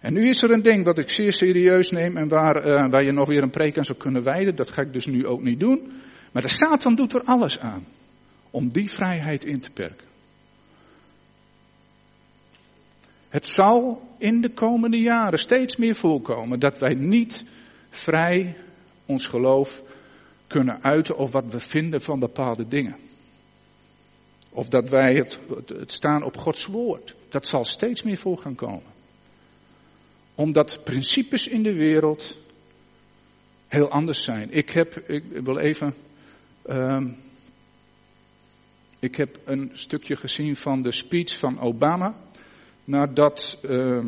En 0.00 0.12
nu 0.12 0.28
is 0.28 0.42
er 0.42 0.50
een 0.50 0.62
ding 0.62 0.84
dat 0.84 0.98
ik 0.98 1.10
zeer 1.10 1.32
serieus 1.32 1.90
neem 1.90 2.16
en 2.16 2.28
waar, 2.28 2.66
uh, 2.66 2.90
waar 2.90 3.04
je 3.04 3.12
nog 3.12 3.28
weer 3.28 3.42
een 3.42 3.50
preek 3.50 3.78
aan 3.78 3.84
zou 3.84 3.98
kunnen 3.98 4.22
wijden. 4.22 4.56
Dat 4.56 4.70
ga 4.70 4.82
ik 4.82 4.92
dus 4.92 5.06
nu 5.06 5.26
ook 5.26 5.42
niet 5.42 5.60
doen. 5.60 5.92
Maar 6.32 6.42
de 6.42 6.48
Satan 6.48 6.94
doet 6.94 7.12
er 7.12 7.22
alles 7.22 7.58
aan 7.58 7.86
om 8.50 8.68
die 8.68 8.90
vrijheid 8.90 9.44
in 9.44 9.60
te 9.60 9.70
perken. 9.70 10.06
Het 13.28 13.46
zal 13.46 14.08
in 14.18 14.40
de 14.40 14.50
komende 14.50 15.00
jaren 15.00 15.38
steeds 15.38 15.76
meer 15.76 15.94
voorkomen 15.94 16.60
dat 16.60 16.78
wij 16.78 16.94
niet 16.94 17.44
vrij 17.90 18.56
ons 19.06 19.26
geloof 19.26 19.82
kunnen 20.46 20.82
uiten 20.82 21.16
of 21.16 21.32
wat 21.32 21.44
we 21.50 21.60
vinden 21.60 22.02
van 22.02 22.18
bepaalde 22.18 22.68
dingen. 22.68 22.96
Of 24.56 24.68
dat 24.68 24.90
wij 24.90 25.14
het, 25.14 25.38
het 25.66 25.92
staan 25.92 26.22
op 26.22 26.36
Gods 26.36 26.66
woord. 26.66 27.14
Dat 27.28 27.46
zal 27.46 27.64
steeds 27.64 28.02
meer 28.02 28.16
voor 28.16 28.38
gaan 28.38 28.54
komen. 28.54 28.92
Omdat 30.34 30.80
principes 30.84 31.46
in 31.46 31.62
de 31.62 31.72
wereld 31.72 32.38
heel 33.68 33.90
anders 33.90 34.24
zijn. 34.24 34.52
Ik 34.52 34.70
heb, 34.70 34.96
ik 34.96 35.24
wil 35.42 35.58
even, 35.58 35.94
um, 36.66 37.16
ik 38.98 39.16
heb 39.16 39.38
een 39.44 39.70
stukje 39.72 40.16
gezien 40.16 40.56
van 40.56 40.82
de 40.82 40.92
speech 40.92 41.38
van 41.38 41.60
Obama. 41.60 42.14
Nadat, 42.84 43.58
uh, 43.62 44.04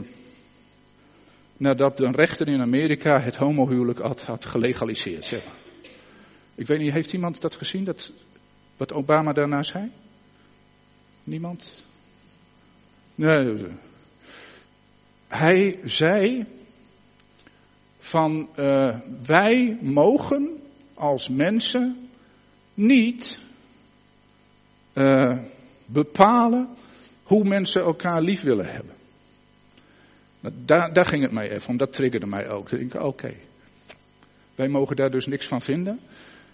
nadat 1.56 2.00
een 2.00 2.14
rechter 2.14 2.48
in 2.48 2.60
Amerika 2.60 3.20
het 3.20 3.36
homohuwelijk 3.36 3.98
had, 3.98 4.22
had 4.22 4.44
gelegaliseerd. 4.44 5.24
Zeg 5.24 5.44
maar. 5.44 5.54
Ik 6.54 6.66
weet 6.66 6.78
niet, 6.78 6.92
heeft 6.92 7.12
iemand 7.12 7.40
dat 7.40 7.54
gezien, 7.54 7.84
dat, 7.84 8.12
wat 8.76 8.92
Obama 8.92 9.32
daarna 9.32 9.62
zei? 9.62 9.90
Niemand? 11.26 11.84
Nee. 13.14 13.66
Hij 15.28 15.80
zei 15.84 16.46
van 17.98 18.48
uh, 18.56 18.98
wij 19.26 19.78
mogen 19.80 20.62
als 20.94 21.28
mensen 21.28 22.08
niet 22.74 23.38
uh, 24.94 25.38
bepalen 25.86 26.68
hoe 27.22 27.44
mensen 27.44 27.82
elkaar 27.82 28.22
lief 28.22 28.42
willen 28.42 28.66
hebben. 28.66 28.94
Daar, 30.64 30.92
daar 30.92 31.06
ging 31.06 31.22
het 31.22 31.32
mij 31.32 31.50
even 31.50 31.68
om, 31.68 31.76
dat 31.76 31.92
triggerde 31.92 32.26
mij 32.26 32.48
ook. 32.48 32.70
Ik 32.70 32.94
oké, 32.94 33.34
wij 34.54 34.68
mogen 34.68 34.96
daar 34.96 35.10
dus 35.10 35.26
niks 35.26 35.46
van 35.46 35.60
vinden. 35.60 36.00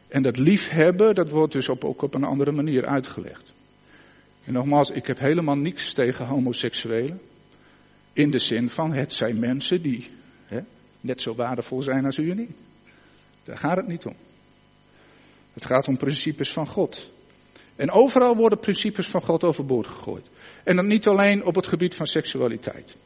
En 0.09 0.23
dat 0.23 0.37
liefhebben, 0.37 1.15
dat 1.15 1.31
wordt 1.31 1.53
dus 1.53 1.69
op, 1.69 1.85
ook 1.85 2.03
op 2.03 2.15
een 2.15 2.25
andere 2.25 2.53
manier 2.53 2.87
uitgelegd. 2.87 3.52
En 4.45 4.53
nogmaals, 4.53 4.91
ik 4.91 5.07
heb 5.07 5.19
helemaal 5.19 5.57
niks 5.57 5.93
tegen 5.93 6.27
homoseksuelen. 6.27 7.21
In 8.13 8.31
de 8.31 8.39
zin 8.39 8.69
van, 8.69 8.93
het 8.93 9.13
zijn 9.13 9.39
mensen 9.39 9.83
die 9.83 10.11
hè, 10.47 10.61
net 11.01 11.21
zo 11.21 11.35
waardevol 11.35 11.83
zijn 11.83 12.05
als 12.05 12.19
u 12.19 12.31
en 12.31 12.39
ik. 12.39 12.51
Daar 13.45 13.57
gaat 13.57 13.77
het 13.77 13.87
niet 13.87 14.05
om. 14.05 14.15
Het 15.53 15.67
gaat 15.67 15.89
om 15.89 15.97
principes 15.97 16.53
van 16.53 16.67
God. 16.67 17.11
En 17.77 17.91
overal 17.91 18.37
worden 18.37 18.59
principes 18.59 19.07
van 19.07 19.23
God 19.23 19.45
overboord 19.45 19.87
gegooid. 19.87 20.31
En 20.65 20.77
dan 20.77 20.87
niet 20.87 21.07
alleen 21.07 21.45
op 21.45 21.55
het 21.55 21.67
gebied 21.67 21.95
van 21.95 22.07
seksualiteit. 22.07 22.97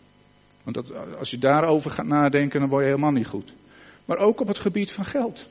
Want 0.63 0.77
dat, 0.77 1.17
als 1.17 1.31
je 1.31 1.39
daarover 1.39 1.91
gaat 1.91 2.07
nadenken, 2.07 2.61
dan 2.61 2.69
word 2.69 2.83
je 2.83 2.91
helemaal 2.91 3.13
niet 3.13 3.27
goed. 3.27 3.53
Maar 4.05 4.19
ook 4.19 4.41
op 4.41 4.47
het 4.47 4.59
gebied 4.59 4.93
van 4.93 5.05
geld. 5.05 5.47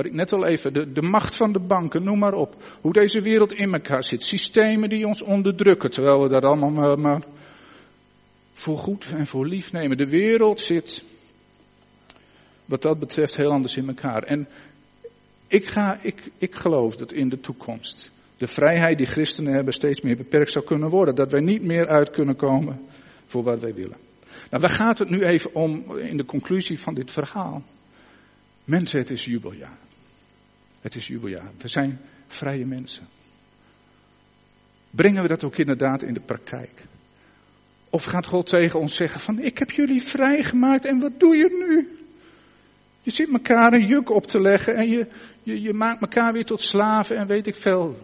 Wat 0.00 0.08
ik 0.08 0.14
net 0.14 0.32
al 0.32 0.46
even, 0.46 0.72
de, 0.72 0.92
de 0.92 1.02
macht 1.02 1.36
van 1.36 1.52
de 1.52 1.58
banken, 1.58 2.02
noem 2.02 2.18
maar 2.18 2.34
op. 2.34 2.62
Hoe 2.80 2.92
deze 2.92 3.20
wereld 3.20 3.52
in 3.52 3.72
elkaar 3.72 4.04
zit. 4.04 4.22
Systemen 4.22 4.88
die 4.88 5.06
ons 5.06 5.22
onderdrukken, 5.22 5.90
terwijl 5.90 6.22
we 6.22 6.28
dat 6.28 6.44
allemaal 6.44 6.96
maar, 6.96 7.22
voor 8.52 8.76
goed 8.76 9.06
en 9.10 9.26
voor 9.26 9.46
lief 9.46 9.72
nemen. 9.72 9.96
De 9.96 10.08
wereld 10.08 10.60
zit, 10.60 11.04
wat 12.64 12.82
dat 12.82 12.98
betreft, 12.98 13.36
heel 13.36 13.50
anders 13.50 13.76
in 13.76 13.88
elkaar. 13.88 14.22
En 14.22 14.48
ik, 15.46 15.66
ga, 15.66 15.98
ik, 16.02 16.30
ik 16.38 16.54
geloof 16.54 16.96
dat 16.96 17.12
in 17.12 17.28
de 17.28 17.40
toekomst 17.40 18.10
de 18.36 18.46
vrijheid 18.46 18.98
die 18.98 19.06
christenen 19.06 19.54
hebben 19.54 19.74
steeds 19.74 20.00
meer 20.00 20.16
beperkt 20.16 20.50
zou 20.50 20.64
kunnen 20.64 20.88
worden. 20.88 21.14
Dat 21.14 21.32
wij 21.32 21.40
niet 21.40 21.62
meer 21.62 21.86
uit 21.86 22.10
kunnen 22.10 22.36
komen 22.36 22.80
voor 23.26 23.42
wat 23.42 23.60
wij 23.60 23.74
willen. 23.74 23.96
Nou, 24.50 24.62
waar 24.62 24.70
gaat 24.70 24.98
het 24.98 25.10
nu 25.10 25.22
even 25.22 25.54
om 25.54 25.98
in 25.98 26.16
de 26.16 26.24
conclusie 26.24 26.80
van 26.80 26.94
dit 26.94 27.12
verhaal? 27.12 27.62
Mensen, 28.64 28.98
het 28.98 29.10
is 29.10 29.24
jubeljaar. 29.24 29.78
Het 30.80 30.94
is 30.94 31.06
jubeljaar. 31.06 31.50
We 31.58 31.68
zijn 31.68 32.00
vrije 32.26 32.66
mensen. 32.66 33.06
Brengen 34.90 35.22
we 35.22 35.28
dat 35.28 35.44
ook 35.44 35.56
inderdaad 35.56 36.02
in 36.02 36.14
de 36.14 36.20
praktijk? 36.20 36.70
Of 37.90 38.04
gaat 38.04 38.26
God 38.26 38.46
tegen 38.46 38.80
ons 38.80 38.96
zeggen 38.96 39.20
van 39.20 39.38
ik 39.38 39.58
heb 39.58 39.70
jullie 39.70 40.02
vrijgemaakt 40.02 40.84
en 40.84 41.00
wat 41.00 41.20
doe 41.20 41.36
je 41.36 41.64
nu? 41.68 41.98
Je 43.02 43.10
zit 43.10 43.32
elkaar 43.32 43.72
een 43.72 43.86
juk 43.86 44.10
op 44.10 44.26
te 44.26 44.40
leggen 44.40 44.74
en 44.74 44.88
je, 44.88 45.06
je, 45.42 45.60
je 45.60 45.72
maakt 45.72 46.00
elkaar 46.00 46.32
weer 46.32 46.44
tot 46.44 46.60
slaven 46.60 47.16
en 47.16 47.26
weet 47.26 47.46
ik 47.46 47.54
veel. 47.54 47.98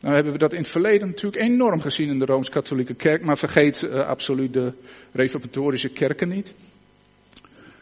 Nou 0.00 0.14
hebben 0.14 0.32
we 0.32 0.38
dat 0.38 0.52
in 0.52 0.58
het 0.58 0.70
verleden 0.70 1.08
natuurlijk 1.08 1.42
enorm 1.42 1.80
gezien 1.80 2.08
in 2.08 2.18
de 2.18 2.24
Rooms-Katholieke 2.24 2.94
Kerk, 2.94 3.24
maar 3.24 3.36
vergeet 3.36 3.82
uh, 3.82 4.00
absoluut 4.00 4.52
de 4.52 4.72
reformatorische 5.12 5.88
kerken 5.88 6.28
niet. 6.28 6.54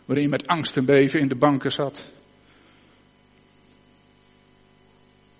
Waarin 0.04 0.24
je 0.24 0.30
met 0.30 0.46
angst 0.46 0.76
en 0.76 0.84
beven 0.84 1.20
in 1.20 1.28
de 1.28 1.34
banken 1.36 1.72
zat. 1.72 2.12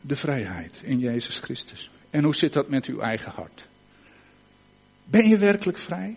De 0.01 0.17
vrijheid 0.17 0.81
in 0.85 0.99
Jezus 0.99 1.37
Christus. 1.37 1.91
En 2.11 2.25
hoe 2.25 2.35
zit 2.35 2.53
dat 2.53 2.69
met 2.69 2.87
uw 2.87 3.01
eigen 3.01 3.33
hart? 3.33 3.67
Ben 5.05 5.29
je 5.29 5.39
werkelijk 5.39 5.79
vrij? 5.79 6.17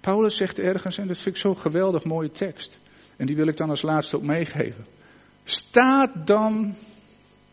Paulus 0.00 0.36
zegt 0.36 0.58
ergens, 0.58 0.98
en 0.98 1.06
dat 1.06 1.18
vind 1.18 1.36
ik 1.36 1.42
zo'n 1.42 1.58
geweldig 1.58 2.04
mooie 2.04 2.30
tekst. 2.30 2.78
En 3.16 3.26
die 3.26 3.36
wil 3.36 3.46
ik 3.46 3.56
dan 3.56 3.70
als 3.70 3.82
laatste 3.82 4.16
ook 4.16 4.22
meegeven. 4.22 4.86
Staat 5.44 6.26
dan 6.26 6.74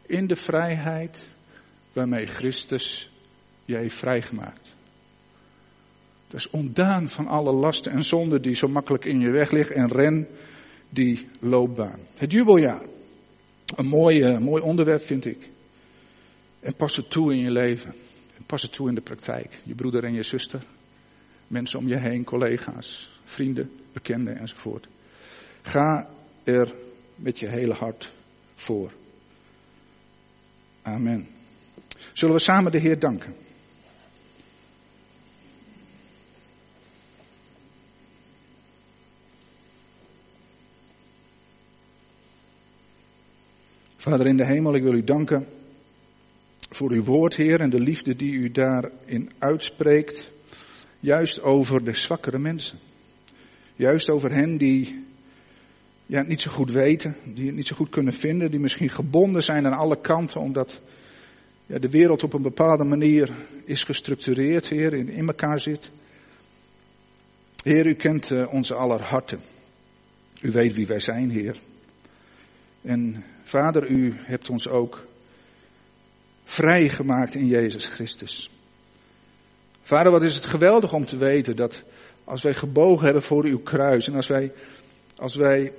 in 0.05 0.27
de 0.27 0.35
vrijheid 0.35 1.25
waarmee 1.93 2.25
Christus 2.25 3.09
je 3.65 3.77
heeft 3.77 3.97
vrijgemaakt. 3.97 4.75
Dus 6.27 6.49
ontdaan 6.49 7.09
van 7.09 7.27
alle 7.27 7.53
lasten 7.53 7.91
en 7.91 8.03
zonden 8.03 8.41
die 8.41 8.55
zo 8.55 8.67
makkelijk 8.67 9.05
in 9.05 9.19
je 9.19 9.31
weg 9.31 9.51
liggen 9.51 9.75
en 9.75 9.91
ren 9.91 10.27
die 10.89 11.27
loopbaan. 11.39 11.99
Het 12.15 12.31
jubeljaar. 12.31 12.81
Een 13.75 13.85
mooi, 13.85 14.19
uh, 14.19 14.39
mooi 14.39 14.61
onderwerp 14.61 15.01
vind 15.01 15.25
ik. 15.25 15.49
En 16.59 16.75
pas 16.75 16.95
het 16.95 17.09
toe 17.09 17.33
in 17.33 17.39
je 17.39 17.51
leven. 17.51 17.93
En 18.37 18.43
pas 18.45 18.61
het 18.61 18.73
toe 18.73 18.89
in 18.89 18.95
de 18.95 19.01
praktijk. 19.01 19.61
Je 19.63 19.75
broeder 19.75 20.03
en 20.03 20.13
je 20.13 20.23
zuster. 20.23 20.63
Mensen 21.47 21.79
om 21.79 21.87
je 21.87 21.99
heen, 21.99 22.23
collega's, 22.23 23.19
vrienden, 23.23 23.71
bekenden 23.93 24.37
enzovoort. 24.37 24.87
Ga 25.61 26.09
er 26.43 26.73
met 27.15 27.39
je 27.39 27.49
hele 27.49 27.73
hart 27.73 28.11
voor. 28.53 28.91
Amen. 30.81 31.27
Zullen 32.13 32.35
we 32.35 32.41
samen 32.41 32.71
de 32.71 32.79
Heer 32.79 32.99
danken? 32.99 33.35
Vader 44.03 44.27
in 44.27 44.37
de 44.37 44.45
hemel, 44.45 44.75
ik 44.75 44.83
wil 44.83 44.93
u 44.93 45.03
danken 45.03 45.47
voor 46.69 46.91
uw 46.91 47.03
woord, 47.03 47.35
Heer, 47.35 47.59
en 47.59 47.69
de 47.69 47.79
liefde 47.79 48.15
die 48.15 48.33
u 48.33 48.51
daarin 48.51 49.29
uitspreekt. 49.37 50.31
Juist 50.99 51.41
over 51.41 51.83
de 51.83 51.93
zwakkere 51.93 52.39
mensen. 52.39 52.79
Juist 53.75 54.09
over 54.09 54.31
hen 54.31 54.57
die 54.57 55.05
ja, 56.05 56.17
het 56.17 56.27
niet 56.27 56.41
zo 56.41 56.51
goed 56.51 56.71
weten, 56.71 57.15
die 57.33 57.45
het 57.45 57.55
niet 57.55 57.67
zo 57.67 57.75
goed 57.75 57.89
kunnen 57.89 58.13
vinden, 58.13 58.51
die 58.51 58.59
misschien 58.59 58.89
gebonden 58.89 59.43
zijn 59.43 59.65
aan 59.65 59.77
alle 59.77 60.01
kanten 60.01 60.41
omdat 60.41 60.81
ja, 61.65 61.79
de 61.79 61.89
wereld 61.89 62.23
op 62.23 62.33
een 62.33 62.41
bepaalde 62.41 62.83
manier 62.83 63.31
is 63.65 63.83
gestructureerd, 63.83 64.67
Heer, 64.67 64.93
in, 64.93 65.09
in 65.09 65.27
elkaar 65.27 65.59
zit. 65.59 65.91
Heer, 67.63 67.85
u 67.85 67.93
kent 67.93 68.31
uh, 68.31 68.53
onze 68.53 68.75
aller 68.75 69.01
harten. 69.01 69.39
U 70.41 70.51
weet 70.51 70.73
wie 70.73 70.87
wij 70.87 70.99
zijn, 70.99 71.29
Heer. 71.29 71.57
En 72.81 73.23
Vader, 73.43 73.89
u 73.89 74.13
hebt 74.17 74.49
ons 74.49 74.67
ook 74.67 75.05
vrijgemaakt 76.43 77.35
in 77.35 77.47
Jezus 77.47 77.87
Christus. 77.87 78.49
Vader, 79.81 80.11
wat 80.11 80.21
is 80.21 80.35
het 80.35 80.45
geweldig 80.45 80.93
om 80.93 81.05
te 81.05 81.17
weten 81.17 81.55
dat 81.55 81.83
als 82.23 82.41
wij 82.41 82.53
gebogen 82.53 83.05
hebben 83.05 83.23
voor 83.23 83.43
uw 83.43 83.59
kruis 83.59 84.07
en 84.07 84.15
als 84.15 84.27
wij, 84.27 84.51
als 85.15 85.35
wij 85.35 85.73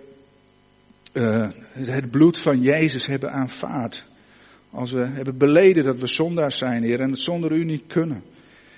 uh, 1.12 1.48
het 1.72 2.10
bloed 2.10 2.38
van 2.38 2.60
Jezus 2.60 3.06
hebben 3.06 3.32
aanvaard, 3.32 4.04
Als 4.70 4.90
we 4.90 5.06
hebben 5.06 5.38
beleden 5.38 5.84
dat 5.84 6.00
we 6.00 6.06
zondaars 6.06 6.58
zijn, 6.58 6.82
Heer, 6.82 7.00
en 7.00 7.10
het 7.10 7.20
zonder 7.20 7.52
u 7.52 7.64
niet 7.64 7.84
kunnen. 7.86 8.22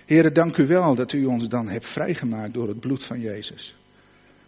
Heer, 0.04 0.32
dank 0.32 0.56
u 0.56 0.66
wel 0.66 0.94
dat 0.94 1.12
u 1.12 1.24
ons 1.24 1.48
dan 1.48 1.68
hebt 1.68 1.86
vrijgemaakt 1.86 2.54
door 2.54 2.68
het 2.68 2.80
bloed 2.80 3.04
van 3.04 3.20
Jezus. 3.20 3.74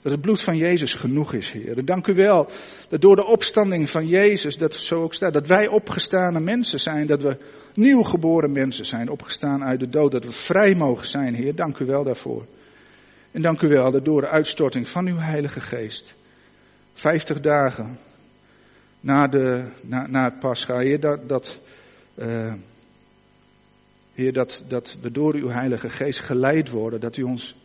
Dat 0.03 0.13
het 0.13 0.21
bloed 0.21 0.43
van 0.43 0.57
Jezus 0.57 0.95
genoeg 0.95 1.33
is, 1.33 1.53
Heer. 1.53 1.85
Dank 1.85 2.07
u 2.07 2.15
wel 2.15 2.51
dat 2.89 3.01
door 3.01 3.17
de 3.17 3.27
opstanding 3.27 3.91
van 3.91 4.07
Jezus, 4.07 4.57
dat 4.57 4.75
zo 4.75 5.03
ook 5.03 5.15
staat, 5.15 5.33
dat 5.33 5.47
wij 5.47 5.67
opgestane 5.67 6.41
mensen 6.41 6.81
zijn, 6.81 7.07
dat 7.07 7.23
we 7.23 7.37
nieuw 7.75 8.03
geboren 8.03 8.53
mensen 8.53 8.87
zijn, 8.87 9.09
opgestaan 9.09 9.65
uit 9.65 9.81
de 9.81 9.89
dood, 9.89 10.13
dat 10.13 10.25
we 10.25 10.33
vrij 10.33 10.75
mogen 10.75 11.07
zijn, 11.07 11.35
Heer. 11.35 11.55
Dank 11.55 11.79
u 11.79 11.85
wel 11.85 12.05
daarvoor. 12.05 12.47
En 13.31 13.43
dank 13.43 13.63
u 13.63 13.69
wel 13.69 13.91
dat 13.91 14.05
door 14.05 14.21
de 14.21 14.29
uitstorting 14.29 14.89
van 14.89 15.07
uw 15.07 15.17
Heilige 15.17 15.61
Geest, 15.61 16.15
vijftig 16.93 17.41
dagen 17.41 17.99
na, 19.01 19.27
de, 19.27 19.65
na, 19.81 20.07
na 20.07 20.25
het 20.25 20.39
Pascha, 20.39 20.79
Heer, 20.79 21.01
dat, 21.01 21.29
dat, 21.29 21.61
uh, 22.15 22.53
Heer, 24.15 24.33
dat, 24.33 24.65
dat 24.69 24.97
we 25.01 25.11
door 25.11 25.35
uw 25.35 25.49
Heilige 25.49 25.89
Geest 25.89 26.21
geleid 26.21 26.71
worden, 26.71 27.01
dat 27.01 27.17
u 27.17 27.23
ons 27.23 27.57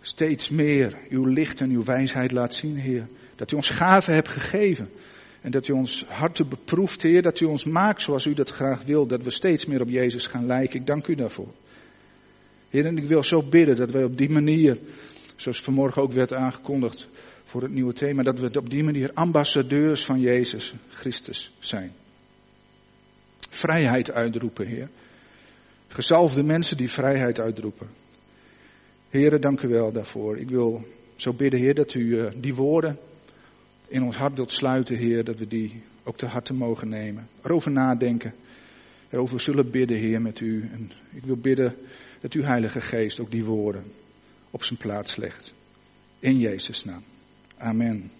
steeds 0.00 0.48
meer 0.48 0.96
uw 1.08 1.24
licht 1.24 1.60
en 1.60 1.70
uw 1.70 1.84
wijsheid 1.84 2.30
laat 2.32 2.54
zien, 2.54 2.76
Heer. 2.76 3.06
Dat 3.36 3.52
u 3.52 3.56
ons 3.56 3.70
gaven 3.70 4.14
hebt 4.14 4.28
gegeven. 4.28 4.90
En 5.40 5.50
dat 5.50 5.68
u 5.68 5.72
ons 5.72 6.04
harten 6.08 6.48
beproeft, 6.48 7.02
Heer. 7.02 7.22
Dat 7.22 7.40
u 7.40 7.44
ons 7.44 7.64
maakt 7.64 8.02
zoals 8.02 8.24
u 8.24 8.34
dat 8.34 8.50
graag 8.50 8.82
wil. 8.82 9.06
Dat 9.06 9.22
we 9.22 9.30
steeds 9.30 9.66
meer 9.66 9.80
op 9.80 9.88
Jezus 9.88 10.26
gaan 10.26 10.46
lijken. 10.46 10.80
Ik 10.80 10.86
dank 10.86 11.06
u 11.06 11.14
daarvoor. 11.14 11.52
Heer, 12.70 12.86
en 12.86 12.96
ik 12.96 13.08
wil 13.08 13.22
zo 13.22 13.42
bidden 13.42 13.76
dat 13.76 13.90
wij 13.90 14.04
op 14.04 14.18
die 14.18 14.30
manier, 14.30 14.78
zoals 15.36 15.60
vanmorgen 15.60 16.02
ook 16.02 16.12
werd 16.12 16.32
aangekondigd 16.32 17.08
voor 17.44 17.62
het 17.62 17.72
nieuwe 17.72 17.92
thema, 17.92 18.22
dat 18.22 18.38
we 18.38 18.58
op 18.58 18.70
die 18.70 18.82
manier 18.82 19.10
ambassadeurs 19.14 20.04
van 20.04 20.20
Jezus 20.20 20.74
Christus 20.88 21.52
zijn. 21.58 21.92
Vrijheid 23.48 24.10
uitroepen, 24.10 24.66
Heer. 24.66 24.88
Gezalfde 25.88 26.42
mensen 26.42 26.76
die 26.76 26.90
vrijheid 26.90 27.40
uitroepen. 27.40 27.99
Heren, 29.10 29.40
dank 29.40 29.62
u 29.62 29.68
wel 29.68 29.92
daarvoor. 29.92 30.38
Ik 30.38 30.48
wil 30.48 30.84
zo 31.16 31.32
bidden, 31.32 31.60
Heer, 31.60 31.74
dat 31.74 31.94
u 31.94 32.00
uh, 32.00 32.30
die 32.36 32.54
woorden 32.54 32.98
in 33.88 34.02
ons 34.02 34.16
hart 34.16 34.36
wilt 34.36 34.50
sluiten, 34.50 34.96
Heer, 34.96 35.24
dat 35.24 35.38
we 35.38 35.46
die 35.46 35.82
ook 36.02 36.16
te 36.16 36.26
harte 36.26 36.54
mogen 36.54 36.88
nemen. 36.88 37.28
Erover 37.42 37.70
nadenken, 37.70 38.34
erover 39.08 39.40
zullen 39.40 39.70
bidden, 39.70 39.96
Heer, 39.96 40.22
met 40.22 40.40
u. 40.40 40.68
En 40.72 40.92
ik 41.12 41.24
wil 41.24 41.36
bidden 41.36 41.74
dat 42.20 42.32
uw 42.32 42.42
Heilige 42.42 42.80
Geest 42.80 43.20
ook 43.20 43.30
die 43.30 43.44
woorden 43.44 43.84
op 44.50 44.64
zijn 44.64 44.78
plaats 44.78 45.16
legt. 45.16 45.54
In 46.18 46.38
Jezus' 46.38 46.84
naam. 46.84 47.02
Amen. 47.56 48.10